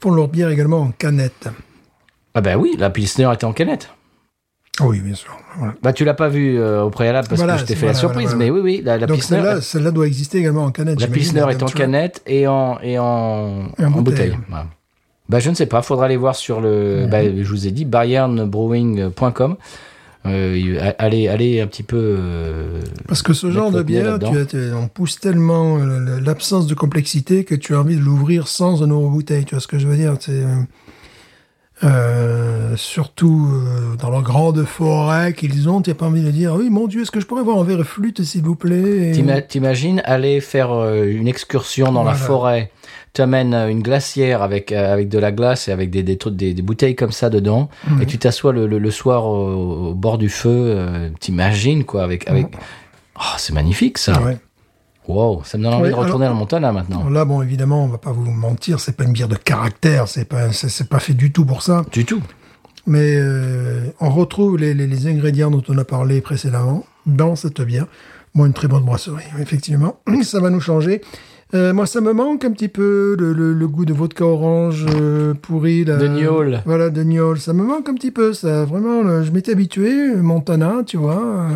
[0.00, 1.48] font leur bière également en canette?
[2.34, 3.90] Ah ben oui, la Pilsner était en canette.
[4.82, 5.36] Oui, bien sûr.
[5.58, 5.74] Voilà.
[5.82, 7.94] Bah tu l'as pas vu euh, au préalable parce Voilà, que je t'ai fait la
[7.94, 11.00] surprise, mais oui, oui, la, la Donc celle-là, doit exister également en canette.
[11.00, 14.36] la Pilsner est en canette et en et en, Et en en bouteille.
[15.28, 17.06] Bah je ne sais pas, faudra aller voir sur le.
[17.10, 19.56] Bah, je vous ai dit bayernbrewing.com.
[20.26, 21.96] Euh, allez, allez un petit peu.
[21.98, 26.66] euh, Parce que ce genre de bière, tu as- tu- on pousse tellement euh, l'absence
[26.66, 29.44] de complexité que tu as envie de l'ouvrir sans une bouteille.
[29.46, 30.16] Tu vois ce que je veux dire
[31.82, 36.54] euh, surtout euh, dans leur grande forêt qu'ils ont, tu n'as pas envie de dire
[36.54, 39.08] oui, mon Dieu, est-ce que je pourrais avoir un verre flûte, s'il vous plaît?
[39.10, 39.12] Et-
[39.48, 42.70] T'imagines aller faire euh, une excursion dans la forêt,
[43.12, 46.62] t'amènes une glacière avec, avec de la glace et avec des, des, trucs- des, des
[46.62, 47.68] bouteilles comme ça dedans,
[48.00, 52.28] et tu t'assois le, le, le soir au, au bord du feu, t'imagines quoi, avec...
[52.28, 52.46] avec...
[53.18, 54.20] Oh, c'est magnifique ça.
[54.22, 54.38] Ouais.
[55.10, 57.08] Wow, ça me donne envie de retourner alors- dans le Montana maintenant.
[57.10, 60.24] Là, bon, évidemment, on va pas vous mentir, c'est pas une bière de caractère, c'est
[60.24, 61.84] pas, c'est pas fait du tout pour ça.
[61.92, 62.22] Du tout.
[62.86, 67.60] Mais euh, on retrouve les, les- les ingrédients dont on a parlé précédemment dans cette
[67.60, 67.86] bière.
[68.34, 69.96] Moi, une très bonne brasserie, effectivement.
[70.22, 71.02] Ça va nous changer.
[71.54, 74.86] Euh, moi, ça me manque un petit peu le, le, le goût de vodka orange
[74.94, 75.84] euh, pourri.
[75.84, 75.96] Là.
[75.96, 76.60] De gnôle.
[76.64, 77.38] Voilà, de gnôle.
[77.40, 78.64] Ça me manque un petit peu, ça.
[78.64, 81.48] Vraiment, là, je m'étais habitué, Montana, tu vois.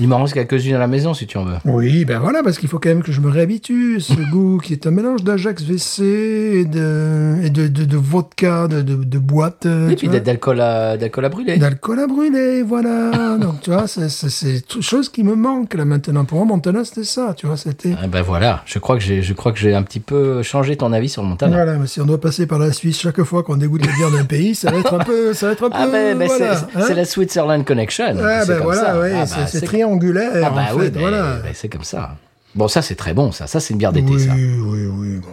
[0.00, 1.56] Il m'en reste quelques-unes à la maison si tu en veux.
[1.64, 4.00] Oui, ben voilà, parce qu'il faut quand même que je me réhabitue.
[4.00, 8.68] Ce goût qui est un mélange d'Ajax WC et de, et de, de, de vodka,
[8.68, 9.66] de, de, boîte.
[9.90, 11.56] Et puis d'alcool à, à brûler.
[11.56, 13.36] D'alcool à brûler, voilà.
[13.40, 16.24] Donc, tu vois, c'est- chose qui me manque, là, maintenant.
[16.24, 17.94] Pour moi, Montana, c'était ça, tu vois, c'était...
[18.00, 20.92] Ah ben voilà, je crois que j'ai, crois que j'ai un petit peu changé ton
[20.92, 21.56] avis sur le Montana.
[21.56, 24.10] Voilà, mais si on doit passer par la Suisse chaque fois qu'on dégoûte la bière
[24.10, 26.56] d'un pays, ça va être un peu, ça va être un peu, Ah ben, voilà,
[26.56, 26.84] c'est, hein.
[26.86, 28.16] c'est la Switzerland Connection.
[28.22, 31.00] Ah ben voilà, ouais, Ah c'est bah, c'est triangulaire, Ah bah en oui, fait, ben,
[31.00, 31.36] voilà.
[31.42, 32.16] ben, c'est comme ça.
[32.54, 33.46] Bon, ça c'est très bon, ça.
[33.46, 34.32] Ça c'est une bière d'été, oui, ça.
[34.34, 35.28] oui, oui, bon.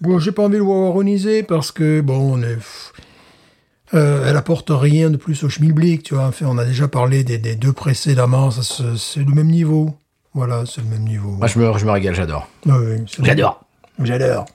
[0.00, 2.54] Bon, j'ai pas envie de waroniser parce que, bon, on est...
[2.54, 2.92] pff,
[3.92, 6.24] euh, elle apporte rien de plus au schmilblick, tu vois.
[6.26, 9.94] Enfin, on a déjà parlé des, des deux précédemment, c'est le même niveau.
[10.34, 11.30] Voilà, c'est le même niveau.
[11.30, 12.46] Moi je me, je me régale, j'adore.
[12.68, 13.64] Ah oui, J'adore.
[14.02, 14.46] J'adore.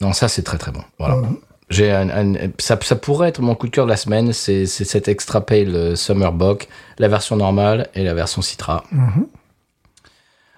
[0.00, 0.82] Non, ça c'est très très bon.
[0.98, 1.16] Voilà.
[1.16, 1.36] Mhm.
[1.70, 4.66] J'ai un, un- ça, ça pourrait être mon coup de cœur de la semaine, c'est,
[4.66, 8.84] cet extra pale euh, Summer Bock, la version normale et la version Citra.
[8.92, 9.26] Mhm.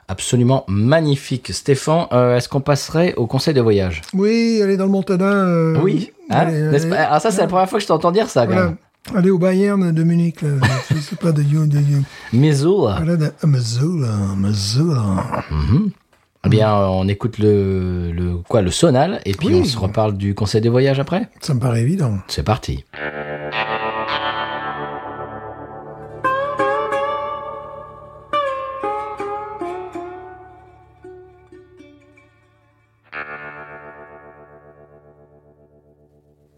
[0.08, 1.52] Absolument magnifique.
[1.52, 5.24] Stéphane, euh, est-ce qu'on passerait au conseil de voyage Oui, est dans le Montana.
[5.24, 6.12] euh, Oui.
[6.30, 6.96] Hein allez, pas?
[7.06, 8.46] Alors ça c'est la première fois que je t'entends dire ça.
[8.46, 8.66] Quand Voilà.
[8.68, 8.76] même.
[9.14, 10.48] Allez au Bayern de Munich, là.
[10.90, 12.02] je sais pas, de You, de You.
[12.32, 12.96] Missoula.
[12.98, 15.44] Voilà, de ah, Missoula, Missoula.
[16.44, 19.60] Eh bien, euh, on écoute le, le quoi, le sonal, et puis Oui.
[19.62, 21.28] on se reparle du conseil de voyage après.
[21.40, 22.18] Ça me paraît évident.
[22.28, 22.84] C'est parti.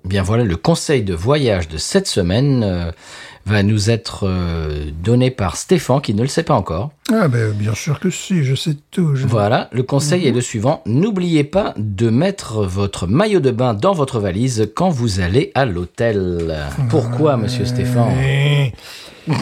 [0.09, 2.91] Bien voilà, le conseil de voyage de cette semaine euh,
[3.45, 6.91] va nous être euh, donné par Stéphane, qui ne le sait pas encore.
[7.13, 9.15] Ah, ben, bien sûr que si, je sais tout.
[9.15, 10.83] je- Voilà, le conseil est le suivant.
[10.87, 15.67] N'oubliez pas de mettre votre maillot de bain dans votre valise quand vous allez à
[15.67, 16.57] l'hôtel.
[16.89, 18.13] Pourquoi, monsieur Stéphane?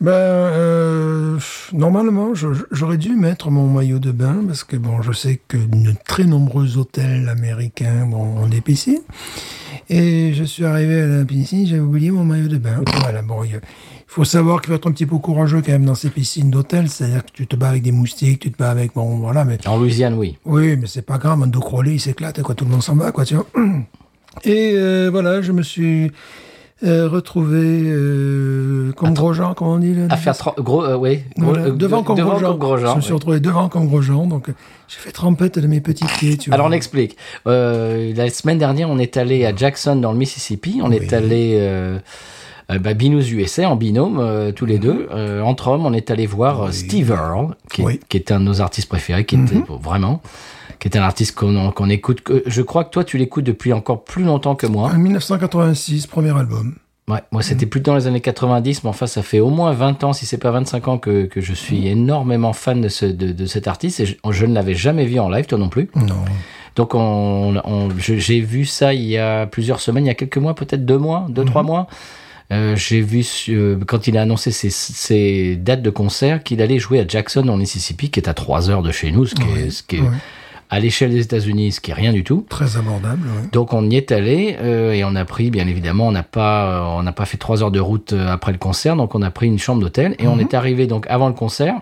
[0.00, 1.38] Ben, euh,
[1.72, 2.32] normalement,
[2.72, 6.24] j'aurais dû mettre mon maillot de bain parce que bon, je sais que de très
[6.24, 8.98] nombreux hôtels américains bon, ont des piscines.
[9.88, 12.82] Et je suis arrivé à la piscine, j'ai oublié mon maillot de bain.
[13.00, 13.60] Voilà, bon, il
[14.06, 16.88] faut savoir qu'il faut être un petit peu courageux quand même dans ces piscines d'hôtel,
[16.88, 19.58] c'est-à-dire que tu te bats avec des moustiques, tu te bats avec bon, voilà, mais
[19.66, 20.38] En Louisiane, oui.
[20.44, 22.94] oui, mais c'est pas grave, un dos crawlé, il s'éclate, quoi, tout le monde s'en
[22.94, 23.46] va, quoi, tu vois.
[24.44, 26.10] Et euh, voilà, je me suis
[26.84, 31.20] euh, retrouvé euh, comme Grosjean, comment on dit là À faire tro- gros, euh, oui.
[31.36, 32.92] Voilà, euh, devant de- comme devant Grosjean.
[32.92, 34.52] Je me suis retrouvé devant comme Grosjean, donc euh,
[34.88, 36.54] j'ai fait trempette de mes petits pieds, tu vois.
[36.54, 37.16] Alors on explique.
[37.46, 40.80] Euh, la semaine dernière, on est allé à Jackson dans le Mississippi.
[40.82, 40.96] On Oui.
[40.96, 41.98] est allé
[42.80, 45.06] bah, Binous USA en binôme, euh, tous les deux.
[45.12, 48.00] Euh, entre hommes, on est allé voir Steve Earle, qui, Oui.
[48.08, 50.22] qui est un de nos artistes préférés, qui était vraiment,
[50.82, 52.22] qui est un artiste qu'on qu'on écoute.
[52.22, 54.90] que- je crois que toi, tu l'écoutes depuis encore plus longtemps que moi.
[54.92, 56.74] En 1986, premier album.
[57.08, 60.02] Ouais, moi, c'était plus dans les années 90, mais enfin, ça fait au moins 20
[60.02, 63.30] ans, si c'est pas 25 ans, que, que je suis énormément fan de, ce, de,
[63.30, 65.88] de cet artiste et je, je ne l'avais jamais vu en live, toi non plus.
[65.94, 66.14] Non.
[66.74, 70.54] Donc, on, j'ai vu ça il y a plusieurs semaines, il y a quelques mois,
[70.56, 71.86] peut-être deux mois, deux, trois mois.
[72.52, 76.78] Euh, j'ai vu euh, quand il a annoncé ses, ses dates de concert qu'il allait
[76.78, 79.42] jouer à Jackson en Mississippi, qui est à trois heures de chez nous, ce qui
[79.58, 80.08] est, ce qui est ouais.
[80.72, 82.46] À l'échelle des États-Unis, ce qui est rien du tout.
[82.48, 83.48] Très abordable, ouais.
[83.52, 86.64] Donc on y est allé euh, et on a pris, bien évidemment, on n'a pas,
[86.64, 89.20] euh, on n'a pas fait trois heures de route euh, après le concert, donc on
[89.20, 91.74] a pris une chambre d'hôtel et on est arrivé donc avant le concert.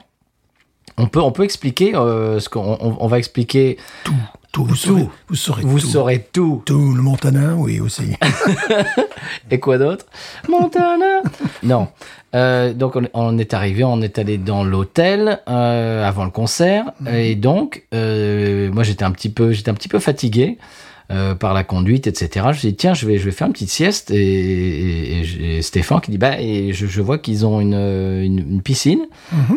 [0.99, 3.77] On peut, on peut expliquer euh, ce qu'on, on, on va expliquer.
[4.03, 4.13] Tout,
[4.53, 5.87] tout, vous saurez, vous saurez Vous tout.
[5.87, 6.63] saurez tout.
[6.67, 8.17] Tout, le Montana, oui, aussi.
[9.51, 10.07] Et quoi d'autre?
[10.49, 11.23] Montana
[11.63, 11.89] Non.
[12.35, 16.93] Euh, donc on, on est arrivé, on est allé dans l'hôtel euh, avant le concert
[17.13, 20.57] et donc euh, moi j'étais un petit peu, j'étais un petit peu fatigué.
[21.11, 22.29] Euh, par la conduite, etc.
[22.45, 24.11] Je me suis dit, tiens, je vais, je vais faire une petite sieste.
[24.11, 27.75] Et, et- et j'ai Stéphane qui dit, bah, et je, je vois qu'ils ont une,
[27.75, 29.07] une, une piscine.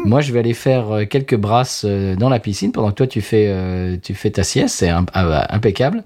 [0.06, 3.08] Moi, je vais aller faire euh, quelques brasses euh, dans la piscine pendant que toi,
[3.08, 4.76] tu fais, euh, tu fais ta sieste.
[4.76, 6.04] C'est im- euh, impeccable.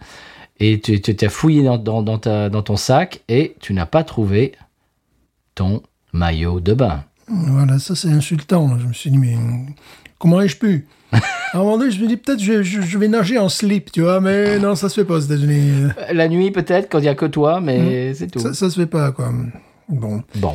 [0.60, 4.04] Et tu t'as fouillé dans, dans, dans, ta, dans ton sac et tu n'as pas
[4.04, 4.54] trouvé
[5.56, 5.82] ton
[6.14, 7.04] maillot de bain.
[7.30, 8.78] Voilà, ça c'est insultant.
[8.80, 9.36] Je me suis dit, mais
[10.20, 10.86] comment ai-je pu?
[11.12, 11.20] À
[11.60, 14.02] un moment donné, je me dis, peut-être je, je- je vais nager en slip, tu
[14.02, 15.88] vois, mais non, ça se fait pas aux États-Unis.
[16.12, 18.40] La nuit, peut-être, quand il n'y a que toi, mais c'est tout.
[18.40, 19.32] Ça, ça se fait pas, quoi.
[19.88, 20.22] Bon.
[20.36, 20.54] Bon.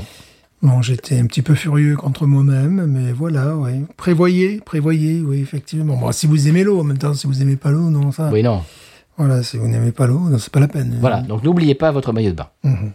[0.61, 3.81] Bon, j'étais un petit peu furieux contre moi-même, mais voilà, ouais.
[3.97, 5.97] Prévoyez, prévoyez, oui, effectivement.
[5.97, 8.29] Bon, si vous aimez l'eau, en même temps, si vous aimez pas l'eau, non, ça.
[8.33, 8.63] Oui, non.
[9.17, 10.97] Voilà, si vous n'aimez pas l'eau, non, c'est pas la peine.
[11.01, 12.49] Voilà, donc n'oubliez pas votre maillot de bain.
[12.65, 12.93] Mhm.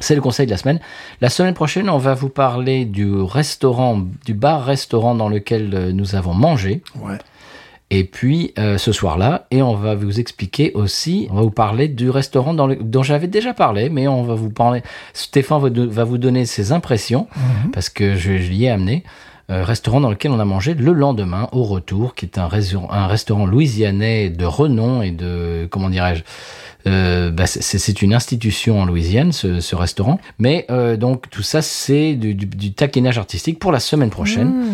[0.00, 0.80] C'est le conseil de la semaine.
[1.20, 6.14] La semaine prochaine, on va vous parler du restaurant, du bar-restaurant dans lequel euh, nous
[6.16, 6.82] avons mangé.
[7.00, 7.16] Ouais.
[7.92, 11.88] Et puis euh, ce soir-là, et on va vous expliquer aussi, on va vous parler
[11.88, 14.82] du restaurant dans le- dont j'avais déjà parlé, mais on va vous parler.
[15.12, 17.26] Stéphane va, de- va vous donner ses impressions
[17.72, 19.02] parce que je, je l'y ai amené.
[19.50, 23.46] Euh, restaurant dans lequel on a mangé le lendemain au retour, qui est un, restaurant
[23.46, 26.22] louisianais de renom et de comment dirais-je.
[26.86, 30.18] euh, bah, c'est- une institution en Louisiane, ce, ce restaurant.
[30.38, 34.66] Mais euh, donc tout ça, c'est du, du, du taquinage artistique pour la semaine prochaine.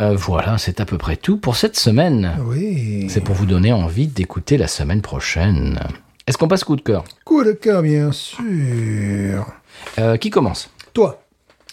[0.00, 2.32] Euh, voilà, c'est à peu près tout pour cette semaine.
[2.46, 3.06] Oui.
[3.10, 5.78] C'est pour vous donner envie d'écouter la semaine prochaine.
[6.26, 7.04] Est-ce qu'on passe coup de cœur?
[7.24, 9.46] Coup de cœur, bien sûr.
[10.18, 10.70] Qui commence?
[10.94, 11.22] Toi.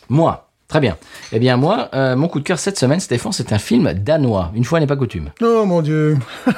[0.09, 0.49] Moi.
[0.70, 0.97] Très bien.
[1.34, 4.51] Eh bien moi, euh, mon coup de cœur cette semaine, Stéphane, c'est un film danois.
[4.55, 5.32] Une fois n'est pas coutume.
[5.41, 6.17] Oh mon Dieu.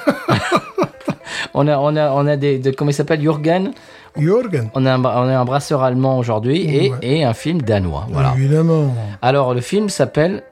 [1.53, 3.71] On a, on a, on a des, de, comment il s'appelle, Jürgen.
[4.17, 4.69] Jürgen.
[4.73, 6.97] On a, un, on a un brasseur allemand aujourd'hui et, Ouais.
[7.01, 8.07] et un film danois.
[8.09, 8.33] Voilà.
[8.37, 8.95] Évidemment.
[9.21, 10.43] Alors le film s'appelle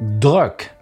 [0.00, 0.72] Druk.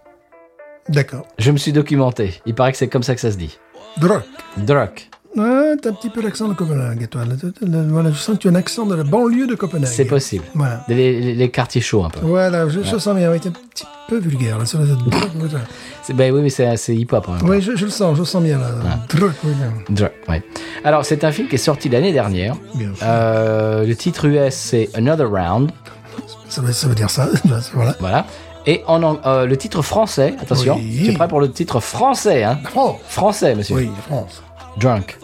[0.89, 1.25] D'accord.
[1.39, 2.41] Je me suis documenté.
[2.45, 3.57] Il paraît que c'est comme ça que ça se dit.
[3.97, 4.21] Druk.
[4.57, 5.09] Druk.
[5.37, 7.21] Ah, t'as un petit peu l'accent de Copenhague, toi.
[7.61, 9.89] Voilà, je sens que tu as un accent de la banlieue de Copenhague.
[9.91, 10.45] C'est possible.
[10.53, 10.83] Voilà.
[10.87, 12.19] Les, les- les quartiers chauds un peu.
[12.21, 13.29] Voilà, je, je sens bien.
[13.31, 14.85] Oui, t'es un petit peu vulgaire, là, sur la
[16.03, 17.25] C'est- Ben oui, mais c'est hip-hop.
[17.25, 17.33] temps.
[17.43, 18.69] Oui, je, je le sens, je le sens bien, là.
[19.09, 19.51] Druk, oui.
[19.89, 20.43] Druk, ouais.
[20.83, 22.55] Alors c'est un film qui est sorti l'année dernière.
[22.75, 22.91] Bien.
[23.03, 25.71] Euh, le titre US c'est Another Round.
[26.47, 27.27] Ça, veut, ça veut dire ça.
[27.73, 27.95] voilà.
[27.99, 28.25] Voilà.
[28.67, 31.01] Et en, euh, le titre français, attention, Oui.
[31.05, 32.97] tu es prêt pour le titre français, hein France.
[33.07, 33.75] Français, monsieur.
[33.75, 34.41] Oui, France.
[34.79, 35.17] Drunk.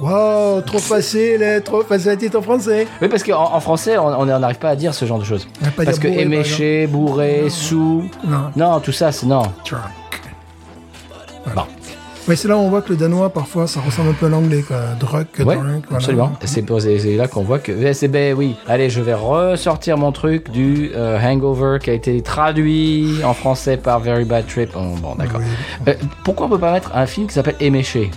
[0.00, 2.86] Wow, trop facile, hein, trop facile à titre en français.
[3.02, 5.46] Oui, parce qu'en en français, on n'arrive pas à dire ce genre de choses.
[5.76, 8.04] Parce que bourré, éméché, bourré, sous.
[8.26, 9.42] Non, Non, tout ça, c'est non.
[9.68, 10.22] drunk.
[11.54, 11.62] Bon.
[12.28, 14.28] Mais c'est là où on voit que le danois, parfois, ça ressemble un peu à
[14.28, 14.76] l'anglais, quoi.
[15.00, 15.96] Drunk, Ouais, drunk, voilà.
[15.96, 16.32] absolument.
[16.44, 17.72] C'est là qu'on voit que.
[17.72, 18.56] eh, C'est ben oui.
[18.68, 23.76] Allez, je vais ressortir mon truc du euh, Hangover qui a été traduit en français
[23.78, 24.70] par Very Bad Trip.
[24.76, 25.40] Oh, bon, d'accord.
[25.40, 25.46] Oui.
[25.88, 25.94] Euh,
[26.24, 28.10] pourquoi on peut pas mettre un film qui s'appelle Éméché?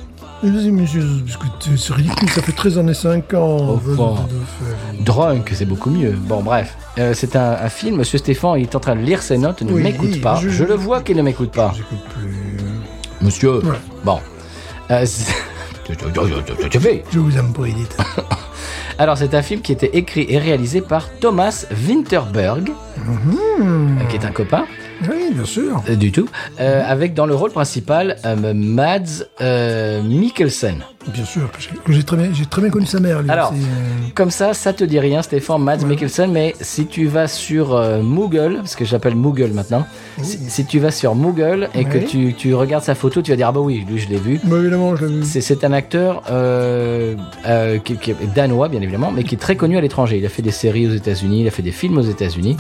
[0.44, 3.62] Je dis, monsieur, parce que tu- c'est ridicule, ça fait 13 années 50.
[3.64, 4.16] Oh, de- de- bon.
[4.16, 6.12] de- de- Drunk, c'est beaucoup mieux.
[6.12, 6.76] Bon, bref.
[7.00, 7.98] Euh, c'est un, un film.
[7.98, 10.36] Monsieur Stéphane, il est en train de lire ses notes, ne Oui, m'écoute pas.
[10.42, 10.50] Je...
[10.50, 11.72] je- le vois qu'il ne m'écoute pas.
[11.76, 12.60] J'écoute plus.
[13.26, 13.64] Monsieur.
[13.64, 13.78] Ouais.
[14.04, 14.20] Bon.
[14.92, 15.06] Euh.
[15.90, 17.98] Je vous aime pas, Edith.
[19.00, 23.98] Alors, c'est un film qui était écrit et réalisé par Thomas Winterberg, Mhm.
[24.02, 24.66] euh, qui est un copain.
[25.02, 25.84] Oui, bien sûr.
[25.90, 26.30] Euh, du tout.
[26.60, 29.26] Euh, avec dans le rôle principal euh, Mads
[30.04, 30.84] Mikkelsen.
[31.12, 33.22] Bien sûr, que j'ai- très bien, j'ai très bien connu sa mère.
[33.22, 33.30] Lui.
[33.30, 33.58] Alors, euh,
[34.16, 38.02] Comme ça, ça te dit rien, Stéphane, Mads Mikkelsen, mais si tu vas sur euh,
[38.02, 39.86] Moogle, parce que j'appelle Moogle maintenant,
[40.22, 43.38] si, si tu vas sur Moogle et que tu, tu regardes sa photo, tu vas
[43.38, 44.40] dire ah bah oui, lui je l'ai vu.
[44.44, 45.24] bah, évidemment, je l'ai vu.
[45.24, 47.16] C'est un acteur euh,
[47.48, 50.18] euh, qui, qui est danois, bien évidemment, mais qui est très connu à l'étranger.
[50.20, 52.56] Il a fait des séries aux États-Unis, il a fait des films aux États-Unis.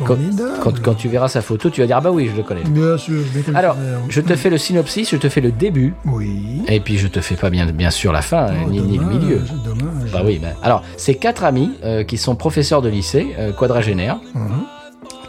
[0.00, 0.16] Oh, Quand,
[0.62, 2.62] quand, quand tu verras sa photo, tu vas dire ah bah oui, je le connais.
[2.64, 3.76] Bien sûr, connu Alors,
[4.08, 6.62] je te fais le synopsis, je te fais le début, Oui.
[6.68, 9.04] et puis je te fais pas bien, bien sûr la fin, Oh, ni, ni le
[9.04, 9.42] milieu.
[9.64, 10.10] Dommage.
[10.12, 10.48] Bah oui, bah.
[10.62, 14.62] alors c'est quatre amis euh, qui sont professeurs de lycée, euh, quadragénaires, Mhm.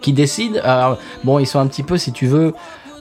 [0.02, 0.60] qui décident.
[0.64, 2.54] alors, bon, ils sont un petit peu, si tu veux,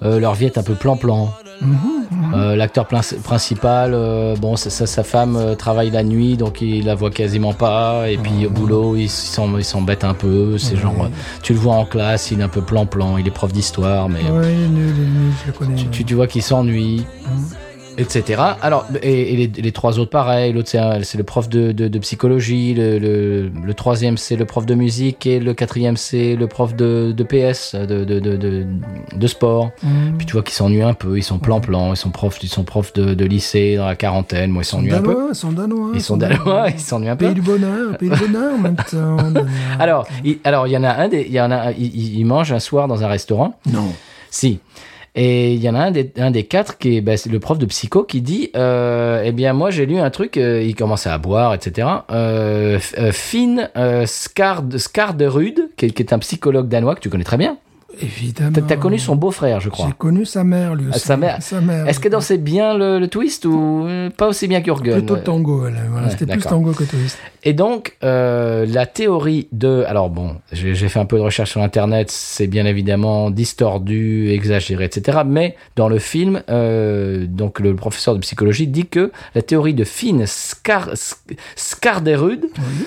[0.03, 1.31] euh, leur vie est un peu plan-plan.
[1.61, 1.69] Mhm,
[2.11, 2.35] mhm.
[2.35, 3.93] Euh, L'acteur principal,
[4.41, 8.11] bon, sa, sa- sa femme travaille la nuit, donc il la voit quasiment pas.
[8.11, 10.59] Et puis au boulot, il s'embête un peu.
[10.59, 11.09] C'est genre,
[11.43, 13.19] tu le vois en classe, il est un peu plan-plan.
[13.19, 15.75] Il est prof d'histoire, mais Ouais, il est nul, il est nul, je le connais.
[15.77, 17.07] tu, tu, tu vois qu'il s'ennuie,
[17.99, 18.43] etc.
[18.63, 20.53] Alors, et, et les, les trois autres pareil.
[20.53, 24.37] L'autre c'est un- c'est le prof de, de, de psychologie, le, le, le troisième c'est
[24.37, 28.21] le prof de musique et le quatrième c'est le prof de, de PS, de, de,
[28.21, 28.67] de, de,
[29.15, 29.71] de sport.
[29.83, 30.15] Mhm.
[30.19, 31.17] Puis tu vois qu'ils s'ennuient un peu.
[31.17, 34.51] Ils sont plan-plan, ils sont profs, ils sont profs de, de lycée dans la quarantaine.
[34.51, 35.29] Moi, ils s'ennuient un peu.
[35.31, 35.91] ils sont danois.
[35.95, 37.27] Ils sont danois, ils s'ennuient un peu.
[37.27, 39.17] Pays du bonheur, pays du bonheur en même temps.
[39.17, 39.45] danois.
[39.79, 42.25] Alors, il, alors il y en a un des, il y en a, il- il
[42.25, 43.59] mange un soir dans un restaurant.
[43.71, 43.93] Non.
[44.31, 44.59] Si.
[45.17, 47.57] Et il y en a un des, un des quatre qui est, bah, le prof
[47.57, 51.11] de psycho qui dit, euh, eh bien moi j'ai lu un truc, euh, il commençait
[51.11, 51.89] à boire, etc.
[52.11, 57.25] Euh, euh, Finn euh, Skard, Skarderud, qui, qui est un psychologue danois que tu connais
[57.25, 57.59] très bien.
[58.01, 58.57] Évidemment.
[58.67, 59.87] T'as connu son beau-frère, je crois.
[59.87, 61.07] J'ai connu sa mère, lui Ah, aussi.
[61.07, 61.37] sa mère.
[61.43, 61.87] Sa mère.
[61.89, 65.23] Est-ce qu'elle dansait bien le, le twist ou euh, pas aussi bien qu'Urgen Plutôt le
[65.23, 65.77] tango, elle.
[65.91, 67.19] Voilà, Ouais, C'était plus tango que twist.
[67.45, 69.85] Et donc, euh, la théorie de...
[69.87, 74.85] Alors bon, j'ai fait un peu de recherche sur Internet, c'est bien évidemment distordu, exagéré,
[74.85, 75.19] etc.
[75.27, 79.85] Mais dans le film, euh, donc le professeur de psychologie dit que la théorie de
[79.85, 82.87] Finn Skar, Sk- Skarderud Oui.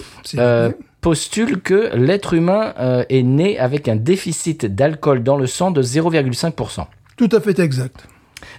[1.02, 5.82] Postule que l'être humain euh, est né avec un déficit d'alcool dans le sang de
[5.82, 6.86] 0,5%.
[7.15, 8.07] Tout à fait exact.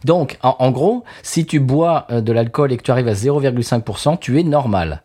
[0.05, 3.13] Donc, en, en gros, si tu bois euh, de l'alcool et que tu arrives à
[3.15, 5.03] 0,5%, tu es normal.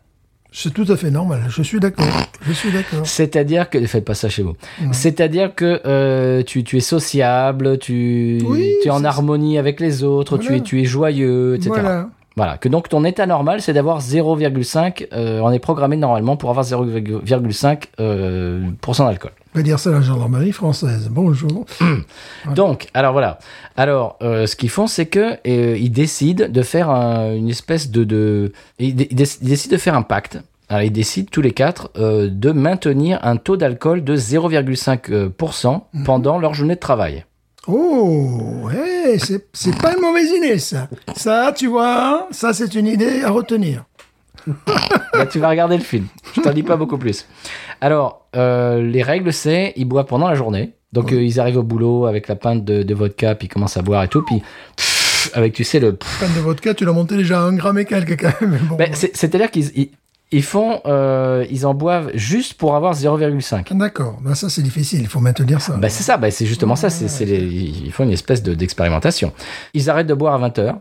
[0.56, 1.42] C'est tout à fait normal.
[1.48, 2.06] Je suis d'accord.
[2.46, 3.04] Je suis d'accord.
[3.04, 4.54] C'est-à-dire que faites pas ça chez vous.
[4.92, 10.04] C'est-à-dire que euh, tu, tu es sociable, tu, Oui, tu es en harmonie avec les
[10.04, 11.70] autres, tu es tu es joyeux, etc.
[11.70, 12.08] Voilà.
[12.36, 15.06] Voilà, que donc ton état normal, c'est d'avoir 0,5.
[15.12, 19.30] euh, on est programmé normalement pour avoir 0,5 euh, pourcent d'alcool.
[19.54, 21.08] On va dire ça à la gendarmerie française.
[21.12, 21.64] Bonjour.
[22.56, 23.38] Donc, alors voilà.
[23.76, 27.90] Alors, euh, ce qu'ils font, c'est que euh, ils décident de faire un- une espèce
[27.90, 30.38] de, de ils, dé- ils déc- ils décident de faire un pacte.
[30.68, 35.28] Alors, ils décident tous les quatre euh, de maintenir un taux d'alcool de 0,5% euh,
[35.28, 37.24] pour cent pendant leur journée de travail.
[37.66, 40.88] Oh, ouais, c'est pas une mauvaise idée, ça.
[41.16, 43.84] Ça, tu vois, ça, c'est une idée à retenir.
[45.14, 46.06] Là, tu vas regarder le film.
[46.34, 47.26] Je t'en dis pas beaucoup plus.
[47.80, 50.74] Alors, euh, les règles, c'est ils boivent pendant la journée.
[50.92, 53.76] Donc, euh, ils arrivent au boulot avec la pinte de, de vodka, puis ils commencent
[53.78, 54.42] à boire et tout, puis
[54.76, 57.78] pff, avec, tu sais, le Pan de vodka, tu l'as monté déjà à un gramme
[57.78, 58.60] et quelques, quand même.
[58.68, 58.76] bon.
[58.76, 59.88] Ben, c'est- C'est-à-dire qu'ils
[60.32, 63.76] ils, font, euh, ils en boivent juste pour avoir 0,5.
[63.76, 65.00] D'accord, ben, ça, c'est difficile.
[65.00, 65.76] Il faut maintenir ça.
[65.76, 66.90] Ben, c'est ça, ben, c'est justement ça.
[66.90, 69.32] C'est, les- ils font une espèce de, d'expérimentation.
[69.74, 70.74] Ils arrêtent de boire à 20h,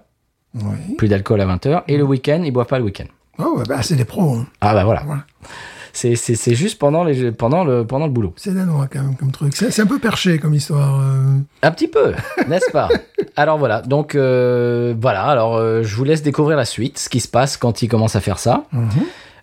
[0.55, 0.95] Oui.
[0.97, 3.05] plus d'alcool à 20h, et le week-end, ils boivent pas le week-end.
[3.39, 4.35] Oh, ouais, ben, c'est des pros.
[4.35, 4.47] hein.
[4.61, 5.03] Ah bah voilà.
[5.95, 8.33] C'est, c'est, c'est juste pendant, les, pendant, le, pendant le boulot.
[8.35, 9.55] C'est danois, quand même, comme truc.
[9.55, 10.99] C'est un peu perché comme histoire.
[10.99, 11.37] euh.
[11.61, 12.13] Un petit peu,
[12.47, 12.89] n'est-ce pas?
[13.35, 17.27] Alors voilà, donc euh, voilà, alors je vous laisse découvrir la suite, ce qui se
[17.27, 18.65] passe quand ils commencent à faire ça.
[18.71, 18.89] Mhm.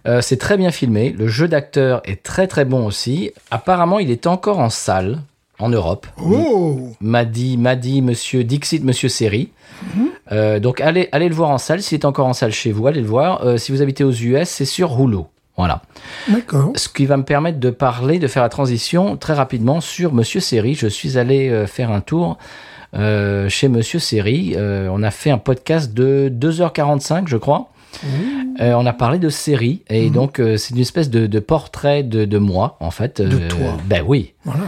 [0.06, 3.32] Euh, c'est très bien filmé, le jeu d'acteur est très très bon aussi.
[3.51, 5.18] Apparemment, il est encore en salle
[5.59, 6.06] en Europe.
[6.24, 9.51] Oh M'a dit, m'a dit Monsieur Dixit, Monsieur Seri.
[9.94, 10.09] Mhm.
[10.32, 11.82] Euh, donc allez, allez le voir en salle.
[11.82, 13.44] S'il est encore en salle chez vous, allez le voir.
[13.44, 15.24] Euh, si vous habitez aux US, c'est sur Hulu.
[15.56, 15.82] Voilà.
[16.28, 16.72] D'accord.
[16.77, 20.40] Ce qui va me permettre de parler, de faire la transition très rapidement sur Monsieur
[20.40, 20.74] Seri.
[20.74, 22.39] Je suis allé faire un tour
[22.94, 24.55] euh, chez Monsieur Seri.
[24.56, 27.68] Euh, on a fait un podcast de 2h45, je crois.
[28.60, 32.02] Euh, on a parlé de séries et donc euh, c'est une espèce de, de portrait
[32.02, 33.20] de, de moi en fait.
[33.20, 33.76] De Euh, toi.
[33.86, 34.32] Ben oui.
[34.44, 34.64] Voilà.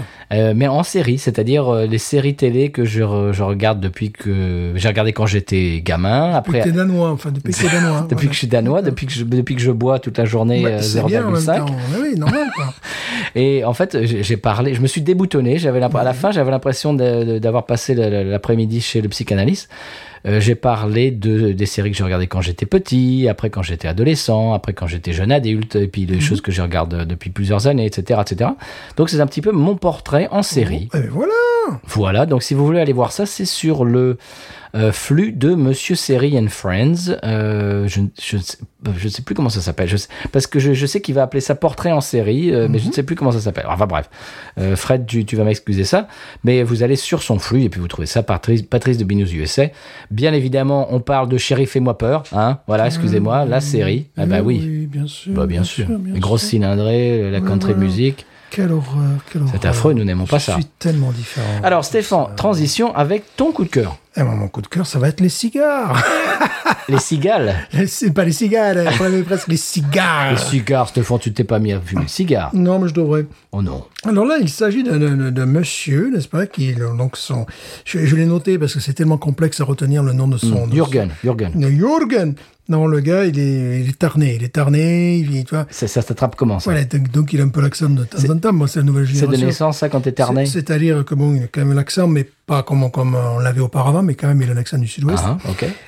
[0.54, 4.88] Mais en série, c'est-à-dire les séries télé que je, re- je regarde depuis que j'ai
[4.88, 6.36] regardé quand j'étais gamin.
[6.38, 8.06] Depuis que Après, danois, enfin, depuis que t'es danois.
[8.10, 10.62] depuis que je suis danois, depuis que je, depuis que je bois toute la journée
[10.62, 11.56] même 0,5.
[11.58, 11.66] temps.
[11.92, 12.72] Mais oui, normal, quoi.
[13.34, 15.58] Et en fait, j'ai parlé, je me suis déboutonné.
[15.58, 19.68] J'avais à la fin, j'avais l'impression d'avoir passé l'après-midi chez le psychanalyste.
[20.26, 23.88] Euh, j'ai parlé de des séries que j'ai regardées quand j'étais petit, après quand j'étais
[23.88, 27.30] adolescent, après quand j'étais jeune adulte, et puis des choses que je regarde euh, depuis
[27.30, 28.50] plusieurs années, etc., etc.
[28.96, 30.88] Donc c'est un petit peu mon portrait en série.
[30.92, 31.32] Ben voilà.
[31.86, 34.18] Voilà, donc si vous voulez aller voir ça, c'est sur le
[34.74, 37.16] euh, flux de Monsieur Seri and Friends.
[37.24, 38.58] Euh, je, je, sais-
[38.96, 39.96] je ne sais plus comment ça s'appelle, je
[40.32, 42.88] parce que je, je sais qu'il va appeler ça portrait en série, euh, mais je
[42.88, 43.66] ne sais plus comment ça s'appelle.
[43.68, 44.08] Enfin bref,
[44.58, 46.08] Euh, Fred, tu, tu vas m'excuser ça,
[46.44, 49.32] mais vous allez sur son flux et puis vous trouvez ça Patrice, Patrice de Binous
[49.34, 49.64] USA.
[50.10, 52.58] Bien évidemment, on parle de Chéri fais-moi peur, hein.
[52.66, 54.06] Voilà, excusez-moi, la série.
[54.16, 54.86] Ah bah oui.
[54.90, 55.32] bien sûr.
[55.34, 56.50] Bah bien sûr, bien grosses sûr.
[56.50, 57.78] cylindrées, la country ouais.
[57.78, 58.26] music.
[58.50, 59.54] Quelle horreur, quelle horreur.
[59.58, 60.54] C'est affreux, nous n'aimons pas Je ça.
[60.54, 61.46] suis tellement différent.
[61.62, 63.96] Alors Stéphane, transition avec ton coup de cœur.
[64.16, 66.02] Eh ben, mon coup de cœur, ça va être les cigares.
[66.88, 67.54] Les cigales.
[67.86, 68.32] C'est pas les
[69.10, 70.32] mais presque les cigares.
[70.32, 72.50] Les cigares, Stéphane, tu t'es pas mis à fumer cigares.
[72.54, 73.26] Non, mais je devrais.
[73.52, 73.84] Oh non.
[74.04, 74.98] Alors là, il s'agit d'un-
[75.46, 77.46] monsieur, n'est-ce pas, qui donc son.
[77.84, 80.66] Je, je l'ai noté parce que c'est tellement complexe à retenir le nom de son.
[80.66, 81.52] de Jürgen, Jürgen.
[81.52, 82.34] son- Jürgen.
[82.68, 85.66] Non, le gars, il est, il est tarné, il est tarné, il tu vois.
[85.70, 86.70] Ça, ça s'attrape comment ça?
[86.70, 88.52] Voilà, donc, donc il a un peu l'accent de temps en temps.
[88.52, 89.46] Moi, c'est la nouvelle C'est de génération.
[89.46, 90.12] naissance, ça, quand t'es
[90.46, 93.60] C'est- C'est-à-dire que bon, il a quand même l'accent, mais pas comme, comme on l'avait
[93.60, 95.22] auparavant, mais quand même il a l'accent du sud-ouest.
[95.26, 95.38] Ah.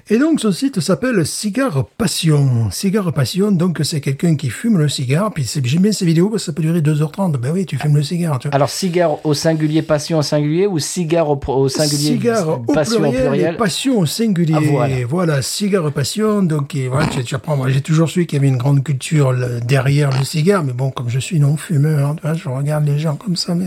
[0.08, 2.70] Et donc, ce site s'appelle Cigare Passion.
[2.70, 5.32] Cigare Passion, donc c'est quelqu'un qui fume le cigare.
[5.32, 7.36] Puis c'est- j'aime bien ces vidéos parce que ça peut durer 2h30.
[7.38, 8.54] Ben oui, tu fumes le cigare, tu vois.
[8.54, 13.00] Alors, cigare au singulier, passion au singulier ou cigare au, au singulier, Cigare au passion
[13.00, 13.54] pluriel, au pluriel?
[13.54, 14.54] et passion au singulier.
[14.56, 15.42] Ah, voilà.
[15.42, 16.42] cigare passion.
[16.42, 17.56] Donc, et voilà, tu, tu apprends.
[17.56, 19.34] Moi, j'ai toujours su qu'il y avait une grande culture
[19.66, 22.86] derrière le cigare, mais bon, comme je suis non fumeur, hein, tu vois, je regarde
[22.86, 23.54] les gens comme ça.
[23.54, 23.66] Mais...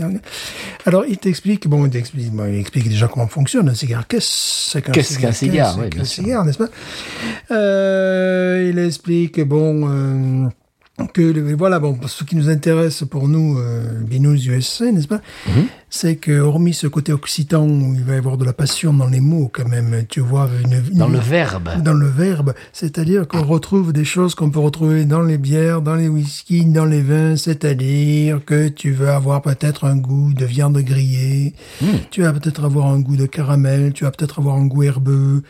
[0.86, 4.06] Alors, il t'explique, bon, il t'explique, bon, il explique déjà comment fonctionne un cigare.
[4.06, 6.68] Qu'est-ce qu'un Qu'est-ce qu'un cigare, Qu'est-ce oui, qu'un cigare, n'est-ce pas?
[7.50, 9.88] Euh, Il explique, bon.
[9.88, 10.48] euh,
[11.06, 15.66] que voilà bon ce qui nous intéresse pour nous euh, Binous USA n'est-ce pas Mhm.
[15.90, 19.06] c'est que hormis ce côté occitan où il va y avoir de la passion dans
[19.06, 21.70] les mots quand même tu vois une, une- Dans le verbe.
[21.82, 25.94] dans le verbe c'est-à-dire qu'on retrouve des choses qu'on peut retrouver dans les bières dans
[25.94, 30.78] les whiskies dans les vins c'est-à-dire que tu veux avoir peut-être un goût de viande
[30.78, 31.86] grillée Hmm.
[32.10, 35.42] tu vas peut-être avoir un goût de caramel tu vas peut-être avoir un goût herbeux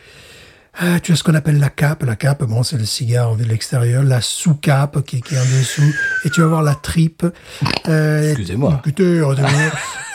[0.81, 2.05] Ah, tu as ce qu'on appelle la cape.
[2.05, 4.05] La cape, bon, c'est le cigare de l'extérieur.
[4.05, 5.95] La sous-cape qui, qui est en dessous.
[6.25, 7.27] Et tu vas voir la tripe.
[7.89, 8.81] Euh, Excusez-moi.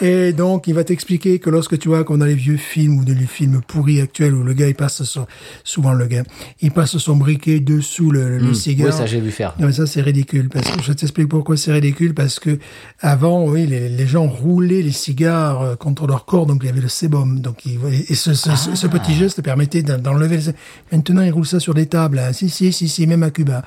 [0.02, 3.06] Et donc, il va t'expliquer que lorsque tu vois qu'on a les vieux films ou
[3.06, 5.28] des films pourris actuels où le gars, il passe son,
[5.64, 6.24] souvent le gars,
[6.62, 8.88] il passe son briquet dessous le, le cigare.
[8.88, 9.54] Oui, ça j'ai vu faire.
[9.60, 10.50] Non, mais ça, c'est ridicule.
[10.50, 12.14] Parce que je t'explique pourquoi c'est ridicule.
[12.14, 12.58] Parce que
[13.02, 16.70] avant, oui, les, les gens roulaient les cigares euh, contre leur corps, donc il y
[16.70, 17.40] avait le sébum.
[17.40, 17.80] Donc, il,
[18.10, 20.53] et ce, ce petit geste permettait d'en- d'enlever les...
[20.92, 22.20] Maintenant, ils roulent ça sur des tables.
[22.20, 22.34] hein.
[22.34, 23.64] Si, si, si, si, même à Cuba.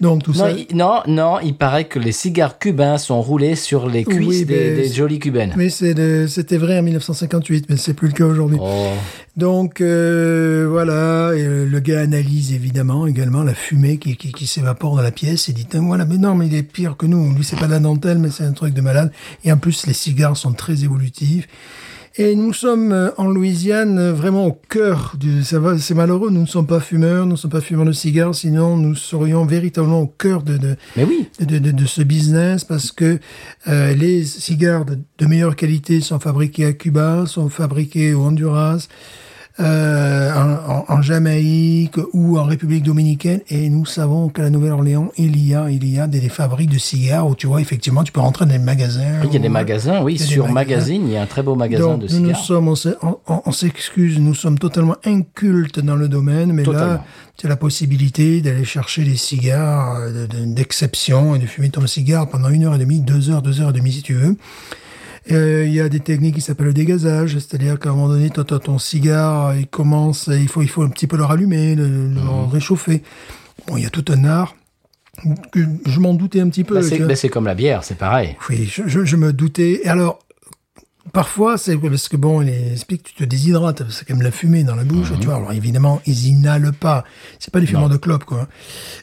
[0.00, 0.50] Donc, tout Non, ça...
[0.50, 4.44] il, non, non, il paraît que les cigares cubains sont roulés sur les cuisses Oui,
[4.44, 5.52] des, jolies cubaines.
[5.56, 8.58] Mais c'était vrai en 1958, mais c'est plus le cas aujourd'hui.
[8.60, 8.90] Oh.
[9.36, 14.94] Donc euh, voilà, et le gars analyse évidemment également la fumée qui, qui, qui s'évapore
[14.94, 17.34] dans la pièce et dit voilà, mais non, mais il est pire que nous.
[17.34, 19.10] Lui, c'est pas de la dentelle, mais c'est un truc de malade.
[19.44, 21.48] Et en plus, les cigares sont très évolutifs.
[22.16, 25.42] Et nous sommes euh, en Louisiane euh, vraiment au cœur du.
[25.42, 26.30] Ça va, c'est malheureux.
[26.30, 29.44] Nous ne sommes pas fumeurs, nous ne sommes pas fumeurs de cigares, sinon nous serions
[29.44, 33.18] véritablement au cœur de, de, Mais oui, de, de, de ce business parce que
[33.66, 38.86] euh, les cigares de, de meilleure qualité sont fabriqués à Cuba, sont fabriqués au Honduras,
[39.58, 39.62] en,
[40.68, 45.54] en- en Jamaïque ou en République dominicaine et nous savons qu'à la Nouvelle-Orléans il y
[45.54, 48.20] a il y a des, des fabriques de cigares où tu vois effectivement tu peux
[48.20, 50.54] rentrer dans des magasins il y a des où- magasins, oui, sur magasins.
[50.54, 52.44] Magazine, il y a un très beau magasin donc, de nous, nous cigares.
[52.44, 52.74] sommes,
[53.46, 56.94] on, s'excuse, nous sommes totalement incultes dans le domaine, mais Totalement.
[56.94, 57.04] là,
[57.36, 61.70] tu as la possibilité d'aller chercher des cigares euh, de- de- d'exception et de fumer
[61.70, 64.14] ton cigare pendant une heure et demie, deux heures, deux heures et demie si tu
[64.14, 64.36] veux.
[65.32, 68.30] Euh, Il y a des techniques qui s'appellent le dégazage, c'est-à-dire qu'à un moment donné,
[68.30, 71.84] toi, ton cigare, il commence, il faut, il faut un petit peu le rallumer, le,
[71.88, 72.48] le Mhm.
[72.52, 73.02] réchauffer.
[73.66, 74.54] Bon, il y a tout un art.
[75.86, 76.74] Je m'en doutais un petit peu.
[76.74, 78.36] Bah, c'est bah, c'est comme la bière, c'est pareil.
[78.50, 79.80] Oui, je, je, je me doutais.
[79.84, 80.18] Et alors,
[81.12, 84.30] parfois, c'est parce que bon, il explique que tu te déshydrates, c'est quand même la
[84.30, 85.36] fumée dans la bouche, tu vois.
[85.36, 87.04] Alors évidemment, ils inhalent pas.
[87.38, 88.48] C'est pas des fumeurs de clopes, quoi.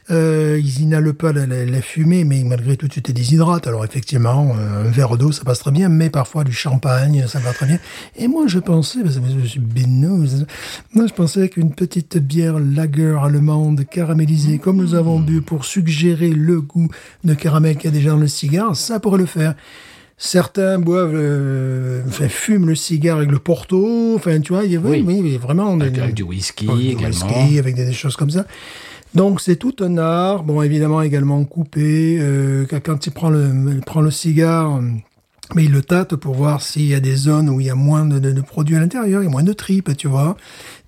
[0.09, 3.67] Euh, ils inhalent pas la, la, la fumée, mais malgré tout, tu te déshydrates.
[3.67, 7.39] Alors effectivement, euh, un verre d'eau, ça passe très bien, mais parfois du champagne, ça
[7.39, 7.79] va très bien.
[8.17, 10.45] Et moi, je pensais, parce que je suis bénose,
[10.93, 16.29] moi, je pensais qu'une petite bière lager allemande caramélisée, comme nous avons bu pour suggérer
[16.29, 16.89] le goût
[17.23, 19.55] de caramel qu'il y a déjà dans le cigare, ça pourrait le faire.
[20.23, 24.13] Certains boivent, euh, enfin, fument le cigare avec le porto.
[24.15, 25.37] Enfin, tu vois, il y a oui, Oui.
[25.37, 27.25] vraiment Avec, des- avec du whisky avec du également.
[27.25, 28.45] whisky, avec des, des choses comme ça.
[29.15, 30.43] Donc c'est tout un art.
[30.43, 32.19] Bon, évidemment également coupé.
[32.21, 34.81] Euh, quand il prend le, il prend le cigare, euh,
[35.55, 37.75] mais il le tâte pour voir s'il y a des zones où il y a
[37.75, 40.37] moins de, de- de produits à l'intérieur, il y a moins de tripes, tu vois.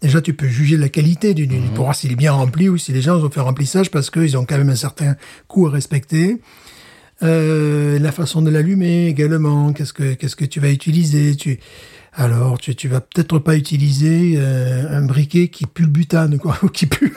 [0.03, 2.69] Déjà, tu peux juger de la qualité du, du- pour voir s'il est bien rempli
[2.69, 5.15] ou si les gens ont fait remplissage parce qu'ils ont quand même un certain
[5.47, 6.39] coût à respecter.
[7.21, 9.71] Euh, la façon de l'allumer également.
[9.71, 11.59] Qu'est-ce que qu'est-ce que tu vas utiliser Tu
[12.15, 16.57] alors tu tu vas peut-être pas utiliser euh, un briquet qui pue le butane quoi,
[16.63, 17.13] ou qui pue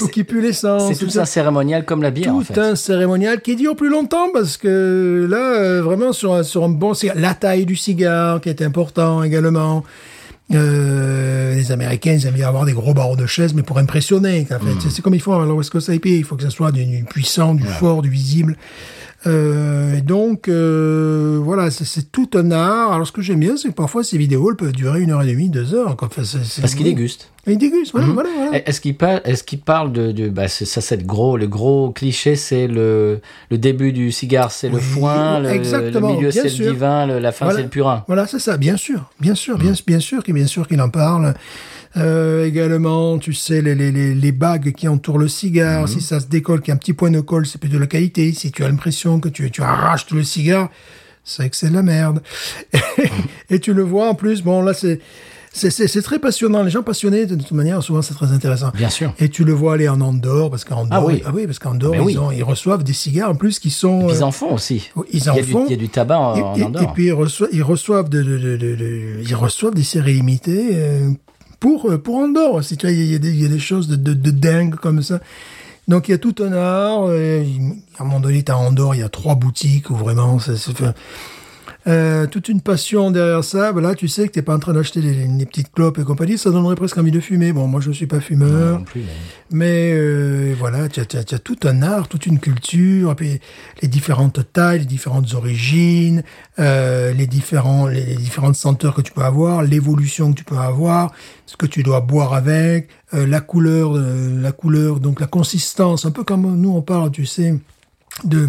[0.00, 0.92] ou qui pue l'essence.
[0.92, 1.22] C'est tout ça.
[1.22, 2.58] un cérémonial comme la bière, Tout en fait.
[2.60, 6.68] un cérémonial qui dure plus longtemps parce que là, euh, vraiment sur un, sur un
[6.68, 9.84] bon cigare, la taille du cigare qui est important également.
[10.52, 14.46] Euh, les Américains, ils aiment bien avoir des gros barreaux de chaise, mais pour impressionner.
[14.50, 14.80] En fait.
[14.80, 16.84] C'est- C'est comme il faut à West Coast IPA, il faut que ça soit du,
[16.84, 18.56] du puissant, du fort, du visible.
[19.26, 22.92] Euh, et donc, euh, voilà, c'est- tout un art.
[22.92, 25.22] Alors, ce que j'aime bien, c'est que parfois, ces vidéos, elles peuvent durer une heure
[25.22, 25.96] et demie, deux heures.
[25.96, 26.08] quoi.
[26.08, 27.28] Enfin, c'est- Parce qu'il déguste.
[27.46, 28.68] Il déguste, voilà, voilà, voilà.
[28.68, 31.90] Est-ce qu'il parle, qu'il parle de, de bah, c'est ça, c'est le gros, le gros
[31.90, 33.20] cliché, c'est le,
[33.50, 37.18] le début du cigare, c'est le foin, le, exactement, le milieu, c'est le divin, le-
[37.18, 37.58] la fin, Voilà.
[37.58, 38.04] c'est le purin.
[38.06, 40.90] Voilà, c'est ça, bien sûr, bien sûr, bien, bien sûr, qu'il- bien sûr qu'il en
[40.90, 41.34] parle.
[41.96, 46.20] Euh, également, tu sais, les, les, les, les bagues qui entourent le cigare, si ça
[46.20, 48.32] se décolle, qu'il y a un petit point de colle, c'est plus de la qualité.
[48.32, 50.70] Si tu as l'impression que tu, tu arraches tout le cigare,
[51.24, 52.22] c'est que c'est de la merde.
[53.50, 55.00] Et tu le vois en plus, bon, là, c'est,
[55.52, 56.62] c'est, c'est, c'est très passionnant.
[56.62, 58.70] Les gens passionnés, de toute manière, souvent, c'est très intéressant.
[58.72, 59.12] Bien sûr.
[59.18, 61.22] Et tu le vois aller en Andorre, parce qu'en Ah Andorre, oui.
[61.26, 62.34] ah oui, parce qu'en Andorre, Mais ils, oui.
[62.36, 64.08] ils reçoivent des cigares en plus qui sont.
[64.08, 64.88] Ils euh, en font aussi.
[65.12, 65.64] ils il, y en a du, font.
[65.66, 66.82] il y a du tabac en, Et, en et- Andorre.
[66.84, 70.14] et puis ils reçoivent, ils reçoivent de, de- de- de- de- ils reçoivent des séries
[70.14, 71.10] limitées euh,
[71.60, 72.64] pour euh, pour Andorre.
[72.64, 75.02] Si tu vois, il y, y y a des choses de, de, de dingue comme
[75.02, 75.20] ça.
[75.88, 77.04] Donc il y a tout un art.
[77.08, 77.44] euh,
[77.98, 80.70] à un moment donné, t'as Andorre, il y a trois boutiques où vraiment ça se
[80.72, 80.92] fait.
[81.86, 84.74] Euh, toute une passion derrière ça, ben là tu sais que t'es pas en train
[84.74, 87.54] d'acheter des, petites clopes et compagnie, ça donnerait presque envie de fumer.
[87.54, 89.06] Bon, moi je suis pas fumeur, Non plus, mais-
[89.50, 93.40] mais euh, voilà, tu as, tout un art, toute une culture, puis
[93.80, 96.22] les différentes tailles, les différentes origines,
[96.58, 100.58] euh, les, différents, les, les différentes senteurs que tu peux avoir, l'évolution que tu peux
[100.58, 101.12] avoir,
[101.46, 106.04] ce que tu dois boire avec, euh, la couleur, euh, la couleur, donc la consistance,
[106.04, 107.54] un peu comme nous on parle, tu sais,
[108.26, 108.48] de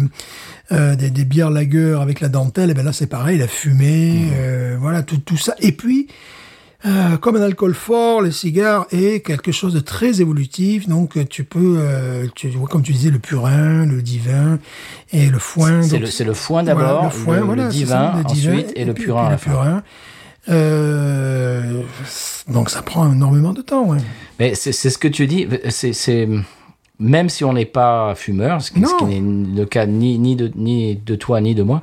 [0.72, 4.30] euh, des, des bières lager avec la dentelle, et ben là c'est pareil, la fumée,
[4.34, 5.54] euh, voilà tout, tout ça.
[5.60, 6.08] Et puis
[6.84, 10.88] Euh, comme un alcool fort, le cigare est quelque chose de très évolutif.
[10.88, 11.78] Donc, tu peux,
[12.34, 14.58] tu vois, comme tu disais, le purin, le divin
[15.12, 15.82] et le foin.
[15.82, 17.10] C'est le, c'est le foin d'abord, le
[17.44, 19.50] voilà, le divin, ça, le divin, ensuite, et, le purin à la fin.
[19.52, 19.82] purin.
[20.48, 21.82] Euh,
[22.48, 23.84] donc, ça prend énormément de temps.
[23.86, 23.98] Ouais.
[24.40, 26.28] Mais c'est c'est ce que tu dis, c'est-
[27.02, 29.10] même si on n'est pas fumeur, ce qui, ce qui Non.
[29.10, 31.82] n'est le cas ni, ni, de, ni de toi ni de moi,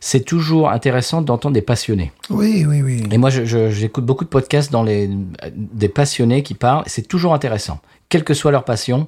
[0.00, 2.10] c'est toujours intéressant d'entendre des passionnés.
[2.30, 3.02] Oui, oui, oui.
[3.10, 5.10] Et moi, j'écoute beaucoup de podcasts dans les,
[5.54, 6.84] des passionnés qui parlent.
[6.86, 9.06] et C'est toujours intéressant, quelle que soit leur passion.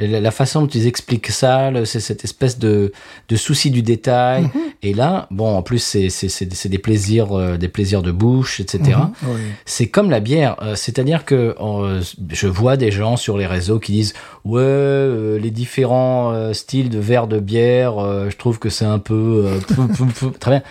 [0.00, 2.92] La, façon dont ils expliquent ça, c'est cette espèce de,
[3.28, 4.42] de souci du détail.
[4.44, 4.50] Mhm.
[4.82, 8.12] Et là, bon, en plus, c'est c'est- c'est- c'est des plaisirs, euh, des plaisirs de
[8.12, 8.96] bouche, etc.
[9.24, 9.40] Oui.
[9.64, 12.00] C'est comme la bière, euh, c'est-à-dire que euh,
[12.30, 14.14] je vois des gens sur les réseaux qui disent
[14.44, 17.94] ouais les différents styles de verre de bière,
[18.30, 19.50] je trouve que c'est un peu
[20.40, 20.62] très bien.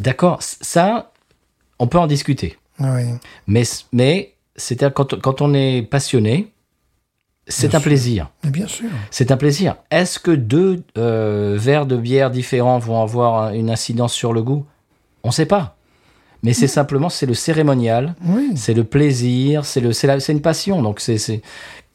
[0.00, 1.12] D'accord, ça
[1.78, 3.02] on peut en discuter, Oui.
[3.46, 3.62] mais
[3.92, 6.48] mais c'est quand quand on est passionné,
[7.48, 8.30] c'est un plaisir.
[8.44, 8.88] Mais bien sûr.
[9.10, 9.76] C'est un plaisir.
[9.90, 14.42] Est-ce que deux euh, verres de bière différents vont avoir un- une incidence sur le
[14.42, 14.64] goût?
[15.24, 15.76] On ne sait pas.
[16.44, 18.50] Mais c'est simplement, c'est le cérémonial, Oui.
[18.56, 20.82] c'est le plaisir, c'est le, c'est une passion.
[20.82, 21.40] Donc c'est-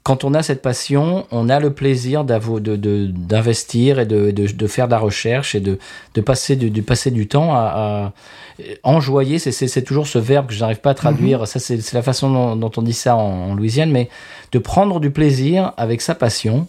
[0.07, 4.85] quand on a cette passion, on a le plaisir d'investir et de, de, de faire
[4.87, 5.77] de la recherche et de,
[6.13, 8.13] de passer du, de passer du temps à, à
[8.83, 9.37] enjoyer.
[9.37, 11.45] C'est, toujours ce verbe que je n'arrive pas à traduire.
[11.45, 14.07] Ça, c'est, la façon dont, dont on dit ça en, en Louisiane, mais
[14.53, 16.67] de prendre du plaisir avec sa passion.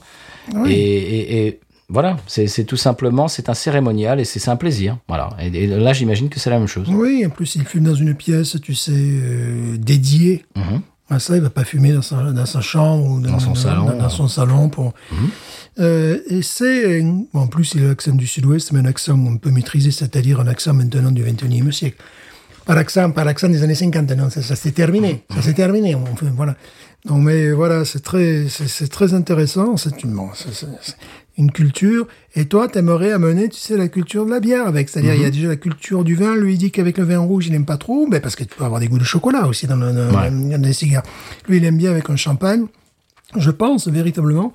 [0.55, 0.73] Oui.
[0.73, 1.60] Et, et- et
[1.90, 4.98] voilà, c'est, tout simplement, c'est un cérémonial et c'est, un plaisir.
[5.09, 5.31] Voilà.
[5.40, 6.86] Et, et là, j'imagine que c'est la même chose.
[6.90, 10.44] Oui, en plus, il fume dans une pièce, tu sais, euh, dédiée.
[10.56, 10.81] Mhm.
[11.10, 13.86] Ah, ça, il va pas fumer dans sa, dans sa chambre ou Dans son salon.
[13.86, 14.93] Dans, dans son salon pour.
[15.78, 19.36] Euh, et c'est, bon, en plus, il a l'accent du Sud-Ouest, mais un accent un
[19.36, 21.97] peu maîtrisé, c'est-à-dire un accent maintenant du 21e siècle.
[22.66, 25.94] Pas l'accent, pas l'accent des années 50, non, ça, ça s'est terminé, ça s'est terminé.
[25.94, 26.56] Enfin, voilà.
[27.06, 29.76] Donc, mais voilà, c'est très, c'est c'est très intéressant.
[29.78, 30.28] C'est une, bon,
[31.39, 32.06] une culture.
[32.35, 34.89] Et toi, t'aimerais amener, tu sais, la culture de la bière avec.
[34.89, 36.35] C'est-à-dire, il y a déjà la culture du vin.
[36.36, 38.55] Lui, il dit qu'avec le vin rouge, il n'aime pas trop, mais parce que tu
[38.56, 40.31] peux avoir des goûts de chocolat aussi dans, le- dans- Ouais.
[40.31, 41.05] dans les cigares.
[41.48, 42.66] Lui, il aime bien avec un champagne.
[43.36, 44.52] Je pense véritablement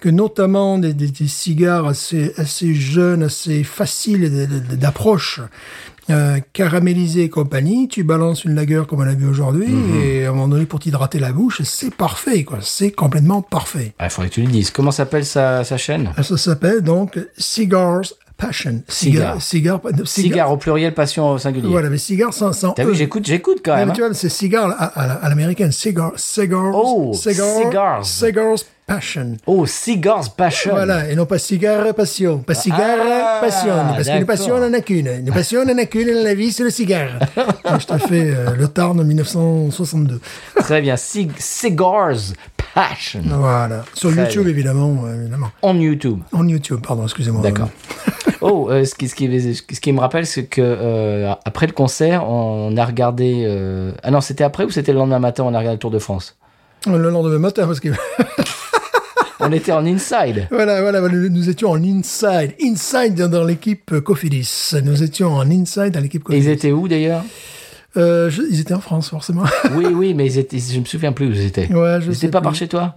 [0.00, 5.40] que notamment des, des- des cigares assez, assez jeunes, assez faciles d'approche,
[6.10, 9.68] euh, caramélisés et compagnie, tu balances une lagueur comme on a vu aujourd'hui,
[10.02, 12.58] et à un moment donné, pour t'hydrater la bouche, c'est parfait, quoi.
[12.60, 13.94] C'est complètement parfait.
[13.98, 14.70] Ah, Il faudrait que tu le dises.
[14.70, 16.10] Comment s'appelle sa, sa chaîne?
[16.22, 18.02] Ça s'appelle donc Cigars
[18.36, 18.82] Passion.
[18.88, 19.40] Cigare.
[19.40, 19.80] Cigare.
[20.04, 21.68] Cigare au pluriel, passion au singulier.
[21.68, 22.88] Voilà, mais cigare sans, sans T'as E.
[22.88, 23.88] vu, j'écoute, j'écoute quand même.
[23.90, 24.08] mais tu hein.
[24.08, 25.70] vois, c'est cigare à, à, à l'américaine.
[25.70, 26.72] Cigar, cigars.
[26.74, 28.04] Oh, cigar- cigars.
[28.04, 29.36] Cigars Passion.
[29.46, 30.72] Oh, Cigars Passion.
[30.72, 32.38] Voilà, et non pas cigare passion.
[32.38, 33.72] Pas cigare Ah, passion.
[33.94, 35.06] Parce qu'une passion, on en a qu'une.
[35.06, 37.10] Une passion, on en a qu'une dans la vie, c'est le cigare.
[37.36, 40.20] Donc, je te fais euh, le Tarn en 1962.
[40.56, 40.96] Très bien.
[40.96, 42.16] Cig- Cigars
[42.74, 43.22] Passion.
[43.24, 43.84] Voilà.
[43.94, 44.50] Sur Très YouTube, bien.
[44.52, 45.04] évidemment.
[45.06, 45.50] euh, évidemment.
[45.62, 46.18] En YouTube.
[46.32, 47.42] En YouTube, pardon, excusez-moi.
[47.42, 47.68] D'accord.
[48.44, 49.28] Oh, euh, ce, qui, ce, qui,
[49.76, 53.44] ce qui me rappelle, c'est que euh, après le concert, on a regardé.
[53.46, 55.92] euh, Ah non, c'était après ou c'était le lendemain matin On a regardé le Tour
[55.92, 56.36] de France?
[56.88, 57.90] Le lendemain matin, parce que
[59.42, 60.46] On était en inside.
[60.50, 64.72] voilà, voilà, nous étions en inside, inside dans, l'équipe Cofidis.
[64.84, 66.46] Nous étions en inside dans l'équipe Et Cofidis.
[66.46, 67.24] ils étaient où d'ailleurs
[67.96, 69.44] Euh, je- ils étaient en France, forcément.
[69.74, 71.72] Oui, oui, mais ils étaient, je me souviens plus où ils étaient.
[71.72, 72.44] ouais, je Ils étaient pas plus.
[72.44, 72.96] par chez toi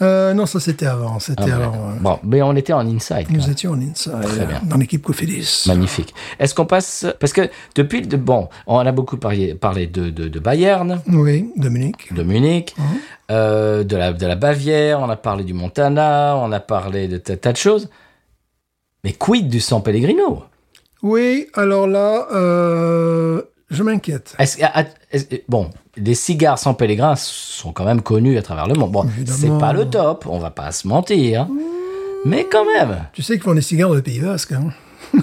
[0.00, 1.20] Euh, non, ça c'était avant.
[1.20, 1.70] C'était Ah, avant.
[1.72, 1.98] ouais.
[2.00, 3.26] Bon, mais on était en inside.
[3.30, 4.60] Nous étions en inside Très bien.
[4.64, 5.64] dans l'équipe Cofidis.
[5.68, 6.12] Magnifique.
[6.40, 7.42] Est-ce qu'on passe parce que
[7.76, 12.84] depuis bon, on a beaucoup parlé, parlé de, de, de Bayern, Oui, de Munich, Mhm.
[13.30, 17.18] euh, de la de la Bavière, on a parlé du Montana, on a parlé de
[17.18, 17.88] tas, tas de choses.
[19.04, 20.44] Mais quid du San Pellegrino?
[21.02, 24.34] Oui, alors là, euh, je m'inquiète.
[24.38, 24.58] Est-ce-
[25.48, 28.92] Bon, les cigares San Pellegrino sont quand même connus à travers le monde.
[28.92, 31.46] Bon, c'est pas le top, on va pas se mentir,
[32.24, 33.04] mais quand même.
[33.12, 34.52] Tu sais qu'ils font des cigares dans le Pays Basque.
[34.52, 34.70] Hein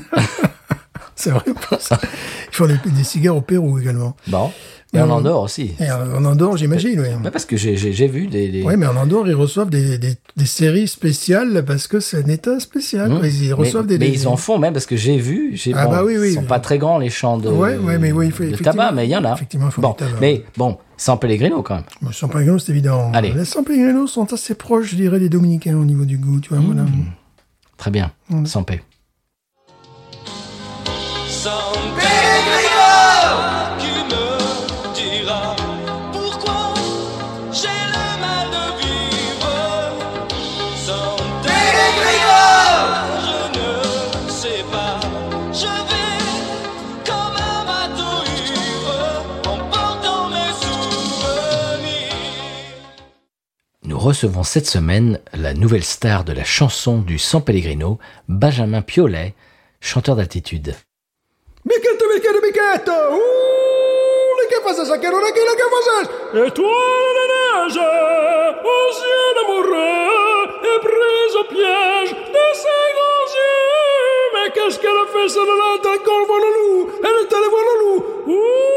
[1.15, 1.43] C'est vrai.
[1.79, 1.99] ça?
[2.51, 4.15] Ils font des, des cigares au Pérou également.
[4.27, 4.51] Bon,
[4.93, 5.09] et en.
[5.09, 5.73] Andorre aussi.
[5.79, 7.07] Et en Andorre, j'imagine, oui.
[7.21, 7.75] Mais parce que j'ai
[8.07, 11.87] vu des, des- Oui, mais en Andorre, ils reçoivent des, des, des séries spéciales parce
[11.87, 13.09] que c'est un état spécial.
[13.11, 13.21] Mmh.
[13.43, 15.51] Ils reçoivent mais, des, mais des- ils en font même parce que j'ai vu.
[15.55, 16.29] J'ai, Ah bon, bah oui, oui.
[16.31, 18.47] Ils sont pas très grands les champs de, Ouais, ouais, mais oui, il faut- de
[18.49, 19.33] effectivement- tabac, mais il y en a.
[19.33, 20.45] effectivement, il faut bon, du tabac, mais ouais.
[20.57, 21.83] bon, San Pellegrino quand même.
[22.01, 23.11] Bon, San Pellegrino, c'est évident.
[23.13, 23.31] Allez.
[23.33, 26.39] Les San Pellegrino sont assez proches, je dirais, des Dominicains au niveau du goût.
[26.39, 26.85] Tu vois, voilà.
[27.77, 28.45] Très bien, Mmh.
[28.47, 28.81] sans paix.
[31.27, 31.51] San
[31.95, 32.08] Pellegrino
[53.99, 57.99] recevons cette semaine la nouvelle star de la chanson du San Pellegrino,
[58.29, 59.35] Benjamin Piolet,
[59.81, 60.73] chanteur d'altitude.
[61.65, 66.09] Miquette, Miquette, Miquette Ouh, que faces que non, que que faces?
[66.47, 67.79] Étoile de neige,
[68.63, 74.23] aux yeux d'amoureux, et prise au piège de ses grands yeux.
[74.33, 75.69] Mais qu'est-ce qu'elle a fait, celle-là,
[76.05, 77.99] qu'on voit le loup Elle est allée voir le loup.
[78.27, 78.68] Ouh,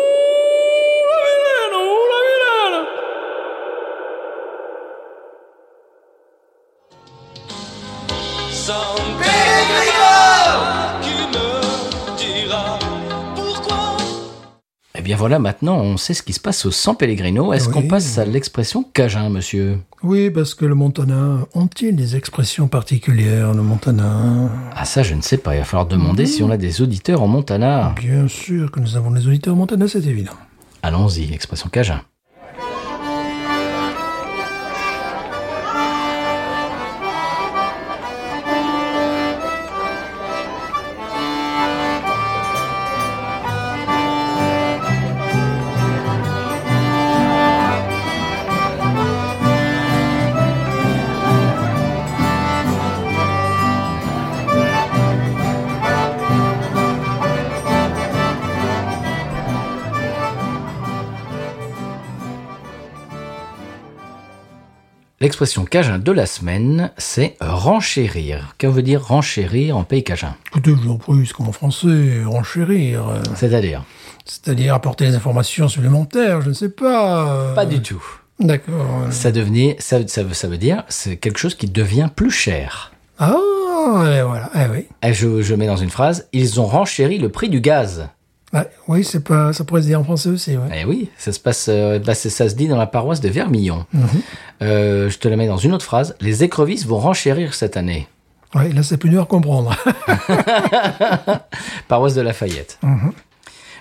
[15.03, 17.53] Eh bien voilà, maintenant on sait ce qui se passe au San Pellegrino.
[17.53, 17.73] Est-ce Oui.
[17.74, 19.79] qu'on passe à l'expression cajun, monsieur?
[20.05, 24.49] Oui, parce que le Montana, ont-ils des expressions particulières, le Montana?
[24.77, 25.57] Ah ça, je ne sais pas.
[25.57, 27.93] Il va falloir demander si on a des auditeurs en Montana.
[28.01, 30.35] Bien sûr que nous avons des auditeurs Montana, c'est évident.
[30.85, 32.01] Allons-y, expression cajun.
[65.23, 68.57] L'expression cajun de la semaine, c'est renchérir.
[68.59, 70.35] Que veut dire renchérir en pays cajun?
[70.65, 73.05] Toujours plus comme en français, renchérir.
[73.36, 73.85] C'est-à-dire?
[74.24, 77.53] C'est-à-dire apporter des informations supplémentaires, je ne sais pas.
[77.55, 78.03] Pas du tout.
[78.40, 79.07] D'accord.
[79.12, 82.93] Ça, devenait, ça, ça, veut- ça veut dire c'est quelque chose qui devient plus cher.
[83.20, 83.36] Ah,
[84.05, 84.51] et voilà.
[84.57, 84.86] Eh oui.
[85.05, 88.09] Et je, je mets dans une phrase, ils ont renchéri le prix du gaz.
[88.53, 90.83] Ouais, oui, c'est pas, ça pourrait se dire en français aussi, ouais.
[90.83, 93.87] Eh oui, ça se passe, euh, bah, ça se dit dans la paroisse de Vermillon.
[94.61, 96.15] Euh, je te la mets dans une autre phrase.
[96.20, 98.09] Les écrevisses vont renchérir cette année.
[98.55, 99.74] Ouais, là, c'est plus dur à comprendre.
[101.89, 102.79] Paroisse de Lafayette.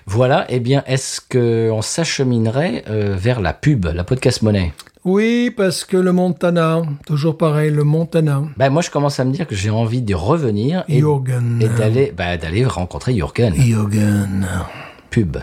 [0.05, 0.45] Voilà.
[0.47, 4.71] Eh bien, est-ce que on s'acheminerait euh, vers la pub, la podcast monnaie?
[5.03, 8.43] Oui, parce que le Montana, toujours pareil, le Montana.
[8.57, 11.59] Ben moi, je commence à me dire que j'ai envie de revenir et, Jürgen.
[11.61, 13.53] et d'aller, bah, d'aller rencontrer Jürgen.
[13.55, 14.47] Jürgen.
[15.09, 15.37] Pub.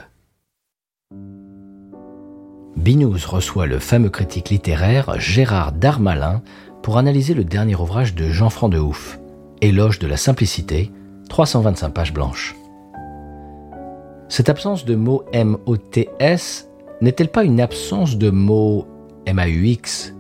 [2.76, 6.42] Binous reçoit le fameux critique littéraire Gérard Darmalin
[6.82, 9.18] pour analyser le dernier ouvrage de Jean-Franc de Ouf,
[9.60, 10.92] Éloge de la simplicité,
[11.28, 12.54] 325 pages blanches.
[14.28, 16.68] Cette absence de mots M-O-T-S
[17.00, 18.86] n'est-elle pas une absence de mots
[19.28, 20.14] M-A-U-X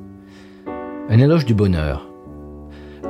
[1.08, 2.10] Un éloge du bonheur.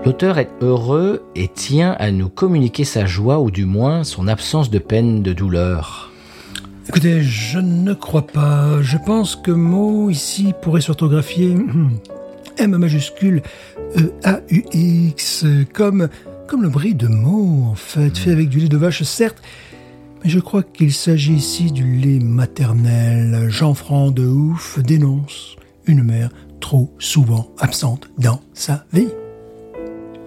[0.04, 4.70] L'auteur est heureux et tient à nous communiquer sa joie ou du moins son absence
[4.70, 6.12] de peine, de douleur.
[6.88, 8.80] Écoutez, je ne crois pas.
[8.80, 11.56] Je pense que mot ici pourrait s'orthographier
[12.58, 13.42] M majuscule
[13.96, 16.08] E A U X comme
[16.62, 19.42] le bris de mots en fait, fait avec du lait de vache certes,
[20.22, 23.48] mais je crois qu'il s'agit ici du lait maternel.
[23.48, 25.57] Jean-Franc de Ouf dénonce
[25.88, 29.08] une mère trop souvent absente dans sa vie.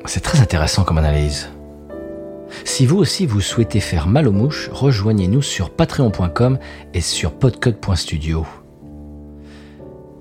[0.06, 1.50] C'est très intéressant comme analyse.
[2.66, 6.60] Si vous aussi vous souhaitez faire mal aux mouches, rejoignez-nous sur patreon.com
[6.94, 8.46] et sur podcut.studio.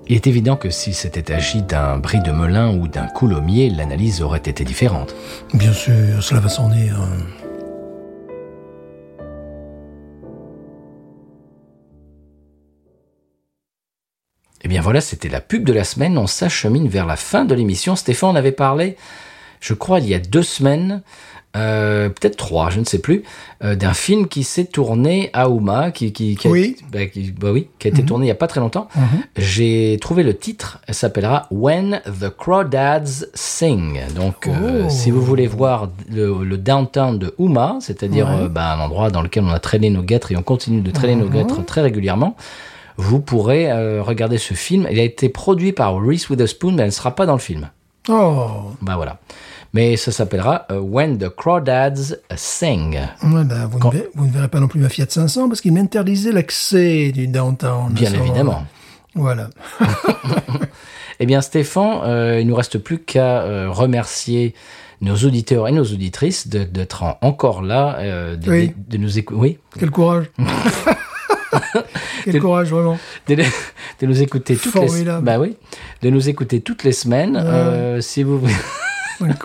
[0.07, 4.21] Il est évident que s'il s'était agi d'un bris de melun ou d'un coulommier, l'analyse
[4.21, 5.15] aurait été différente.
[5.53, 6.99] Bien sûr, cela va s'en dire.
[14.63, 16.17] Eh bien voilà, c'était la pub de la semaine.
[16.17, 17.95] On s'achemine vers la fin de l'émission.
[17.95, 18.95] Stéphane en avait parlé,
[19.59, 21.01] je crois, il y a deux semaines,
[21.57, 23.23] euh, peut-être trois, je ne sais plus,
[23.63, 26.77] euh, d'un film qui s'est tourné à Ouma, qui, qui, qui a, Oui.
[26.91, 28.87] bah, qui- bah oui, qui a été tourné il y a pas très longtemps.
[29.35, 30.79] J'ai trouvé le titre.
[30.87, 33.99] Elle s'appellera When the Crawdads Sing.
[34.15, 34.89] Donc, euh, Oh.
[34.89, 38.47] si vous voulez voir le, le downtown de Ouma, c'est-à-dire Ouais.
[38.47, 41.15] bah, un endroit dans lequel on a traîné nos guêtres et on continue de traîner
[41.15, 42.35] nos guêtres très régulièrement,
[42.97, 44.87] vous pourrez euh, regarder ce film.
[44.91, 47.69] Il a été produit par Reese Witherspoon, mais elle ne sera pas dans le film.
[48.09, 49.19] Oh, Bah voilà.
[49.73, 52.99] Mais ça s'appellera euh, When the Crawdads Sing.
[53.23, 55.47] Ouais, ben, vous, Quand- ne verrez, vous ne verrez pas non plus ma Fiat 500
[55.47, 57.93] parce qu'il m'interdisait l'accès du downtown.
[57.93, 58.63] Bien évidemment.
[59.15, 59.49] Voilà.
[61.19, 64.55] Eh bien, Stéphane, euh, il nous reste plus qu'à euh, remercier
[65.01, 68.69] nos auditeurs et nos auditrices d'être en- encore là, de, Oui.
[68.69, 69.39] de- de nous écouter.
[69.39, 70.25] Oui, Quel courage.
[72.23, 72.97] Quel Quel- courage, vraiment.
[73.27, 75.25] de, de nous écouter toutes les Formidable.
[75.25, 75.55] bah oui,
[76.01, 77.41] de nous écouter toutes les semaines.
[77.43, 78.39] Euh, si vous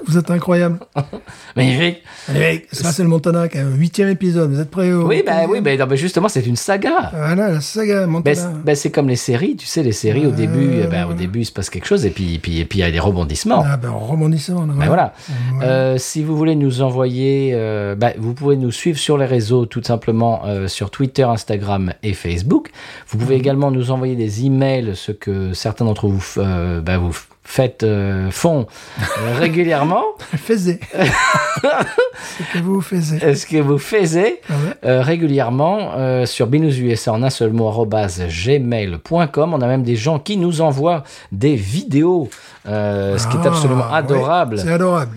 [0.07, 0.79] Vous êtes incroyable.
[1.57, 2.03] Magnifique.
[2.29, 4.51] Allez, ça c'est le Montana, qui est un huitième épisode.
[4.53, 7.11] Vous êtes prêts au Oui, bah oui, mais non, mais justement, c'est une saga.
[7.15, 8.35] Voilà, la saga Montana.
[8.37, 11.41] c'est- ben, c'est comme les séries, tu sais, les séries au début, ben, au début
[11.41, 13.01] il se passe quelque chose et puis et puis et puis il y a des
[13.01, 13.65] rebondissements.
[13.67, 14.67] Ah ben, rebondissement.
[14.67, 15.15] là, Ben voilà.
[15.63, 19.83] Euh, si vous voulez nous envoyer, euh, vous pouvez nous suivre sur les réseaux, tout
[19.83, 22.71] simplement euh, sur Twitter, Instagram et Facebook.
[23.09, 27.17] Vous pouvez également nous envoyer des emails, ce que certains d'entre vous, euh, vous
[27.47, 28.67] faites, euh, font
[29.01, 29.03] euh,
[29.39, 30.03] régulièrement.
[30.37, 30.81] Faisez.
[30.93, 33.35] c'est que vous faisiez.
[33.35, 34.75] Ce que vous faisiez Ah ouais.
[34.91, 39.55] euh, régulièrement euh, sur binoususa en un seul mot gmail.com.
[39.55, 42.29] On a même des gens qui nous envoient des vidéos,
[42.65, 44.59] ce qui est Ah, absolument ouais, adorable.
[44.59, 45.17] C'est adorable.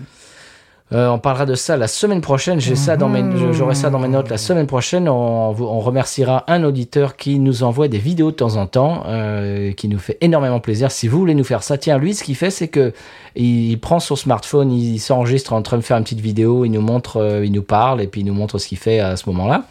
[0.92, 2.60] Euh, on parlera de ça la semaine prochaine.
[2.60, 3.22] J'ai ça dans mes,
[3.52, 5.08] j'aurai ça dans mes notes la semaine prochaine.
[5.08, 9.72] On, on remerciera un auditeur qui nous envoie des vidéos de temps en temps, euh,
[9.72, 10.90] qui nous fait énormément plaisir.
[10.90, 12.92] Si vous voulez nous faire ça, tiens, lui, ce qu'il fait, c'est que
[13.36, 16.80] il prend son smartphone, il s'enregistre en train de faire une petite vidéo, il nous
[16.80, 19.28] montre, euh, il nous parle et puis il nous montre ce qu'il fait à ce
[19.28, 19.64] moment-là.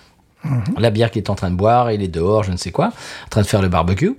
[0.78, 2.88] La bière qu'il est en train de boire, il est dehors, je ne sais quoi,
[2.88, 4.16] en train de faire le barbecue.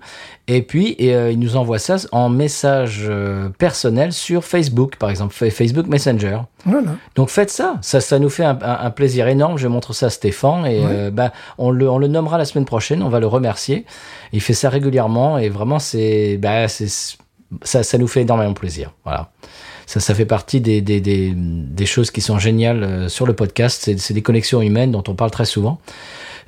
[0.48, 5.09] Et puis, et, euh, il nous envoie ça en message euh, personnel sur Facebook, par
[5.09, 6.40] exemple, Fa- Facebook Messenger.
[6.66, 6.92] Voilà.
[7.14, 9.56] Donc faites ça, ça, ça nous fait un, un- un plaisir énorme.
[9.59, 12.66] Je montre ça à Stéphane et euh, bah, on, le, on le nommera la semaine
[12.66, 13.86] prochaine, on va le remercier.
[14.32, 16.88] Il fait ça régulièrement et vraiment c'est, bah, c'est,
[17.62, 18.92] ça, ça nous fait énormément plaisir.
[19.05, 19.30] Voilà.
[19.90, 23.32] Ça, ça fait partie des, des, des, des choses qui sont géniales euh, sur le
[23.32, 23.90] podcast.
[23.96, 25.80] C'est, des connexions humaines dont on parle très souvent.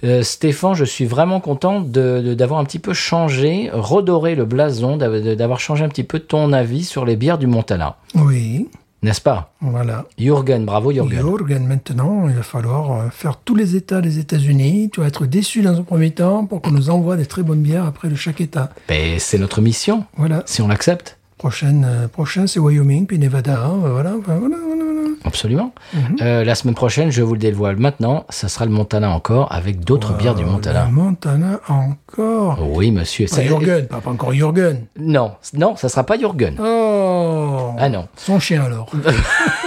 [0.05, 5.35] Euh, Stéphane, je suis vraiment content d'avoir un petit peu changé, redoré le blason, d'av-
[5.35, 7.97] d'avoir changé un petit peu ton avis sur les bières du Montana.
[8.15, 8.69] Oui.
[9.03, 9.53] N'est-ce pas?
[9.61, 10.05] Voilà.
[10.17, 11.19] Jürgen, bravo Jürgen.
[11.19, 14.91] Jürgen, maintenant, il va falloir euh, faire tous les États des États-Unis.
[14.93, 17.63] Tu vas être déçu dans un premier temps pour qu'on nous envoie des très bonnes
[17.63, 18.71] bières après de chaque État.
[18.87, 20.45] Ben, c'est notre mission, Voilà.
[20.47, 21.19] si on l'accepte.
[21.47, 23.65] Prochaine, euh, prochain, c'est Wyoming, puis Nevada.
[23.65, 25.09] hein, voilà, enfin, voilà, voilà, voilà.
[25.25, 25.75] Absolument.
[26.21, 29.81] Euh, la semaine prochaine, je vous le dévoile maintenant, ça sera le Montana encore avec
[29.81, 30.85] d'autres bières du Montana.
[30.87, 32.59] Le Montana encore.
[32.63, 33.27] Oui, monsieur.
[33.27, 34.87] Pas Jürgen, pas, pas encore Jürgen.
[34.97, 36.55] Non, non, ça sera pas Jürgen.
[36.63, 38.93] Oh Ah non, Son chien alors.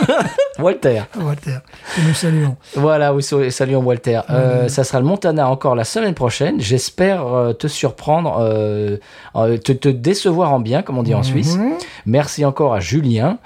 [0.60, 1.03] Walter.
[1.19, 1.57] Walter,
[2.06, 2.56] nous saluons.
[2.76, 4.22] Voilà, oui, saluons Walter.
[4.30, 6.60] Euh, ça sera le Montana encore la semaine prochaine.
[6.60, 8.98] J'espère euh, te surprendre, euh,
[9.34, 11.57] te, te décevoir en bien, comme on dit en Suisse.
[12.06, 13.38] Merci encore à Julien.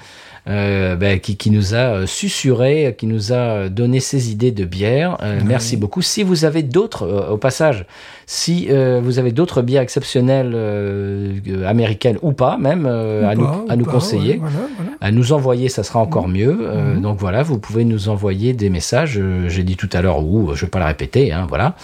[0.47, 4.65] Euh, ben, qui, qui nous a euh, susurré, qui nous a donné ses idées de
[4.65, 5.17] bière.
[5.21, 6.01] Euh, Merci beaucoup.
[6.01, 7.85] Si vous avez d'autres, euh, au passage,
[8.25, 13.37] si euh, vous avez d'autres bières exceptionnelles euh, américaines ou pas, même euh, à, Ou
[13.37, 14.91] nous, à ou nous pas, conseiller, ouais, voilà, voilà.
[15.01, 16.57] à nous envoyer, ça sera encore mieux.
[16.61, 19.19] Euh, Donc voilà, vous pouvez nous envoyer des messages.
[19.47, 21.75] J'ai dit tout à l'heure où, je vais pas le répéter, hein, voilà.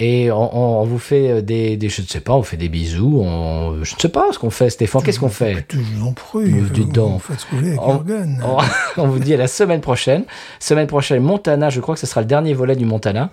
[0.00, 3.20] Et on, vous fait euh, des, des, je ne sais pas, on fait des bisous.
[3.20, 5.02] On, je ne sais pas ce qu'on fait, Stéphane.
[5.02, 5.66] Qu'est-ce qu'on fait?
[5.74, 6.20] Donc.
[6.32, 6.40] Vous
[7.58, 7.78] voulez avec
[8.96, 10.24] on, vous dit à la semaine prochaine.
[10.60, 11.68] Semaine prochaine, Montana.
[11.70, 13.30] Je crois que ce sera le dernier volet du Montana.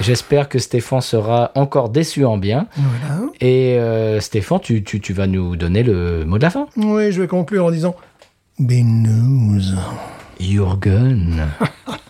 [0.00, 2.66] J'espère que Stéphane sera encore déçu en bien.
[2.76, 3.22] Voilà.
[3.40, 6.66] Et euh, Stéphane, tu, tu, tu vas nous donner le mot de la fin.
[6.76, 7.94] Oui, je vais conclure en disant
[8.58, 9.74] Binous.
[10.40, 11.48] Jürgen.